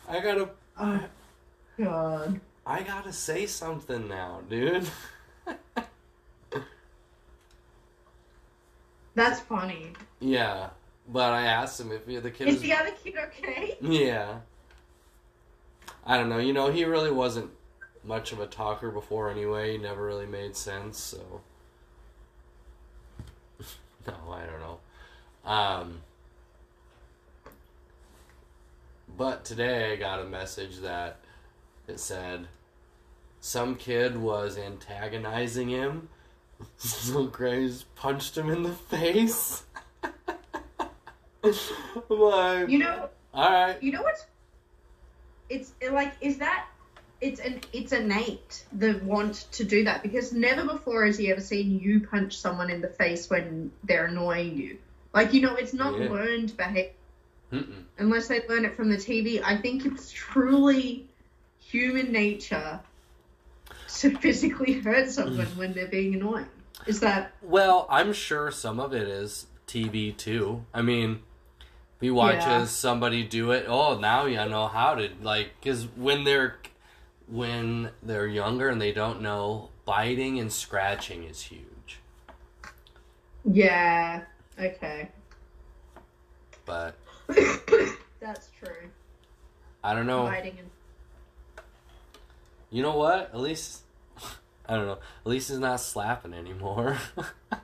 I 0.07 0.19
gotta, 0.19 0.49
oh, 0.79 1.03
God. 1.79 2.39
I 2.63 2.83
gotta 2.83 3.11
say 3.11 3.47
something 3.47 4.07
now, 4.07 4.41
dude. 4.47 4.87
That's 9.15 9.39
funny. 9.39 9.93
yeah, 10.19 10.69
but 11.11 11.33
I 11.33 11.43
asked 11.43 11.79
him 11.79 11.91
if 11.91 12.05
he, 12.07 12.17
the 12.17 12.31
kid 12.31 12.47
Is 12.47 12.55
was. 12.55 12.63
the 12.63 12.73
other 12.73 12.91
kid 13.03 13.15
okay? 13.17 13.77
Yeah. 13.81 14.39
I 16.05 16.17
don't 16.17 16.29
know. 16.29 16.37
You 16.37 16.53
know, 16.53 16.71
he 16.71 16.85
really 16.85 17.11
wasn't 17.11 17.49
much 18.03 18.31
of 18.31 18.39
a 18.39 18.47
talker 18.47 18.91
before 18.91 19.29
anyway. 19.29 19.73
He 19.73 19.77
never 19.77 20.05
really 20.05 20.25
made 20.25 20.55
sense, 20.55 20.99
so. 20.99 21.41
no, 24.07 24.13
I 24.31 24.45
don't 24.45 24.59
know. 24.59 24.79
Um. 25.45 26.01
But 29.17 29.43
today 29.43 29.91
I 29.91 29.95
got 29.95 30.21
a 30.21 30.25
message 30.25 30.77
that 30.79 31.19
it 31.87 31.99
said 31.99 32.47
some 33.41 33.75
kid 33.75 34.17
was 34.17 34.57
antagonizing 34.57 35.69
him. 35.69 36.09
So 36.77 37.23
Graves 37.25 37.85
punched 37.95 38.37
him 38.37 38.49
in 38.49 38.63
the 38.63 38.73
face. 38.73 39.63
like, 42.09 42.69
You 42.69 42.77
know, 42.79 43.09
all 43.33 43.49
right. 43.51 43.81
you 43.81 43.91
know 43.91 44.01
what's? 44.01 44.25
It's 45.49 45.73
like, 45.91 46.13
is 46.21 46.37
that? 46.37 46.67
It's 47.21 47.39
an 47.41 47.59
it's 47.73 47.91
innate 47.91 48.63
the 48.71 48.93
want 49.03 49.47
to 49.51 49.65
do 49.65 49.83
that 49.83 50.03
because 50.03 50.31
never 50.31 50.65
before 50.65 51.05
has 51.05 51.17
he 51.17 51.29
ever 51.31 51.41
seen 51.41 51.77
you 51.79 51.99
punch 51.99 52.37
someone 52.37 52.69
in 52.69 52.79
the 52.79 52.87
face 52.87 53.29
when 53.29 53.71
they're 53.83 54.05
annoying 54.05 54.55
you. 54.55 54.77
Like 55.13 55.33
you 55.33 55.41
know, 55.41 55.55
it's 55.55 55.73
not 55.73 55.99
Yeah. 55.99 56.09
learned 56.09 56.55
behavior 56.55 56.91
Mm-mm. 57.51 57.83
unless 57.97 58.27
they 58.29 58.47
learn 58.47 58.63
it 58.63 58.75
from 58.75 58.89
the 58.89 58.95
TV. 58.95 59.41
I 59.43 59.57
think 59.57 59.85
it's 59.85 60.11
truly 60.11 61.09
human 61.59 62.11
nature 62.13 62.79
to 63.97 64.17
physically 64.17 64.73
hurt 64.73 65.09
someone 65.09 65.47
when 65.57 65.73
they're 65.73 65.87
being 65.87 66.15
annoying. 66.15 66.47
Is 66.85 67.01
that 67.01 67.33
Well, 67.41 67.85
I'm 67.89 68.13
sure 68.13 68.49
some 68.51 68.79
of 68.79 68.93
it 68.93 69.07
is 69.09 69.47
TV 69.67 70.15
too. 70.15 70.63
I 70.73 70.81
mean, 70.83 71.19
we 71.99 72.09
watch 72.11 72.35
Yeah. 72.35 72.65
somebody 72.65 73.23
do 73.23 73.51
it. 73.51 73.65
Oh, 73.67 73.97
now 73.99 74.25
you 74.25 74.37
know 74.37 74.67
how 74.67 74.95
to 74.95 75.09
like 75.21 75.51
because 75.59 75.87
when 75.95 76.23
they're 76.23 76.57
when 77.27 77.91
they're 78.01 78.27
younger 78.27 78.69
and 78.69 78.81
they 78.81 78.91
don't 78.91 79.21
know, 79.21 79.69
biting 79.85 80.39
and 80.39 80.51
scratching 80.51 81.23
is 81.23 81.41
huge. 81.43 81.99
yeah? 83.45 84.21
Okay, 84.59 85.09
But 86.65 86.95
that's 88.19 88.49
true. 88.59 88.89
I 89.83 89.93
don't 89.93 90.05
know. 90.07 90.23
Biting 90.25 90.57
and 90.59 90.69
You 92.69 92.83
know 92.83 92.97
what? 92.97 93.29
At 93.33 93.39
least 93.39 93.83
I 94.67 94.75
don't 94.75 94.85
know. 94.87 94.93
At 95.25 95.25
least 95.29 95.49
he's 95.49 95.59
not 95.59 95.79
slapping 95.79 96.33
anymore. 96.33 96.97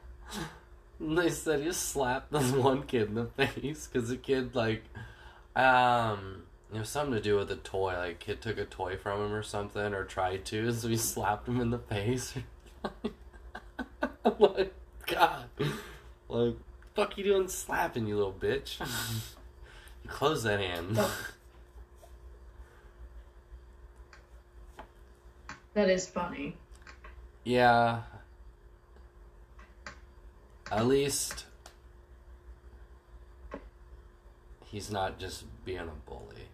they 1.00 1.30
said 1.30 1.62
he 1.62 1.72
slapped 1.72 2.32
this 2.32 2.52
one 2.52 2.84
kid 2.84 3.10
in 3.10 3.16
the 3.16 3.26
face 3.26 3.88
because 3.88 4.10
the 4.10 4.18
kid 4.18 4.56
like, 4.56 4.84
um, 5.56 6.44
it 6.74 6.80
was 6.80 6.90
something 6.90 7.14
to 7.14 7.22
do 7.22 7.38
with 7.38 7.52
a 7.52 7.58
toy. 7.58 7.94
Like 7.98 8.20
kid 8.20 8.42
took 8.42 8.58
a 8.58 8.66
toy 8.66 8.98
from 8.98 9.22
him 9.22 9.34
or 9.34 9.44
something, 9.44 9.94
or 9.94 10.04
tried 10.04 10.46
to, 10.46 10.72
so 10.74 10.88
he 10.88 10.98
slapped 10.98 11.48
him 11.48 11.62
in 11.62 11.72
the 11.72 11.80
face. 11.80 12.34
Like, 14.40 14.74
God, 15.06 15.46
like, 16.30 16.56
fuck 16.96 17.18
you 17.18 17.24
doing 17.24 17.48
slapping 17.48 18.08
you 18.08 18.16
little 18.16 18.34
bitch? 18.34 18.80
you 18.80 20.10
close 20.10 20.42
that 20.44 20.60
hand. 20.60 21.00
that 25.76 25.90
is 25.90 26.08
funny. 26.08 26.58
Yeah. 27.44 28.02
At 30.72 30.88
least 30.88 31.46
he's 34.66 34.92
not 34.92 35.20
just 35.20 35.46
being 35.64 35.80
a 35.80 36.10
bully. 36.10 36.50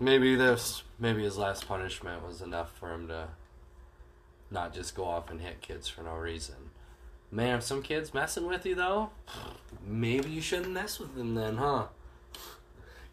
Maybe 0.00 0.34
this 0.34 0.82
maybe 0.98 1.22
his 1.22 1.38
last 1.38 1.66
punishment 1.68 2.26
was 2.26 2.42
enough 2.42 2.76
for 2.76 2.92
him 2.92 3.08
to 3.08 3.28
not 4.50 4.74
just 4.74 4.94
go 4.94 5.04
off 5.04 5.30
and 5.30 5.40
hit 5.40 5.60
kids 5.60 5.88
for 5.88 6.02
no 6.02 6.14
reason. 6.14 6.70
Man, 7.30 7.58
if 7.58 7.62
some 7.62 7.82
kids 7.82 8.12
messing 8.12 8.46
with 8.46 8.66
you 8.66 8.74
though, 8.74 9.10
maybe 9.86 10.28
you 10.28 10.40
shouldn't 10.42 10.72
mess 10.72 10.98
with 10.98 11.14
them 11.14 11.34
then, 11.34 11.56
huh? 11.56 11.86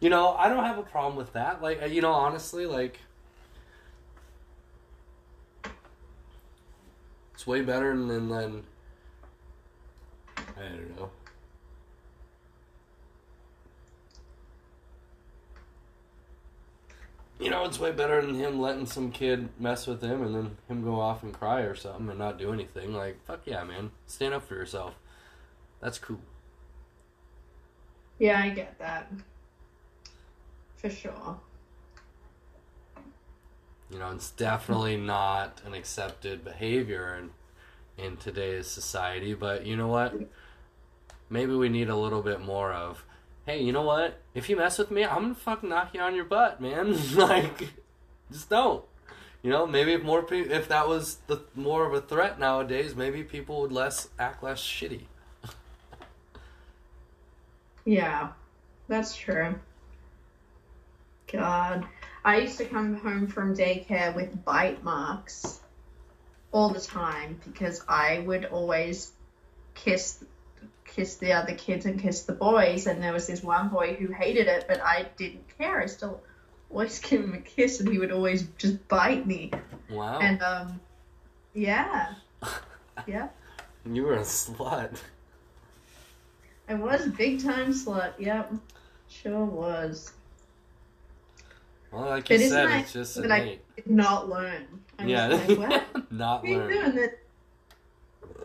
You 0.00 0.10
know, 0.10 0.32
I 0.32 0.48
don't 0.48 0.64
have 0.64 0.78
a 0.78 0.82
problem 0.82 1.16
with 1.16 1.32
that. 1.34 1.62
Like, 1.62 1.82
uh, 1.82 1.86
you 1.86 2.02
know, 2.02 2.12
honestly, 2.12 2.66
like 2.66 3.00
It's 7.40 7.46
way 7.46 7.62
better 7.62 7.96
than 7.96 8.28
than 8.28 8.64
I 10.36 10.60
don't 10.60 10.94
know. 10.98 11.10
You 17.38 17.48
know, 17.48 17.64
it's 17.64 17.80
way 17.80 17.92
better 17.92 18.20
than 18.20 18.34
him 18.34 18.60
letting 18.60 18.84
some 18.84 19.10
kid 19.10 19.48
mess 19.58 19.86
with 19.86 20.02
him 20.02 20.22
and 20.22 20.34
then 20.34 20.58
him 20.68 20.84
go 20.84 21.00
off 21.00 21.22
and 21.22 21.32
cry 21.32 21.60
or 21.60 21.74
something 21.74 22.10
and 22.10 22.18
not 22.18 22.38
do 22.38 22.52
anything. 22.52 22.92
Like, 22.92 23.24
fuck 23.24 23.40
yeah, 23.46 23.64
man. 23.64 23.92
Stand 24.06 24.34
up 24.34 24.46
for 24.46 24.54
yourself. 24.54 24.96
That's 25.80 25.98
cool. 25.98 26.20
Yeah, 28.18 28.38
I 28.38 28.50
get 28.50 28.78
that. 28.80 29.10
For 30.76 30.90
sure. 30.90 31.40
You 33.92 33.98
know, 33.98 34.10
it's 34.12 34.30
definitely 34.30 34.96
not 34.96 35.60
an 35.66 35.74
accepted 35.74 36.44
behavior 36.44 37.16
in 37.18 37.30
in 38.02 38.16
today's 38.16 38.66
society, 38.66 39.34
but 39.34 39.66
you 39.66 39.76
know 39.76 39.88
what? 39.88 40.14
Maybe 41.28 41.54
we 41.54 41.68
need 41.68 41.90
a 41.90 41.96
little 41.96 42.22
bit 42.22 42.40
more 42.40 42.72
of, 42.72 43.04
hey, 43.46 43.62
you 43.62 43.72
know 43.72 43.82
what? 43.82 44.18
If 44.34 44.48
you 44.48 44.56
mess 44.56 44.78
with 44.78 44.90
me, 44.90 45.04
I'm 45.04 45.22
gonna 45.22 45.34
fucking 45.34 45.68
knock 45.68 45.90
you 45.94 46.00
on 46.00 46.14
your 46.14 46.24
butt, 46.24 46.60
man. 46.60 46.96
like, 47.14 47.68
just 48.30 48.48
don't. 48.48 48.84
You 49.42 49.50
know, 49.50 49.66
maybe 49.66 49.94
if 49.94 50.02
more 50.02 50.22
people, 50.22 50.52
if 50.52 50.68
that 50.68 50.86
was 50.86 51.16
the 51.26 51.42
more 51.54 51.86
of 51.86 51.94
a 51.94 52.00
threat 52.00 52.38
nowadays, 52.38 52.94
maybe 52.94 53.22
people 53.22 53.60
would 53.62 53.72
less 53.72 54.08
act 54.18 54.42
less 54.42 54.60
shitty. 54.60 55.02
Yeah, 57.86 58.32
that's 58.88 59.16
true. 59.16 59.54
God. 61.32 61.86
I 62.24 62.38
used 62.38 62.58
to 62.58 62.64
come 62.66 62.96
home 62.96 63.26
from 63.26 63.56
daycare 63.56 64.14
with 64.14 64.44
bite 64.44 64.82
marks 64.84 65.60
all 66.52 66.70
the 66.70 66.80
time 66.80 67.40
because 67.44 67.82
I 67.88 68.18
would 68.20 68.46
always 68.46 69.12
kiss 69.74 70.22
kiss 70.84 71.16
the 71.16 71.32
other 71.32 71.54
kids 71.54 71.86
and 71.86 72.00
kiss 72.00 72.22
the 72.22 72.32
boys 72.32 72.86
and 72.88 73.00
there 73.00 73.12
was 73.12 73.28
this 73.28 73.44
one 73.44 73.68
boy 73.68 73.94
who 73.94 74.12
hated 74.12 74.48
it 74.48 74.64
but 74.68 74.80
I 74.82 75.06
didn't 75.16 75.44
care. 75.56 75.80
I 75.80 75.86
still 75.86 76.20
always 76.68 76.98
give 77.08 77.22
him 77.22 77.34
a 77.34 77.38
kiss 77.38 77.80
and 77.80 77.88
he 77.88 77.98
would 77.98 78.12
always 78.12 78.42
just 78.58 78.86
bite 78.88 79.26
me. 79.26 79.52
Wow, 79.88 80.18
And 80.20 80.42
um 80.42 80.80
yeah. 81.54 82.14
Yeah. 83.06 83.28
you 83.90 84.02
were 84.02 84.14
a 84.14 84.20
slut. 84.20 84.98
I 86.68 86.74
was 86.74 87.06
a 87.06 87.10
big 87.10 87.42
time 87.42 87.72
slut, 87.72 88.12
yep. 88.18 88.52
Sure 89.08 89.44
was. 89.44 90.12
Well, 91.92 92.08
like 92.08 92.28
you 92.30 92.36
isn't 92.36 92.50
said, 92.50 92.68
that 92.68 92.80
it's 92.82 92.92
just 92.92 93.20
that 93.20 93.32
I 93.32 93.58
did 93.76 93.86
not 93.86 94.28
learn. 94.28 94.64
I 94.98 95.04
was 95.04 95.10
Yeah, 95.10 95.26
like, 95.28 95.58
what? 95.58 96.12
not 96.12 96.42
What 96.44 96.50
learn. 96.52 96.68
doing 96.70 96.94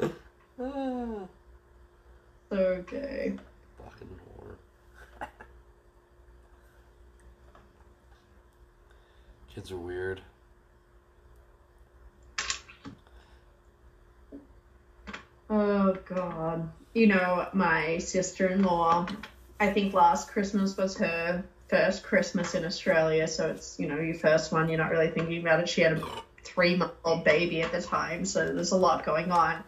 that? 0.02 0.12
Ah. 0.58 1.28
So. 2.50 2.84
Fucking 2.88 3.40
whore. 3.78 4.56
Kids 9.54 9.72
are 9.72 9.78
weird. 9.78 10.22
Oh 15.50 15.96
god. 16.06 16.70
You 16.94 17.08
know, 17.08 17.48
my 17.54 17.98
sister 17.98 18.48
in 18.48 18.64
law, 18.64 19.06
I 19.60 19.72
think 19.72 19.94
last 19.94 20.30
Christmas 20.30 20.78
was 20.78 20.96
her 20.98 21.44
first 21.68 22.04
Christmas 22.04 22.56
in 22.56 22.66
Australia, 22.66 23.28
so 23.28 23.50
it's, 23.50 23.80
you 23.80 23.88
know, 23.88 24.00
your 24.00 24.16
first 24.16 24.52
one, 24.52 24.70
you're 24.70 24.78
not 24.78 24.92
really 24.92 25.10
thinking 25.10 25.42
about 25.42 25.60
it. 25.60 25.70
She 25.70 25.82
had 25.82 25.94
a 25.94 26.08
three 26.44 26.76
month 26.76 26.94
old 27.04 27.24
baby 27.24 27.62
at 27.62 27.72
the 27.72 27.82
time, 27.82 28.26
so 28.26 28.54
there's 28.54 28.72
a 28.72 28.78
lot 28.78 29.06
going 29.06 29.32
on. 29.32 29.64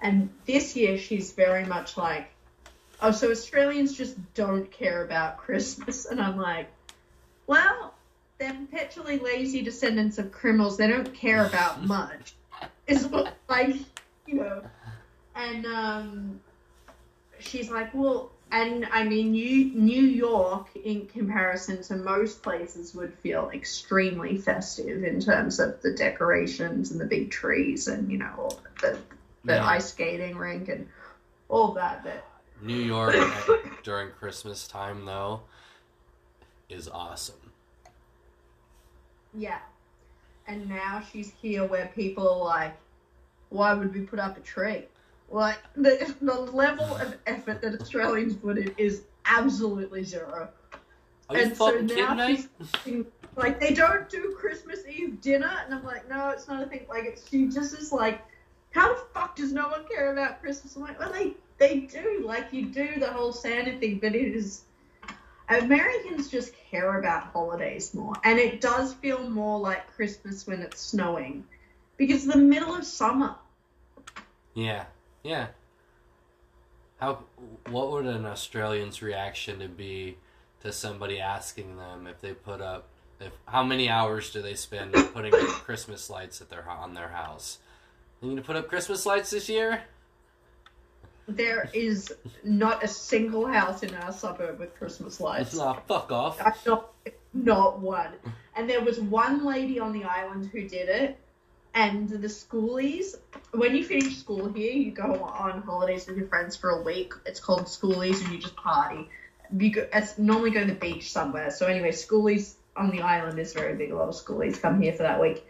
And 0.00 0.30
this 0.46 0.76
year 0.76 0.98
she's 0.98 1.32
very 1.32 1.64
much 1.64 1.96
like, 1.96 2.28
oh, 3.00 3.10
so 3.10 3.30
Australians 3.30 3.96
just 3.96 4.16
don't 4.34 4.70
care 4.70 5.04
about 5.04 5.38
Christmas. 5.38 6.06
And 6.06 6.20
I'm 6.20 6.36
like, 6.36 6.68
well, 7.46 7.94
they're 8.38 8.54
perpetually 8.54 9.18
lazy 9.18 9.62
descendants 9.62 10.18
of 10.18 10.32
criminals. 10.32 10.76
They 10.76 10.88
don't 10.88 11.14
care 11.14 11.46
about 11.46 11.84
much. 11.86 12.34
Is 12.86 13.06
what, 13.06 13.34
like, 13.48 13.76
you 14.26 14.36
know. 14.36 14.62
And 15.34 15.66
um, 15.66 16.40
she's 17.38 17.70
like, 17.70 17.92
well, 17.92 18.30
and 18.52 18.86
I 18.92 19.02
mean, 19.04 19.32
New, 19.32 19.72
New 19.74 20.02
York, 20.02 20.68
in 20.76 21.06
comparison 21.06 21.82
to 21.84 21.96
most 21.96 22.42
places, 22.42 22.94
would 22.94 23.12
feel 23.14 23.50
extremely 23.52 24.38
festive 24.38 25.02
in 25.04 25.20
terms 25.20 25.58
of 25.58 25.80
the 25.82 25.92
decorations 25.94 26.90
and 26.92 27.00
the 27.00 27.04
big 27.06 27.30
trees 27.30 27.88
and, 27.88 28.10
you 28.10 28.18
know, 28.18 28.32
all 28.38 28.60
the, 28.80 28.98
the 29.44 29.54
Yeah. 29.54 29.66
ice 29.66 29.86
skating 29.90 30.36
rink 30.36 30.68
and 30.68 30.88
all 31.48 31.72
that. 31.72 32.04
But 32.04 32.24
New 32.62 32.78
York 32.78 33.14
at- 33.16 33.48
during 33.82 34.10
Christmas 34.12 34.68
time, 34.68 35.04
though, 35.04 35.40
is 36.68 36.88
awesome. 36.88 37.52
yeah. 39.34 39.58
And 40.48 40.68
now 40.68 41.02
she's 41.12 41.32
here 41.42 41.64
where 41.64 41.90
people 41.94 42.28
are 42.28 42.38
like, 42.44 42.76
why 43.48 43.74
would 43.74 43.92
we 43.92 44.02
put 44.02 44.18
up 44.20 44.36
a 44.36 44.40
tree? 44.40 44.84
Like, 45.30 45.58
the, 45.74 46.14
the 46.20 46.34
level 46.34 46.86
of 46.96 47.16
effort 47.26 47.60
that 47.62 47.80
Australians 47.80 48.36
put 48.36 48.58
in 48.58 48.72
is 48.78 49.02
absolutely 49.24 50.04
zero. 50.04 50.48
Are 51.28 51.36
you 51.36 51.42
And 51.42 51.56
so 51.56 51.72
fucking 51.72 51.86
now 51.86 52.26
kidding 52.26 52.48
me? 52.86 53.04
like 53.36 53.60
they 53.60 53.74
don't 53.74 54.08
do 54.08 54.34
Christmas 54.38 54.80
Eve 54.88 55.20
dinner, 55.20 55.50
and 55.64 55.74
I'm 55.74 55.84
like, 55.84 56.08
no, 56.08 56.30
it's 56.30 56.48
not 56.48 56.62
a 56.62 56.66
thing. 56.66 56.86
Like 56.88 57.04
it's 57.04 57.28
she 57.28 57.46
just 57.48 57.78
is 57.78 57.92
like, 57.92 58.22
how 58.70 58.94
the 58.94 59.00
fuck 59.12 59.36
does 59.36 59.52
no 59.52 59.68
one 59.68 59.84
care 59.88 60.12
about 60.12 60.40
Christmas? 60.40 60.76
I'm 60.76 60.82
like, 60.82 60.98
well, 60.98 61.12
they 61.12 61.34
they 61.58 61.80
do. 61.80 62.22
Like 62.24 62.52
you 62.52 62.66
do 62.66 62.98
the 62.98 63.12
whole 63.12 63.32
Santa 63.32 63.78
thing, 63.78 63.98
but 63.98 64.14
it 64.14 64.34
is 64.34 64.62
Americans 65.48 66.28
just 66.28 66.52
care 66.70 66.98
about 66.98 67.24
holidays 67.32 67.92
more, 67.94 68.14
and 68.24 68.38
it 68.38 68.60
does 68.60 68.94
feel 68.94 69.28
more 69.28 69.58
like 69.58 69.86
Christmas 69.94 70.46
when 70.46 70.60
it's 70.62 70.80
snowing, 70.80 71.44
because 71.96 72.24
the 72.24 72.38
middle 72.38 72.74
of 72.74 72.84
summer. 72.84 73.34
Yeah, 74.54 74.84
yeah. 75.26 75.48
How? 77.00 77.24
What 77.68 77.90
would 77.90 78.06
an 78.06 78.24
Australian's 78.24 79.02
reaction 79.02 79.58
to 79.58 79.68
be 79.68 80.16
to 80.62 80.72
somebody 80.72 81.20
asking 81.20 81.76
them 81.76 82.06
if 82.06 82.20
they 82.20 82.32
put 82.32 82.60
up 82.60 82.88
if 83.20 83.32
how 83.46 83.62
many 83.62 83.88
hours 83.88 84.30
do 84.30 84.42
they 84.42 84.54
spend 84.54 84.92
putting 85.12 85.34
up 85.34 85.40
Christmas 85.64 86.10
lights 86.10 86.40
at 86.40 86.50
their 86.50 86.68
on 86.68 86.94
their 86.94 87.08
house? 87.08 87.58
You 88.20 88.28
going 88.28 88.36
to 88.36 88.42
put 88.42 88.56
up 88.56 88.68
Christmas 88.68 89.04
lights 89.04 89.30
this 89.30 89.48
year? 89.48 89.82
There 91.28 91.68
is 91.74 92.14
not 92.44 92.84
a 92.84 92.88
single 92.88 93.46
house 93.46 93.82
in 93.82 93.94
our 93.94 94.12
suburb 94.12 94.60
with 94.60 94.74
Christmas 94.76 95.20
lights. 95.20 95.56
Nah, 95.56 95.74
fuck 95.86 96.10
off. 96.12 96.40
Not, 96.64 96.92
not 97.34 97.80
one. 97.80 98.12
And 98.54 98.70
there 98.70 98.80
was 98.80 99.00
one 99.00 99.44
lady 99.44 99.78
on 99.78 99.92
the 99.92 100.04
island 100.04 100.50
who 100.52 100.62
did 100.62 100.88
it. 100.88 101.18
And 101.76 102.08
the 102.08 102.26
schoolies, 102.26 103.16
when 103.52 103.76
you 103.76 103.84
finish 103.84 104.16
school 104.16 104.50
here, 104.50 104.72
you 104.72 104.92
go 104.92 105.22
on 105.22 105.60
holidays 105.60 106.06
with 106.06 106.16
your 106.16 106.26
friends 106.26 106.56
for 106.56 106.70
a 106.70 106.82
week. 106.82 107.12
It's 107.26 107.38
called 107.38 107.64
schoolies, 107.64 108.24
and 108.24 108.32
you 108.32 108.38
just 108.38 108.56
party. 108.56 109.10
You 109.54 109.70
go, 109.70 109.86
it's 109.92 110.16
normally 110.16 110.52
go 110.52 110.60
to 110.60 110.66
the 110.66 110.72
beach 110.72 111.12
somewhere. 111.12 111.50
So 111.50 111.66
anyway, 111.66 111.90
schoolies 111.90 112.54
on 112.78 112.90
the 112.90 113.02
island 113.02 113.38
is 113.38 113.52
very 113.52 113.74
big. 113.74 113.90
A 113.90 113.94
lot 113.94 114.08
of 114.08 114.14
schoolies 114.14 114.58
come 114.58 114.80
here 114.80 114.94
for 114.94 115.02
that 115.02 115.20
week. 115.20 115.46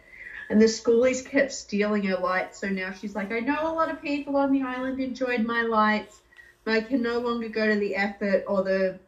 And 0.50 0.60
the 0.60 0.66
schoolies 0.66 1.24
kept 1.24 1.52
stealing 1.52 2.02
her 2.06 2.16
lights. 2.16 2.58
So 2.58 2.70
now 2.70 2.90
she's 2.90 3.14
like, 3.14 3.30
I 3.30 3.38
know 3.38 3.62
a 3.62 3.72
lot 3.72 3.88
of 3.88 4.02
people 4.02 4.36
on 4.36 4.50
the 4.50 4.62
island 4.62 4.98
enjoyed 4.98 5.44
my 5.44 5.62
lights, 5.62 6.20
but 6.64 6.74
I 6.74 6.80
can 6.80 7.02
no 7.02 7.20
longer 7.20 7.48
go 7.48 7.68
to 7.68 7.78
the 7.78 7.94
effort 7.94 8.42
or 8.48 8.64
the 8.64 8.98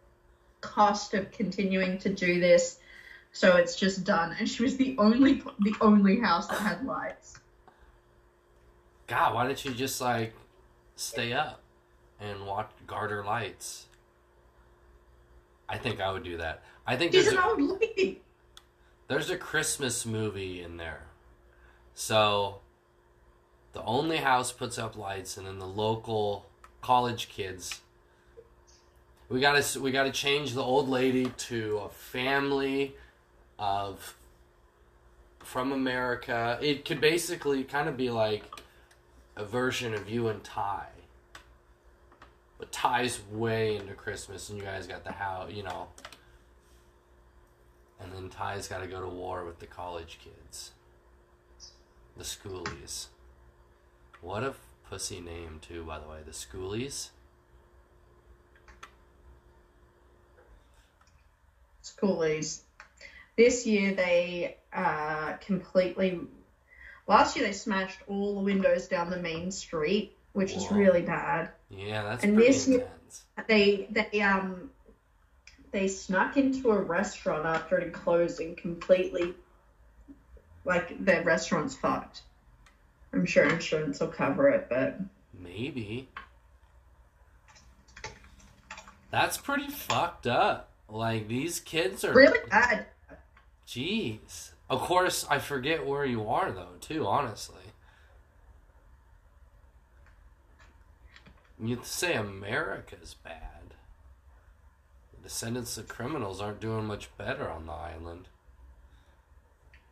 cost 0.60 1.14
of 1.14 1.32
continuing 1.32 1.98
to 1.98 2.10
do 2.14 2.38
this. 2.38 2.77
So 3.32 3.56
it's 3.56 3.76
just 3.76 4.04
done. 4.04 4.34
And 4.38 4.48
she 4.48 4.62
was 4.62 4.76
the 4.76 4.96
only 4.98 5.42
the 5.60 5.74
only 5.80 6.18
house 6.20 6.46
that 6.48 6.58
had 6.58 6.84
lights. 6.84 7.38
God, 9.06 9.34
why 9.34 9.46
didn't 9.46 9.64
you 9.64 9.72
just 9.72 10.00
like 10.00 10.34
stay 10.96 11.32
up 11.32 11.60
and 12.20 12.46
watch 12.46 12.70
Garter 12.86 13.24
lights? 13.24 13.86
I 15.68 15.78
think 15.78 16.00
I 16.00 16.12
would 16.12 16.24
do 16.24 16.38
that. 16.38 16.62
I 16.86 16.96
think 16.96 17.12
She's 17.12 17.24
there's 17.24 17.36
an 17.36 17.42
a, 17.42 17.46
old 17.48 17.80
lady. 17.80 18.22
there's 19.08 19.30
a 19.30 19.36
Christmas 19.36 20.06
movie 20.06 20.62
in 20.62 20.76
there. 20.78 21.02
So 21.94 22.60
the 23.72 23.82
only 23.84 24.18
house 24.18 24.52
puts 24.52 24.78
up 24.78 24.96
lights 24.96 25.36
and 25.36 25.46
then 25.46 25.58
the 25.58 25.66
local 25.66 26.46
college 26.80 27.28
kids 27.28 27.80
we 29.28 29.40
got 29.40 29.62
to 29.62 29.80
we 29.80 29.90
got 29.90 30.04
to 30.04 30.12
change 30.12 30.54
the 30.54 30.62
old 30.62 30.88
lady 30.88 31.26
to 31.36 31.78
a 31.78 31.88
family 31.88 32.94
of 33.58 34.16
from 35.40 35.72
America. 35.72 36.58
It 36.60 36.84
could 36.84 37.00
basically 37.00 37.64
kind 37.64 37.88
of 37.88 37.96
be 37.96 38.10
like 38.10 38.44
a 39.36 39.44
version 39.44 39.94
of 39.94 40.08
you 40.08 40.28
and 40.28 40.42
Ty. 40.44 40.86
But 42.58 42.72
Ty's 42.72 43.20
way 43.30 43.76
into 43.76 43.94
Christmas, 43.94 44.48
and 44.48 44.58
you 44.58 44.64
guys 44.64 44.86
got 44.86 45.04
the 45.04 45.12
house, 45.12 45.52
you 45.52 45.62
know. 45.62 45.88
And 48.00 48.12
then 48.12 48.28
Ty's 48.28 48.68
got 48.68 48.80
to 48.80 48.86
go 48.86 49.00
to 49.00 49.08
war 49.08 49.44
with 49.44 49.60
the 49.60 49.66
college 49.66 50.18
kids, 50.22 50.72
the 52.16 52.24
schoolies. 52.24 53.06
What 54.20 54.42
a 54.42 54.54
pussy 54.90 55.20
name, 55.20 55.60
too, 55.60 55.84
by 55.84 55.98
the 56.00 56.08
way. 56.08 56.18
The 56.24 56.32
schoolies. 56.32 57.10
Schoolies. 61.82 62.62
This 63.38 63.64
year 63.66 63.94
they 63.94 64.56
uh, 64.72 65.34
completely. 65.34 66.18
Last 67.06 67.36
year 67.36 67.46
they 67.46 67.52
smashed 67.52 68.00
all 68.08 68.34
the 68.34 68.40
windows 68.40 68.88
down 68.88 69.10
the 69.10 69.16
main 69.16 69.52
street, 69.52 70.16
which 70.32 70.54
is 70.54 70.68
really 70.72 71.02
bad. 71.02 71.52
Yeah, 71.70 72.02
that's 72.02 72.24
And 72.24 72.34
pretty 72.34 72.48
this 72.52 72.66
year- 72.66 72.88
They 73.46 73.86
they 73.92 74.20
um 74.22 74.70
they 75.70 75.86
snuck 75.86 76.36
into 76.36 76.72
a 76.72 76.80
restaurant 76.82 77.46
after 77.46 77.78
it 77.78 77.92
closed 77.92 78.40
and 78.40 78.56
completely 78.56 79.34
like 80.64 81.04
the 81.04 81.22
restaurant's 81.22 81.76
fucked. 81.76 82.22
I'm 83.12 83.24
sure 83.24 83.44
insurance 83.44 84.00
will 84.00 84.08
cover 84.08 84.48
it, 84.48 84.66
but 84.68 84.98
Maybe. 85.32 86.08
That's 89.12 89.38
pretty 89.38 89.68
fucked 89.68 90.26
up. 90.26 90.70
Like 90.88 91.28
these 91.28 91.60
kids 91.60 92.04
are 92.04 92.12
really 92.12 92.40
bad. 92.50 92.86
Jeez. 93.68 94.52
Of 94.70 94.80
course, 94.80 95.26
I 95.28 95.38
forget 95.38 95.86
where 95.86 96.06
you 96.06 96.26
are 96.26 96.50
though, 96.50 96.76
too. 96.80 97.06
Honestly, 97.06 97.74
you'd 101.62 101.84
say 101.84 102.14
America's 102.14 103.14
bad. 103.22 103.74
The 105.14 105.28
descendants 105.28 105.76
of 105.76 105.86
criminals 105.86 106.40
aren't 106.40 106.60
doing 106.60 106.86
much 106.86 107.14
better 107.18 107.50
on 107.50 107.66
the 107.66 107.72
island. 107.72 108.28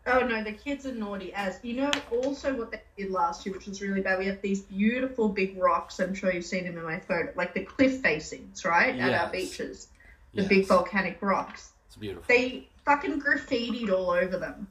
Oh 0.07 0.20
no, 0.20 0.43
the 0.43 0.53
kids 0.53 0.87
are 0.87 0.93
naughty 0.93 1.35
as 1.35 1.59
you 1.62 1.74
know. 1.74 1.91
Also, 2.11 2.55
what 2.55 2.70
they 2.70 2.81
did 2.97 3.11
last 3.11 3.45
year, 3.45 3.55
which 3.55 3.66
was 3.66 3.83
really 3.83 4.01
bad, 4.01 4.18
we 4.18 4.27
have 4.27 4.41
these 4.41 4.62
beautiful 4.62 5.29
big 5.29 5.59
rocks. 5.59 6.01
I'm 6.01 6.14
sure 6.14 6.33
you've 6.33 6.47
seen 6.47 6.64
them 6.64 6.79
in 6.79 6.85
my 6.85 7.01
photo, 7.01 7.31
like 7.37 7.53
the 7.53 7.64
cliff 7.64 8.01
facings, 8.01 8.64
right, 8.64 8.99
at 8.99 9.12
our 9.12 9.31
beaches. 9.31 9.89
The 10.33 10.43
Yes, 10.43 10.49
big 10.49 10.66
volcanic 10.66 11.18
rocks. 11.20 11.72
It's 11.89 11.97
beautiful. 11.97 12.24
They 12.29 12.68
fucking 12.87 13.20
graffitied 13.20 13.91
all 13.91 14.11
over 14.11 14.39
them. 14.39 14.68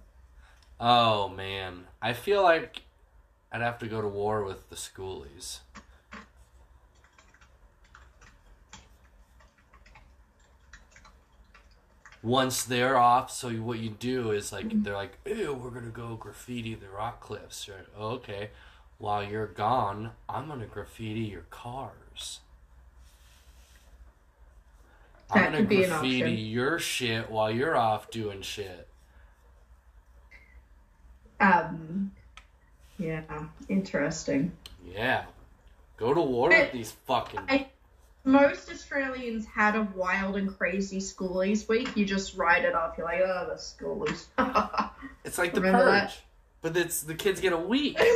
Oh 0.80 1.30
man, 1.30 1.86
I 2.02 2.14
feel 2.14 2.42
like 2.42 2.82
I'd 3.52 3.62
have 3.62 3.78
to 3.80 3.88
go 3.88 4.02
to 4.02 4.08
war 4.08 4.44
with 4.44 4.70
the 4.70 4.76
schoolies. 4.76 5.60
Once 12.24 12.64
they're 12.64 12.98
off, 12.98 13.30
so 13.30 13.52
what 13.52 13.78
you 13.78 13.90
do 13.92 14.32
is 14.32 14.52
like 14.52 14.66
mm-hmm. 14.66 14.82
they're 14.82 14.96
like, 14.96 15.20
"Ew, 15.26 15.54
we're 15.54 15.70
gonna 15.70 15.92
go 15.92 16.16
graffiti 16.16 16.74
the 16.74 16.90
rock 16.90 17.22
cliffs." 17.22 17.68
You're 17.68 17.78
like, 17.78 17.88
oh, 17.96 18.08
okay. 18.14 18.50
While 18.98 19.24
you're 19.24 19.46
gone, 19.46 20.12
I'm 20.28 20.48
gonna 20.48 20.66
graffiti 20.66 21.20
your 21.20 21.46
cars. 21.52 22.40
I'm 25.32 25.44
gonna 25.46 25.58
could 25.58 25.70
be 25.70 25.84
an 25.84 25.90
graffiti 25.90 26.32
your 26.34 26.80
shit 26.80 27.30
while 27.30 27.50
you're 27.52 27.76
off 27.76 28.12
doing 28.12 28.42
shit. 28.42 28.88
Um, 31.40 32.12
yeah, 32.98 33.22
interesting. 33.68 34.52
Yeah. 34.88 35.26
Go 35.98 36.14
to 36.14 36.22
war 36.22 36.50
with 36.50 36.72
these 36.72 36.92
fucking. 37.08 37.40
I- 37.50 37.68
Most 38.24 38.70
Australians 38.72 39.46
had 39.46 39.76
a 39.76 39.84
wild 39.96 40.36
and 40.38 40.56
crazy 40.58 41.00
schoolies 41.00 41.68
week. 41.68 41.96
You 41.96 42.06
just 42.06 42.36
write 42.36 42.66
it 42.66 42.74
off. 42.76 42.96
You're 42.98 43.06
like, 43.08 43.22
oh, 43.22 43.48
the 43.50 43.56
schoolies. 43.56 44.26
It's 45.24 45.40
like 45.40 45.56
the 45.56 45.62
Remember 45.62 45.86
purge, 45.86 46.10
that? 46.10 46.18
but 46.62 46.78
it's 46.78 47.02
the 47.02 47.16
kids 47.16 47.42
get 47.42 47.52
a 47.54 47.58
week. 47.58 48.00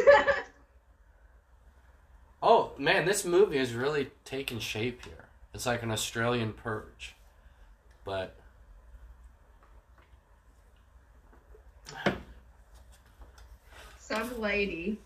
Oh 2.41 2.72
man, 2.78 3.05
this 3.05 3.26
movie 3.26 3.57
is 3.57 3.74
really 3.74 4.12
taking 4.24 4.60
shape 4.60 5.03
here. 5.03 5.26
It's 5.54 5.66
like 5.66 5.84
an 5.84 5.91
Australian 5.91 6.54
purge, 6.54 7.16
but 8.06 8.36
Some 14.10 14.41
lady. 14.41 14.97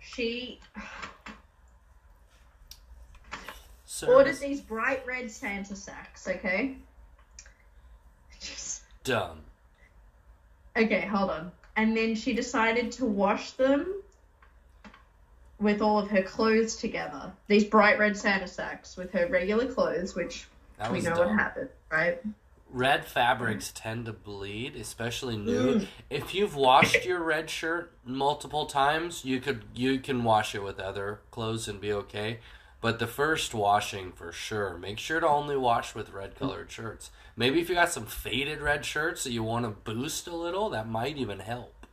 She 0.00 0.58
so 3.84 4.08
ordered 4.08 4.38
these 4.40 4.60
bright 4.60 5.06
red 5.06 5.30
Santa 5.30 5.76
sacks, 5.76 6.26
okay? 6.26 6.76
Just, 8.40 8.82
dumb. 9.04 9.42
okay, 10.76 11.02
hold 11.02 11.30
on. 11.30 11.52
And 11.76 11.96
then 11.96 12.16
she 12.16 12.32
decided 12.32 12.90
to 12.92 13.04
wash 13.04 13.52
them 13.52 14.02
with 15.62 15.80
all 15.80 15.98
of 15.98 16.10
her 16.10 16.22
clothes 16.22 16.76
together. 16.76 17.32
These 17.46 17.64
bright 17.64 17.98
red 17.98 18.16
Santa 18.16 18.46
sacks 18.46 18.96
with 18.96 19.12
her 19.12 19.26
regular 19.28 19.66
clothes, 19.66 20.14
which 20.14 20.46
we 20.90 21.00
know 21.00 21.10
dumb. 21.10 21.18
what 21.18 21.28
happened, 21.28 21.68
right? 21.90 22.20
Red 22.70 23.04
fabrics 23.04 23.70
tend 23.74 24.06
to 24.06 24.12
bleed, 24.12 24.76
especially 24.76 25.36
new. 25.36 25.80
Mm. 25.80 25.86
If 26.10 26.34
you've 26.34 26.56
washed 26.56 27.04
your 27.04 27.22
red 27.22 27.50
shirt 27.50 27.92
multiple 28.04 28.66
times, 28.66 29.24
you 29.24 29.40
could 29.40 29.62
you 29.74 29.98
can 29.98 30.24
wash 30.24 30.54
it 30.54 30.62
with 30.62 30.80
other 30.80 31.20
clothes 31.30 31.68
and 31.68 31.80
be 31.80 31.92
okay. 31.92 32.38
But 32.80 32.98
the 32.98 33.06
first 33.06 33.54
washing 33.54 34.10
for 34.10 34.32
sure, 34.32 34.76
make 34.76 34.98
sure 34.98 35.20
to 35.20 35.28
only 35.28 35.56
wash 35.56 35.94
with 35.94 36.10
red 36.10 36.34
colored 36.34 36.70
shirts. 36.70 37.10
Maybe 37.36 37.60
if 37.60 37.68
you 37.68 37.76
got 37.76 37.92
some 37.92 38.06
faded 38.06 38.60
red 38.60 38.84
shirts 38.84 39.22
that 39.22 39.32
you 39.32 39.44
want 39.44 39.64
to 39.64 39.70
boost 39.70 40.26
a 40.26 40.34
little, 40.34 40.70
that 40.70 40.88
might 40.88 41.16
even 41.16 41.38
help. 41.38 41.86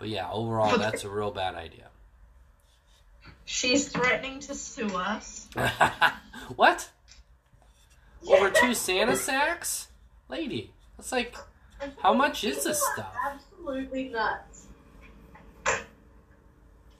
But 0.00 0.08
yeah, 0.08 0.28
overall, 0.30 0.78
that's 0.78 1.04
a 1.04 1.08
real 1.08 1.30
bad 1.30 1.54
idea. 1.54 1.91
She's 3.44 3.88
threatening 3.88 4.40
to 4.40 4.54
sue 4.54 4.96
us. 4.96 5.48
what? 6.56 6.88
Over 8.26 8.50
two 8.50 8.74
Santa 8.74 9.16
sacks? 9.16 9.88
Lady, 10.28 10.72
that's 10.96 11.12
like, 11.12 11.36
how 11.98 12.14
much 12.14 12.44
is 12.44 12.64
this 12.64 12.82
stuff? 12.92 13.14
Absolutely 13.26 14.08
nuts. 14.08 14.66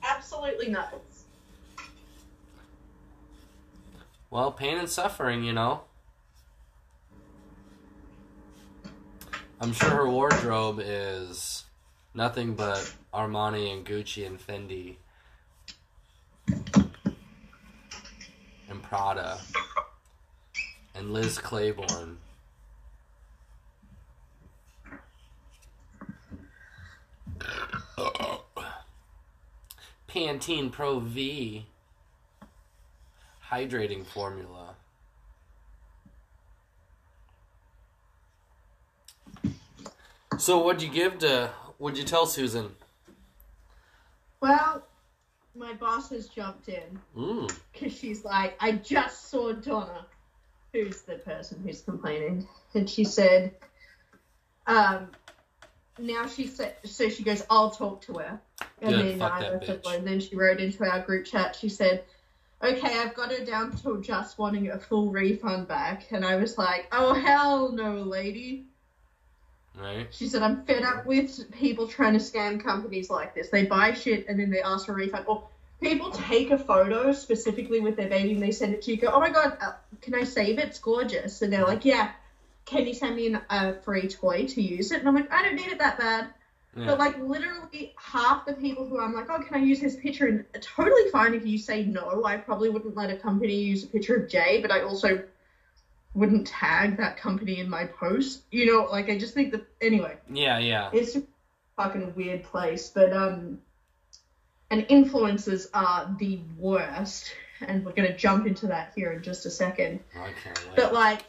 absolutely 0.03 0.69
nuts. 0.69 1.25
Well, 4.31 4.51
pain 4.51 4.79
and 4.79 4.89
suffering, 4.89 5.45
you 5.45 5.53
know. 5.53 5.83
I'm 9.61 9.73
sure 9.73 9.91
her 9.91 10.11
wardrobe 10.11 10.81
is 10.83 11.65
nothing 12.15 12.55
but 12.55 12.93
Armani 13.15 13.73
and 13.73 13.87
Gucci 13.87 14.27
and 14.27 14.45
Fendi 14.45 14.97
and 18.69 18.83
Prada 18.83 19.39
and 20.95 21.13
Liz 21.13 21.39
Claiborne. 21.39 22.19
Pantene 30.09 30.71
Pro 30.71 30.99
V 30.99 31.65
hydrating 33.51 34.05
formula. 34.05 34.75
So 40.39 40.59
what'd 40.59 40.83
you 40.83 40.91
give 40.91 41.19
to 41.21 41.51
what'd 41.79 41.99
you 41.99 42.05
tell 42.05 42.27
Susan? 42.27 42.75
Well, 44.41 44.83
my 45.55 45.73
boss 45.75 46.11
has 46.11 46.29
jumped 46.29 46.69
in 46.69 47.01
Mm. 47.17 47.55
because 47.73 47.97
she's 47.97 48.25
like, 48.25 48.57
I 48.61 48.73
just 48.73 49.31
saw 49.31 49.53
Donna, 49.53 50.07
who's 50.73 51.03
the 51.03 51.17
person 51.17 51.63
who's 51.63 51.83
complaining, 51.83 52.49
and 52.75 52.89
she 52.89 53.05
said, 53.05 53.55
um, 54.67 55.11
now 55.99 56.27
she 56.27 56.47
said, 56.47 56.77
so 56.85 57.09
she 57.09 57.23
goes, 57.23 57.45
I'll 57.51 57.71
talk 57.71 58.01
to 58.03 58.15
her. 58.15 58.41
And 58.81 58.95
Good, 58.95 59.21
then 59.21 59.23
I 59.23 59.41
that 59.41 59.53
left 59.53 59.69
it 59.69 59.85
alone. 59.85 59.99
And 59.99 60.07
then 60.07 60.21
she 60.21 60.37
wrote 60.37 60.61
into 60.61 60.85
our 60.91 61.01
group 61.01 61.27
chat, 61.27 61.55
she 61.55 61.69
said, 61.69 62.05
okay, 62.63 62.99
I've 62.99 63.15
got 63.15 63.31
her 63.33 63.45
down 63.45 63.77
to 63.79 64.01
just 64.01 64.39
wanting 64.39 64.71
a 64.71 64.79
full 64.79 65.11
refund 65.11 65.69
back. 65.69 66.11
And 66.13 66.25
I 66.25 66.37
was 66.37 66.57
like, 66.57 66.89
oh, 66.93 67.13
hell 67.13 67.73
no, 67.73 67.97
lady. 67.97 68.67
Right? 69.79 70.07
She 70.11 70.27
said, 70.29 70.43
I'm 70.43 70.65
fed 70.65 70.83
up 70.83 71.07
with 71.07 71.51
people 71.53 71.87
trying 71.87 72.13
to 72.13 72.19
scam 72.19 72.63
companies 72.63 73.09
like 73.09 73.35
this. 73.35 73.49
They 73.49 73.65
buy 73.65 73.95
shit 73.95 74.29
and 74.29 74.39
then 74.39 74.51
they 74.51 74.61
ask 74.61 74.87
for 74.87 74.93
a 74.93 74.97
refund. 74.97 75.25
Or 75.27 75.49
people 75.81 76.11
take 76.11 76.51
a 76.51 76.59
photo 76.59 77.13
specifically 77.13 77.81
with 77.81 77.97
their 77.97 78.09
baby 78.09 78.33
and 78.33 78.43
they 78.43 78.53
send 78.53 78.75
it 78.75 78.83
to 78.83 78.91
you. 78.91 78.99
Go, 78.99 79.09
oh 79.09 79.21
my 79.21 79.31
god, 79.31 79.57
uh, 79.61 79.73
can 80.01 80.15
I 80.15 80.25
save 80.25 80.59
it? 80.59 80.69
It's 80.69 80.79
gorgeous. 80.79 81.43
And 81.43 81.53
they're 81.53 81.65
like, 81.65 81.85
yeah. 81.85 82.13
Can 82.65 82.87
you 82.87 82.95
send 82.95 83.17
me 83.17 83.27
an- 83.27 83.43
a 83.51 83.75
free 83.75 84.09
toy 84.09 84.47
to 84.47 84.63
use 84.63 84.93
it? 84.93 85.01
And 85.01 85.09
I'm 85.09 85.15
like, 85.15 85.33
I 85.33 85.43
don't 85.43 85.57
need 85.57 85.67
it 85.69 85.79
that 85.79 85.99
bad. 85.99 86.29
Yeah. 86.77 86.87
But 86.87 86.99
like 86.99 87.19
literally 87.19 87.93
half 87.97 88.47
the 88.47 88.55
people 88.55 88.87
who 88.87 89.01
I'm 89.01 89.13
like, 89.13 89.27
oh, 89.29 89.43
can 89.43 89.57
I 89.57 89.65
use 89.65 89.81
this 89.81 89.97
picture? 89.97 90.27
And 90.27 90.45
totally 90.63 91.11
fine 91.11 91.35
if 91.35 91.45
you 91.45 91.59
say 91.59 91.85
no. 91.85 92.25
I 92.25 92.37
probably 92.37 92.71
wouldn't 92.71 92.97
let 92.97 93.11
a 93.11 93.17
company 93.17 93.55
use 93.55 93.85
a 93.85 93.89
picture 93.89 94.17
of 94.17 94.29
Jay, 94.29 94.61
but 94.63 94.71
I 94.71 94.83
also 94.83 95.23
wouldn't 96.15 96.47
tag 96.47 96.99
that 96.99 97.17
company 97.17 97.59
in 97.61 97.69
my 97.69 97.87
post. 97.87 98.43
You 98.51 98.67
know, 98.67 98.85
like 98.91 99.09
I 99.09 99.19
just 99.19 99.35
think 99.35 99.53
that 99.53 99.67
anyway, 99.81 100.17
Yeah, 100.31 100.59
yeah. 100.59 100.91
it's 100.93 101.17
a 101.17 101.23
fucking 101.77 102.15
weird 102.15 102.43
place. 102.45 102.91
But 102.91 103.13
um, 103.13 103.61
and 104.71 104.83
influencers 104.89 105.67
are 105.75 106.15
the 106.19 106.41
worst, 106.59 107.33
and 107.61 107.85
we're 107.85 107.93
gonna 107.93 108.17
jump 108.17 108.47
into 108.47 108.67
that 108.69 108.93
here 108.95 109.13
in 109.13 109.23
just 109.23 109.47
a 109.47 109.51
second. 109.51 110.01
I. 110.71 110.75
But 110.77 110.93
like, 110.93 111.23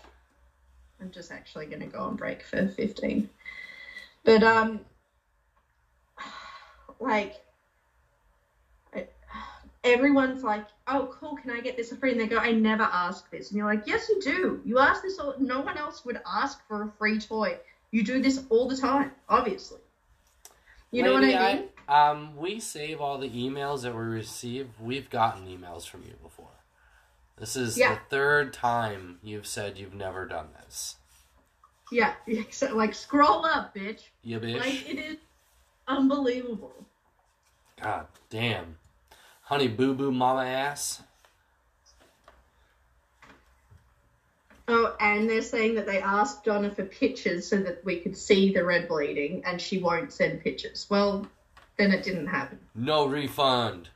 I'm 1.01 1.11
just 1.11 1.31
actually 1.31 1.67
gonna 1.67 1.87
go 1.87 1.99
on 1.99 2.15
break 2.15 2.43
for 2.43 2.67
15. 2.67 3.29
But 4.23 4.43
um, 4.43 4.81
like, 6.99 7.35
everyone's 9.83 10.43
like, 10.43 10.65
"Oh, 10.87 11.13
cool! 11.19 11.35
Can 11.35 11.51
I 11.51 11.59
get 11.61 11.77
this 11.77 11.89
for 11.89 11.95
free?" 11.95 12.11
And 12.11 12.19
they 12.19 12.27
go, 12.27 12.37
"I 12.37 12.51
never 12.51 12.83
ask 12.83 13.29
this." 13.31 13.49
And 13.49 13.57
you're 13.57 13.65
like, 13.67 13.85
"Yes, 13.85 14.07
you 14.09 14.21
do. 14.21 14.61
You 14.65 14.79
ask 14.79 15.01
this. 15.01 15.19
All, 15.19 15.35
no 15.39 15.61
one 15.61 15.77
else 15.77 16.05
would 16.05 16.19
ask 16.25 16.65
for 16.67 16.83
a 16.83 16.91
free 16.97 17.19
toy. 17.19 17.57
You 17.91 18.03
do 18.03 18.21
this 18.21 18.43
all 18.49 18.67
the 18.67 18.77
time, 18.77 19.11
obviously. 19.29 19.79
You 20.91 21.03
know 21.03 21.13
what 21.13 21.23
I 21.23 21.53
mean? 21.55 21.63
Um, 21.87 22.35
we 22.37 22.59
save 22.59 23.01
all 23.01 23.17
the 23.17 23.29
emails 23.29 23.81
that 23.81 23.93
we 23.93 24.01
receive. 24.01 24.69
We've 24.79 25.09
gotten 25.09 25.47
emails 25.47 25.87
from 25.87 26.03
you 26.03 26.13
before. 26.21 26.47
This 27.37 27.55
is 27.55 27.77
Yeah. 27.77 27.95
the 27.95 27.99
third 28.09 28.53
time 28.53 29.19
you've 29.23 29.47
said 29.47 29.77
you've 29.77 29.93
never 29.93 30.25
done 30.25 30.49
this. 30.63 30.95
Yeah. 31.91 32.13
So, 32.51 32.75
like, 32.75 32.93
scroll 32.93 33.45
up, 33.45 33.75
bitch. 33.75 34.01
Yeah, 34.23 34.37
bitch. 34.37 34.59
Like, 34.59 34.89
it 34.89 34.99
is 34.99 35.17
unbelievable. 35.87 36.85
God 37.81 38.07
damn. 38.29 38.77
Honey 39.53 39.67
boo 39.67 39.93
boo 39.93 40.11
mama 40.11 40.45
ass. 40.45 41.03
Oh, 44.67 44.95
and 44.99 45.29
they're 45.29 45.43
saying 45.43 45.75
that 45.75 45.85
they 45.85 46.01
asked 46.01 46.43
Donna 46.43 46.71
for 46.71 46.85
pictures 46.85 47.45
so 47.45 47.57
that 47.57 47.85
we 47.85 47.99
could 47.99 48.17
see 48.17 48.51
the 48.51 48.65
red 48.65 48.87
bleeding, 48.87 49.43
and 49.45 49.61
she 49.61 49.77
won't 49.77 50.11
send 50.11 50.41
pictures. 50.43 50.87
Well, 50.89 51.27
then 51.77 51.91
it 51.91 52.01
didn't 52.01 52.25
happen. 52.25 52.57
No 52.73 53.05
refund. 53.05 53.89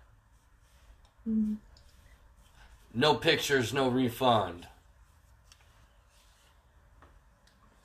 No 2.93 3.15
pictures, 3.15 3.73
no 3.73 3.89
refund. 3.89 4.67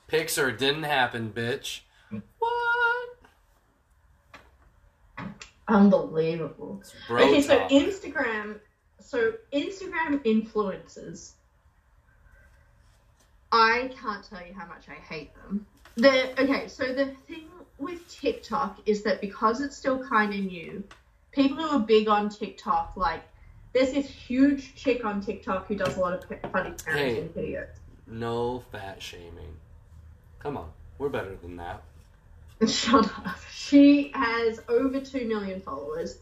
Pixar 0.07 0.55
didn't 0.55 0.83
happen, 0.83 1.33
bitch. 1.35 1.79
Mm. 2.11 2.21
What? 2.37 2.62
Unbelievable. 5.67 6.81
Okay, 7.09 7.41
so 7.41 7.57
talk. 7.57 7.69
Instagram, 7.69 8.59
so 8.99 9.33
Instagram 9.53 10.23
influencers. 10.25 11.33
I 13.51 13.91
can't 14.01 14.27
tell 14.27 14.45
you 14.45 14.53
how 14.53 14.67
much 14.67 14.87
I 14.89 14.95
hate 14.95 15.33
them. 15.35 15.65
The 15.95 16.41
okay, 16.41 16.67
so 16.67 16.91
the 16.91 17.13
thing 17.27 17.47
with 17.77 18.07
TikTok 18.09 18.79
is 18.85 19.03
that 19.03 19.21
because 19.21 19.61
it's 19.61 19.77
still 19.77 20.03
kind 20.03 20.33
of 20.33 20.39
new, 20.39 20.83
people 21.31 21.57
who 21.57 21.77
are 21.77 21.79
big 21.79 22.07
on 22.07 22.29
TikTok, 22.29 22.93
like 22.95 23.21
there's 23.73 23.93
this 23.93 24.09
huge 24.09 24.75
chick 24.75 25.05
on 25.05 25.21
TikTok 25.21 25.67
who 25.67 25.75
does 25.75 25.95
a 25.97 25.99
lot 25.99 26.13
of 26.13 26.23
funny 26.51 26.71
parenting 26.71 27.29
videos. 27.29 27.69
No 28.07 28.63
fat 28.71 29.01
shaming. 29.01 29.55
Come 30.39 30.57
on, 30.57 30.69
we're 30.97 31.09
better 31.09 31.35
than 31.35 31.55
that. 31.57 31.83
Shut 32.67 33.05
up. 33.05 33.37
She 33.51 34.11
has 34.13 34.61
over 34.69 34.99
2 34.99 35.25
million 35.25 35.59
followers. 35.61 36.17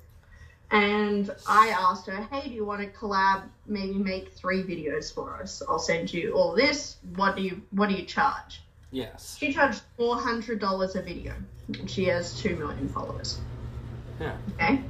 And 0.71 1.29
I 1.47 1.69
asked 1.69 2.07
her, 2.07 2.21
hey, 2.31 2.47
do 2.47 2.53
you 2.53 2.63
want 2.63 2.81
to 2.81 2.87
collab, 2.97 3.43
maybe 3.67 3.95
make 3.95 4.31
three 4.31 4.63
videos 4.63 5.13
for 5.13 5.35
us? 5.35 5.61
I'll 5.67 5.79
send 5.79 6.13
you 6.13 6.31
all 6.33 6.55
this. 6.55 6.95
What 7.15 7.35
do 7.35 7.41
you 7.41 7.61
what 7.71 7.89
do 7.89 7.95
you 7.95 8.05
charge? 8.05 8.61
Yes. 8.91 9.37
She 9.37 9.53
charged 9.53 9.81
$400 9.99 10.95
a 10.95 11.01
video. 11.01 11.33
And 11.67 11.89
she 11.89 12.05
has 12.05 12.39
2 12.39 12.55
million 12.55 12.87
followers. 12.87 13.39
Yeah. 14.19 14.37
Okay? 14.53 14.81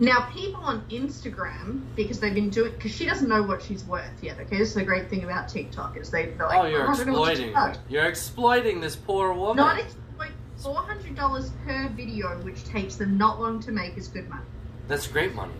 Now, 0.00 0.28
people 0.32 0.60
on 0.62 0.82
Instagram, 0.88 1.82
because 1.94 2.18
they've 2.18 2.34
been 2.34 2.50
doing, 2.50 2.72
because 2.72 2.92
she 2.92 3.06
doesn't 3.06 3.28
know 3.28 3.42
what 3.42 3.62
she's 3.62 3.84
worth 3.84 4.22
yet, 4.22 4.38
okay? 4.40 4.58
This 4.58 4.68
is 4.70 4.74
the 4.74 4.84
great 4.84 5.08
thing 5.08 5.22
about 5.24 5.48
TikTok, 5.48 5.96
is 5.96 6.10
they, 6.10 6.26
they're 6.26 6.46
like, 6.46 6.58
Oh, 6.58 6.66
you're 6.66 6.88
I 6.88 6.96
don't 6.96 7.06
know 7.06 7.20
what 7.20 7.36
to 7.36 7.44
exploiting 7.44 7.80
You're 7.88 8.06
exploiting 8.06 8.80
this 8.80 8.96
poor 8.96 9.32
woman. 9.32 9.56
Not 9.58 9.78
exploit 9.78 10.30
four 10.56 10.76
hundred 10.76 11.14
dollars 11.14 11.50
per 11.64 11.88
video, 11.90 12.36
which 12.42 12.64
takes 12.64 12.96
them 12.96 13.16
not 13.18 13.40
long 13.40 13.60
to 13.60 13.70
make, 13.72 13.96
is 13.96 14.08
good 14.08 14.28
money. 14.28 14.42
That's 14.88 15.06
great 15.06 15.34
money. 15.34 15.52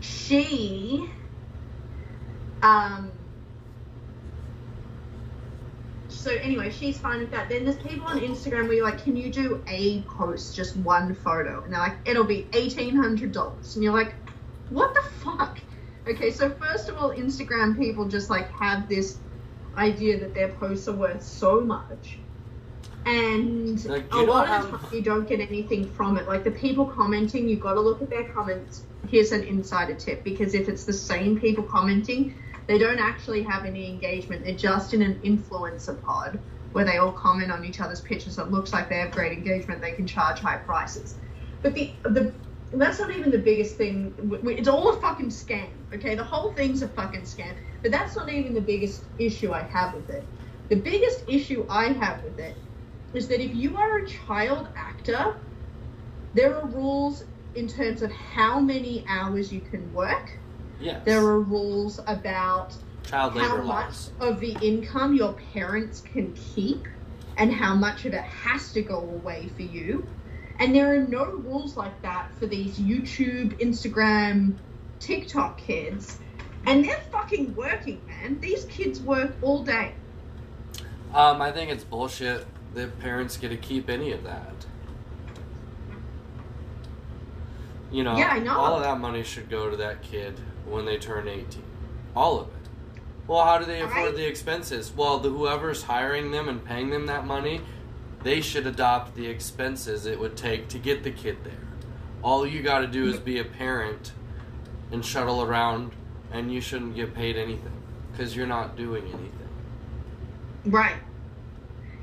She, 0.00 1.08
um, 2.62 3.10
so 6.24 6.30
anyway, 6.30 6.70
she's 6.70 6.98
fine 6.98 7.20
with 7.20 7.30
that. 7.32 7.50
Then 7.50 7.64
there's 7.64 7.76
people 7.76 8.06
on 8.06 8.18
Instagram 8.20 8.64
where 8.64 8.72
you're 8.72 8.84
like, 8.84 9.04
can 9.04 9.14
you 9.14 9.30
do 9.30 9.62
a 9.68 10.00
post, 10.02 10.56
just 10.56 10.74
one 10.76 11.14
photo? 11.14 11.62
And 11.62 11.72
they're 11.72 11.80
like, 11.80 11.98
it'll 12.06 12.24
be 12.24 12.48
eighteen 12.54 12.96
hundred 12.96 13.32
dollars, 13.32 13.74
and 13.76 13.84
you're 13.84 13.92
like, 13.92 14.14
what 14.70 14.94
the 14.94 15.02
fuck? 15.20 15.58
Okay, 16.08 16.30
so 16.30 16.48
first 16.48 16.88
of 16.88 16.96
all, 16.96 17.10
Instagram 17.10 17.76
people 17.78 18.06
just 18.08 18.30
like 18.30 18.50
have 18.52 18.88
this 18.88 19.18
idea 19.76 20.18
that 20.20 20.34
their 20.34 20.48
posts 20.48 20.88
are 20.88 20.96
worth 20.96 21.22
so 21.22 21.60
much. 21.60 22.18
And 23.06 23.84
Like, 23.84 24.10
a 24.12 24.16
lot 24.18 24.48
of 24.48 24.48
the 24.64 24.70
have- 24.70 24.80
time 24.80 24.90
you 24.94 25.02
don't 25.02 25.28
get 25.28 25.40
anything 25.40 25.84
from 25.86 26.16
it. 26.16 26.26
Like 26.26 26.42
the 26.44 26.50
people 26.50 26.86
commenting, 26.86 27.48
you've 27.48 27.60
got 27.60 27.74
to 27.74 27.80
look 27.80 28.00
at 28.00 28.08
their 28.08 28.24
comments. 28.24 28.82
Here's 29.08 29.32
an 29.32 29.42
insider 29.42 29.94
tip 29.94 30.24
because 30.24 30.54
if 30.54 30.70
it's 30.70 30.84
the 30.84 30.92
same 30.94 31.38
people 31.38 31.64
commenting, 31.64 32.34
they 32.66 32.78
don't 32.78 32.98
actually 32.98 33.42
have 33.42 33.64
any 33.64 33.90
engagement. 33.90 34.44
They're 34.44 34.56
just 34.56 34.94
in 34.94 35.02
an 35.02 35.20
influencer 35.24 36.00
pod 36.02 36.38
where 36.72 36.84
they 36.84 36.96
all 36.96 37.12
comment 37.12 37.52
on 37.52 37.64
each 37.64 37.80
other's 37.80 38.00
pictures. 38.00 38.36
So 38.36 38.44
it 38.44 38.50
looks 38.50 38.72
like 38.72 38.88
they 38.88 38.98
have 38.98 39.12
great 39.12 39.32
engagement. 39.32 39.80
They 39.80 39.92
can 39.92 40.06
charge 40.06 40.40
high 40.40 40.56
prices. 40.56 41.18
But 41.62 41.74
the 41.74 41.94
the 42.04 42.34
that's 42.72 42.98
not 42.98 43.10
even 43.10 43.30
the 43.30 43.38
biggest 43.38 43.76
thing. 43.76 44.14
It's 44.44 44.68
all 44.68 44.96
a 44.96 45.00
fucking 45.00 45.28
scam. 45.28 45.68
Okay, 45.94 46.14
the 46.14 46.24
whole 46.24 46.52
thing's 46.52 46.82
a 46.82 46.88
fucking 46.88 47.22
scam. 47.22 47.54
But 47.82 47.92
that's 47.92 48.16
not 48.16 48.28
even 48.32 48.54
the 48.54 48.60
biggest 48.60 49.04
issue 49.18 49.52
I 49.52 49.62
have 49.62 49.94
with 49.94 50.10
it. 50.10 50.26
The 50.68 50.76
biggest 50.76 51.24
issue 51.28 51.66
I 51.68 51.92
have 51.92 52.24
with 52.24 52.38
it 52.38 52.56
is 53.12 53.28
that 53.28 53.40
if 53.40 53.54
you 53.54 53.76
are 53.76 53.98
a 53.98 54.08
child 54.08 54.68
actor, 54.76 55.36
there 56.32 56.56
are 56.56 56.66
rules 56.66 57.24
in 57.54 57.68
terms 57.68 58.02
of 58.02 58.10
how 58.10 58.58
many 58.58 59.04
hours 59.08 59.52
you 59.52 59.60
can 59.60 59.92
work. 59.92 60.30
Yes. 60.80 61.02
There 61.04 61.24
are 61.24 61.40
rules 61.40 62.00
about 62.06 62.74
child 63.04 63.38
how 63.38 63.56
much 63.58 63.66
laws. 63.66 64.10
of 64.20 64.40
the 64.40 64.56
income 64.62 65.14
your 65.14 65.34
parents 65.52 66.00
can 66.00 66.32
keep 66.34 66.86
and 67.36 67.52
how 67.52 67.74
much 67.74 68.04
of 68.04 68.14
it 68.14 68.22
has 68.24 68.72
to 68.72 68.82
go 68.82 68.98
away 68.98 69.50
for 69.56 69.62
you. 69.62 70.06
And 70.58 70.74
there 70.74 70.94
are 70.94 71.00
no 71.02 71.24
rules 71.24 71.76
like 71.76 72.00
that 72.02 72.30
for 72.38 72.46
these 72.46 72.78
YouTube, 72.78 73.58
Instagram, 73.60 74.54
TikTok 75.00 75.58
kids. 75.58 76.18
And 76.66 76.84
they're 76.84 77.02
fucking 77.10 77.54
working, 77.56 78.00
man. 78.06 78.40
These 78.40 78.64
kids 78.66 79.00
work 79.00 79.34
all 79.42 79.64
day. 79.64 79.94
Um, 81.12 81.42
I 81.42 81.50
think 81.52 81.70
it's 81.70 81.84
bullshit 81.84 82.46
that 82.74 82.98
parents 83.00 83.36
get 83.36 83.48
to 83.50 83.56
keep 83.56 83.90
any 83.90 84.12
of 84.12 84.24
that. 84.24 84.52
You 87.90 88.02
know, 88.02 88.16
Yeah, 88.16 88.28
I 88.32 88.38
know. 88.40 88.56
all 88.56 88.76
of 88.76 88.82
that 88.82 88.98
money 88.98 89.22
should 89.22 89.48
go 89.48 89.70
to 89.70 89.76
that 89.76 90.02
kid 90.02 90.38
when 90.66 90.84
they 90.84 90.96
turn 90.98 91.28
18. 91.28 91.62
All 92.16 92.40
of 92.40 92.48
it. 92.48 92.54
Well, 93.26 93.44
how 93.44 93.58
do 93.58 93.64
they 93.64 93.80
afford 93.80 94.06
Right. 94.06 94.16
the 94.16 94.26
expenses? 94.26 94.92
Well, 94.94 95.18
the 95.18 95.30
whoever's 95.30 95.84
hiring 95.84 96.30
them 96.30 96.48
and 96.48 96.64
paying 96.64 96.90
them 96.90 97.06
that 97.06 97.26
money, 97.26 97.62
they 98.22 98.40
should 98.40 98.66
adopt 98.66 99.14
the 99.14 99.26
expenses 99.26 100.06
it 100.06 100.18
would 100.20 100.36
take 100.36 100.68
to 100.68 100.78
get 100.78 101.02
the 101.02 101.10
kid 101.10 101.38
there. 101.44 101.52
All 102.22 102.46
you 102.46 102.62
got 102.62 102.80
to 102.80 102.86
do 102.86 103.06
is 103.06 103.18
be 103.18 103.38
a 103.38 103.44
parent 103.44 104.12
and 104.90 105.04
shuttle 105.04 105.42
around, 105.42 105.92
and 106.32 106.52
you 106.52 106.60
shouldn't 106.60 106.94
get 106.94 107.14
paid 107.14 107.36
anything 107.36 107.72
because 108.12 108.36
you're 108.36 108.46
not 108.46 108.76
doing 108.76 109.04
anything. 109.04 109.30
Right. 110.66 110.96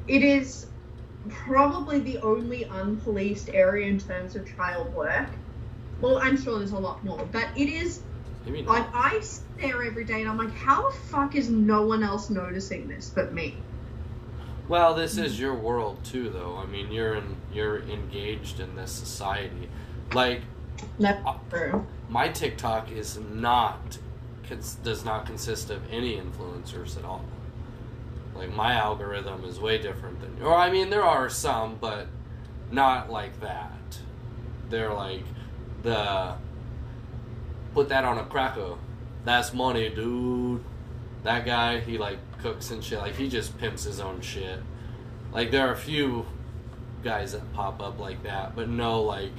It 0.08 0.24
is 0.24 0.68
probably 1.30 2.00
the 2.00 2.18
only 2.20 2.66
unpoliced 2.66 3.54
area 3.54 3.88
in 3.88 4.00
terms 4.00 4.36
of 4.36 4.46
child 4.56 4.94
work. 4.94 5.28
Well, 6.02 6.18
I'm 6.18 6.36
sure 6.42 6.58
there's 6.58 6.72
a 6.72 6.80
lot 6.80 7.04
more, 7.04 7.28
but 7.32 7.48
it 7.56 7.70
is 7.70 8.02
Maybe 8.46 8.64
like. 8.64 8.88
I 8.94 9.20
sit 9.22 9.44
there 9.60 9.84
every 9.84 10.04
day 10.04 10.22
and 10.22 10.30
I'm 10.30 10.38
like, 10.38 10.54
how 10.54 10.90
the 10.90 10.96
fuck 10.98 11.36
is 11.36 11.50
no 11.50 11.86
one 11.86 12.04
else 12.04 12.30
noticing 12.30 12.88
this 12.88 13.10
but 13.14 13.34
me? 13.34 13.58
Well, 14.68 14.94
this 14.94 15.18
is 15.18 15.40
your 15.40 15.54
world 15.54 16.04
too, 16.04 16.30
though. 16.30 16.56
I 16.58 16.66
mean, 16.66 16.92
you're 16.92 17.16
in, 17.16 17.36
you're 17.54 17.82
engaged 17.84 18.60
in 18.60 18.76
this 18.76 18.92
society. 18.92 19.70
Like 20.14 20.42
That's 21.00 21.22
Uh, 21.26 21.34
true. 21.50 21.86
my 22.10 22.30
TikTok 22.30 22.92
is 22.92 23.20
not 23.32 23.98
cons- 24.48 24.76
does 24.84 25.04
not 25.06 25.26
consist 25.26 25.70
of 25.70 25.82
any 25.92 26.16
influencers 26.18 26.98
at 26.98 27.04
all. 27.06 27.26
Like 28.34 28.54
my 28.54 28.74
algorithm 28.74 29.44
is 29.44 29.60
way 29.60 29.78
different 29.78 30.22
than. 30.22 30.42
Or 30.46 30.56
I 30.56 30.72
mean, 30.72 30.90
there 30.90 31.04
are 31.04 31.30
some, 31.30 31.78
but 31.82 32.08
not 32.72 33.10
like 33.12 33.40
that. 33.42 34.00
They're 34.70 34.94
like 34.94 35.26
the 35.84 36.36
put 37.74 37.90
that 37.90 38.06
on 38.06 38.18
a 38.18 38.26
cracker. 38.26 38.76
That's 39.24 39.54
money, 39.54 39.90
dude. 39.90 40.64
That 41.24 41.46
guy, 41.46 41.80
he 41.80 41.98
like 41.98 42.18
cooks 42.42 42.72
and 42.72 42.84
shit. 42.84 43.00
Like 43.00 43.16
he 43.16 43.30
just 43.30 43.58
pimps 43.58 43.84
his 43.84 44.00
own 44.00 44.22
shit. 44.22 44.60
Like 45.32 45.52
there 45.52 45.68
are 45.68 45.74
a 45.74 45.78
few 45.78 46.26
guys 47.04 47.34
that 47.34 47.54
pop 47.54 47.82
up 47.82 48.00
like 48.00 48.24
that, 48.24 48.56
but 48.56 48.70
no 48.70 49.02
like 49.02 49.32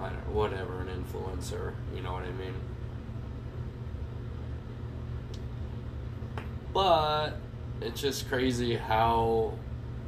I 0.00 0.10
don't 0.10 0.28
know, 0.28 0.34
whatever, 0.34 0.80
an 0.80 0.88
influencer. 0.88 1.74
You 1.94 2.02
know 2.02 2.12
what 2.12 2.22
I 2.22 2.30
mean? 2.32 2.54
But 6.72 7.30
it's 7.80 8.00
just 8.00 8.28
crazy 8.28 8.76
how 8.76 9.54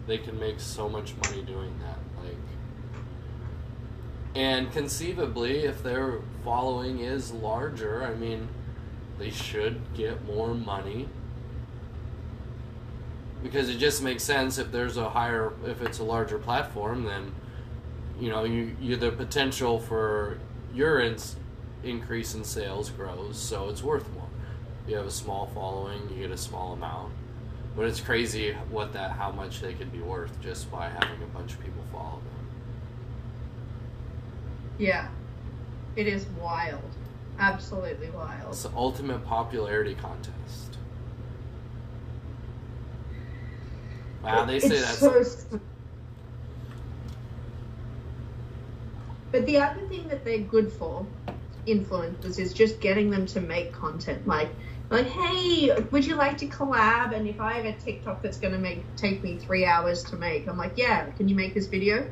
they 0.07 0.18
can 0.18 0.38
make 0.38 0.61
so 0.61 0.88
much 0.88 1.14
money 1.24 1.42
doing 1.42 1.74
that. 1.80 1.98
And 4.35 4.72
conceivably, 4.72 5.64
if 5.64 5.83
their 5.83 6.20
following 6.45 7.01
is 7.01 7.33
larger, 7.33 8.05
I 8.05 8.14
mean, 8.14 8.49
they 9.18 9.31
should 9.31 9.81
get 9.95 10.24
more 10.24 10.55
money 10.55 11.09
because 13.43 13.68
it 13.68 13.78
just 13.78 14.03
makes 14.03 14.22
sense 14.22 14.59
if 14.59 14.70
there's 14.70 14.97
a 14.97 15.11
higher, 15.11 15.53
if 15.66 15.83
it's 15.83 15.99
a 15.99 16.05
larger 16.05 16.39
platform, 16.39 17.05
then 17.05 17.33
you 18.20 18.28
know 18.28 18.45
you, 18.45 18.76
you 18.81 18.97
the 18.97 19.11
potential 19.11 19.78
for 19.78 20.39
your 20.74 21.01
ins, 21.01 21.37
increase 21.83 22.35
in 22.35 22.45
sales 22.45 22.91
grows, 22.91 23.39
so 23.39 23.68
it's 23.68 23.83
worth 23.83 24.11
more. 24.14 24.28
You 24.87 24.97
have 24.97 25.07
a 25.07 25.11
small 25.11 25.51
following, 25.55 26.09
you 26.11 26.22
get 26.22 26.31
a 26.31 26.37
small 26.37 26.72
amount, 26.72 27.12
but 27.76 27.87
it's 27.87 28.01
crazy 28.01 28.53
what 28.70 28.93
that 28.93 29.12
how 29.12 29.31
much 29.33 29.61
they 29.61 29.74
could 29.74 29.93
be 29.93 30.01
worth 30.01 30.41
just 30.41 30.70
by 30.70 30.89
having 30.89 31.22
a 31.22 31.26
bunch 31.26 31.55
of 31.55 31.61
people 31.61 31.83
follow 31.93 32.20
them. 32.33 32.39
Yeah. 34.81 35.09
It 35.95 36.07
is 36.07 36.26
wild. 36.41 36.81
Absolutely 37.39 38.09
wild. 38.11 38.49
It's 38.49 38.62
the 38.62 38.72
ultimate 38.74 39.24
popularity 39.26 39.95
contest. 39.95 40.78
Wow, 44.22 44.47
they 44.47 44.59
say 44.59 44.76
It's 44.76 45.01
that's 45.01 45.47
so 45.47 45.61
But 49.33 49.47
the 49.47 49.59
other 49.59 49.81
thing 49.83 50.09
that 50.09 50.24
they're 50.24 50.39
good 50.39 50.72
for, 50.72 51.07
influencers, 51.66 52.39
is 52.39 52.53
just 52.53 52.81
getting 52.81 53.11
them 53.11 53.26
to 53.26 53.41
make 53.41 53.72
content. 53.72 54.26
Like, 54.26 54.49
like, 54.89 55.07
hey, 55.07 55.78
would 55.91 56.05
you 56.07 56.16
like 56.16 56.39
to 56.39 56.47
collab? 56.47 57.14
And 57.14 57.28
if 57.28 57.41
I 57.41 57.53
have 57.53 57.64
a 57.66 57.72
TikTok 57.74 58.22
that's 58.22 58.39
gonna 58.39 58.59
make 58.59 58.83
take 58.97 59.22
me 59.22 59.39
three 59.39 59.66
hours 59.66 60.03
to 60.05 60.16
make, 60.16 60.49
I'm 60.49 60.57
like, 60.59 60.72
yeah, 60.76 61.11
can 61.11 61.28
you 61.28 61.37
make 61.37 61.55
this 61.55 61.66
video? 61.66 61.99
And 61.99 62.11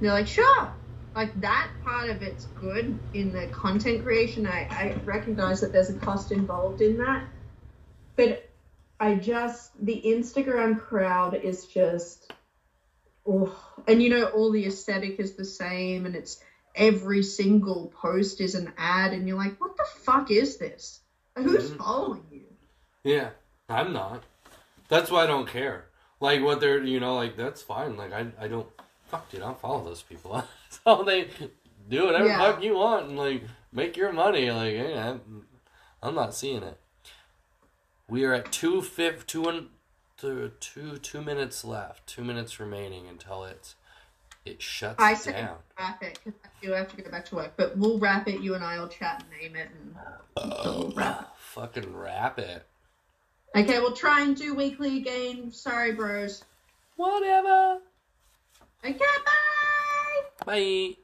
they're 0.00 0.12
like, 0.12 0.26
sure. 0.26 0.72
Like 1.14 1.38
that 1.40 1.68
part 1.84 2.08
of 2.08 2.22
it's 2.22 2.44
good 2.60 2.98
in 3.14 3.32
the 3.32 3.48
content 3.48 4.04
creation. 4.04 4.46
I, 4.46 4.66
I 4.70 4.94
recognize 5.04 5.60
that 5.60 5.72
there's 5.72 5.90
a 5.90 5.94
cost 5.94 6.30
involved 6.30 6.80
in 6.80 6.98
that, 6.98 7.24
but 8.16 8.48
I 9.00 9.16
just 9.16 9.72
the 9.84 10.00
Instagram 10.06 10.78
crowd 10.78 11.34
is 11.34 11.66
just 11.66 12.32
oh, 13.26 13.54
and 13.88 14.02
you 14.02 14.10
know 14.10 14.26
all 14.26 14.50
the 14.52 14.66
aesthetic 14.66 15.18
is 15.18 15.34
the 15.34 15.44
same 15.44 16.06
and 16.06 16.14
it's 16.14 16.40
every 16.74 17.22
single 17.22 17.92
post 18.00 18.40
is 18.40 18.54
an 18.54 18.72
ad 18.78 19.12
and 19.12 19.26
you're 19.26 19.36
like 19.36 19.60
what 19.60 19.76
the 19.76 19.84
fuck 20.02 20.30
is 20.30 20.56
this 20.58 21.00
who's 21.36 21.70
Mhm. 21.70 21.78
following 21.78 22.24
you 22.30 22.44
Yeah, 23.02 23.30
I'm 23.68 23.92
not. 23.92 24.22
That's 24.88 25.10
why 25.10 25.24
I 25.24 25.26
don't 25.26 25.48
care. 25.48 25.86
Like 26.20 26.42
what 26.42 26.60
they're, 26.60 26.82
you 26.84 27.00
know, 27.00 27.16
like 27.16 27.36
that's 27.36 27.62
fine. 27.62 27.96
Like 27.96 28.12
I, 28.12 28.26
I 28.38 28.46
don't, 28.48 28.68
fuck, 29.08 29.28
dude, 29.30 29.40
I 29.42 29.46
don't 29.46 29.60
follow 29.60 29.82
those 29.84 30.02
people. 30.02 30.44
so 30.84 31.02
they 31.02 31.28
do 31.88 32.06
whatever 32.06 32.26
Yeah. 32.26 32.38
fuck 32.38 32.62
you 32.62 32.74
want 32.76 33.08
and 33.08 33.18
like 33.18 33.42
make 33.72 33.96
your 33.96 34.12
money. 34.12 34.50
Like, 34.50 34.74
hey, 34.74 34.98
I'm, 34.98 35.46
I'm 36.02 36.14
not 36.14 36.34
seeing 36.34 36.62
it. 36.62 36.78
We 38.08 38.24
are 38.24 38.32
at 38.34 38.50
two 38.52 38.82
fifth, 38.82 39.26
two 39.26 39.48
and 39.48 39.68
two, 40.16 40.52
two, 40.60 40.98
two 40.98 41.20
minutes 41.22 41.64
left. 41.64 42.06
Two 42.06 42.24
minutes 42.24 42.58
remaining 42.58 43.06
until 43.08 43.44
it's, 43.44 43.74
it 44.44 44.60
shuts 44.62 44.96
I 44.98 45.14
say 45.14 45.32
down. 45.32 45.56
wrap 45.78 46.02
it 46.02 46.18
because 46.24 46.40
I 46.44 46.48
do 46.66 46.72
have 46.72 46.94
to 46.96 47.02
go 47.02 47.10
back 47.10 47.26
to 47.26 47.34
work 47.36 47.52
but 47.56 47.76
we'll 47.76 47.98
wrap 47.98 48.26
it 48.26 48.40
you 48.40 48.54
and 48.54 48.64
I 48.64 48.78
will 48.80 48.88
chat 48.88 49.22
and 49.22 49.40
name 49.40 49.54
it 49.56 49.68
and 49.70 49.94
we'll 50.64 50.92
wrap 50.96 51.20
it. 51.20 51.26
Fucking 51.38 51.94
wrap 51.94 52.38
it. 52.38 52.64
okay 53.54 53.80
we'll 53.80 53.92
try 53.92 54.22
and 54.22 54.34
do 54.34 54.54
weekly 54.54 54.96
again 54.96 55.52
sorry 55.52 55.92
bros 55.92 56.42
Whatever. 56.96 57.80
okay 58.82 58.96
bye 58.98 59.59
Bye. 60.44 60.99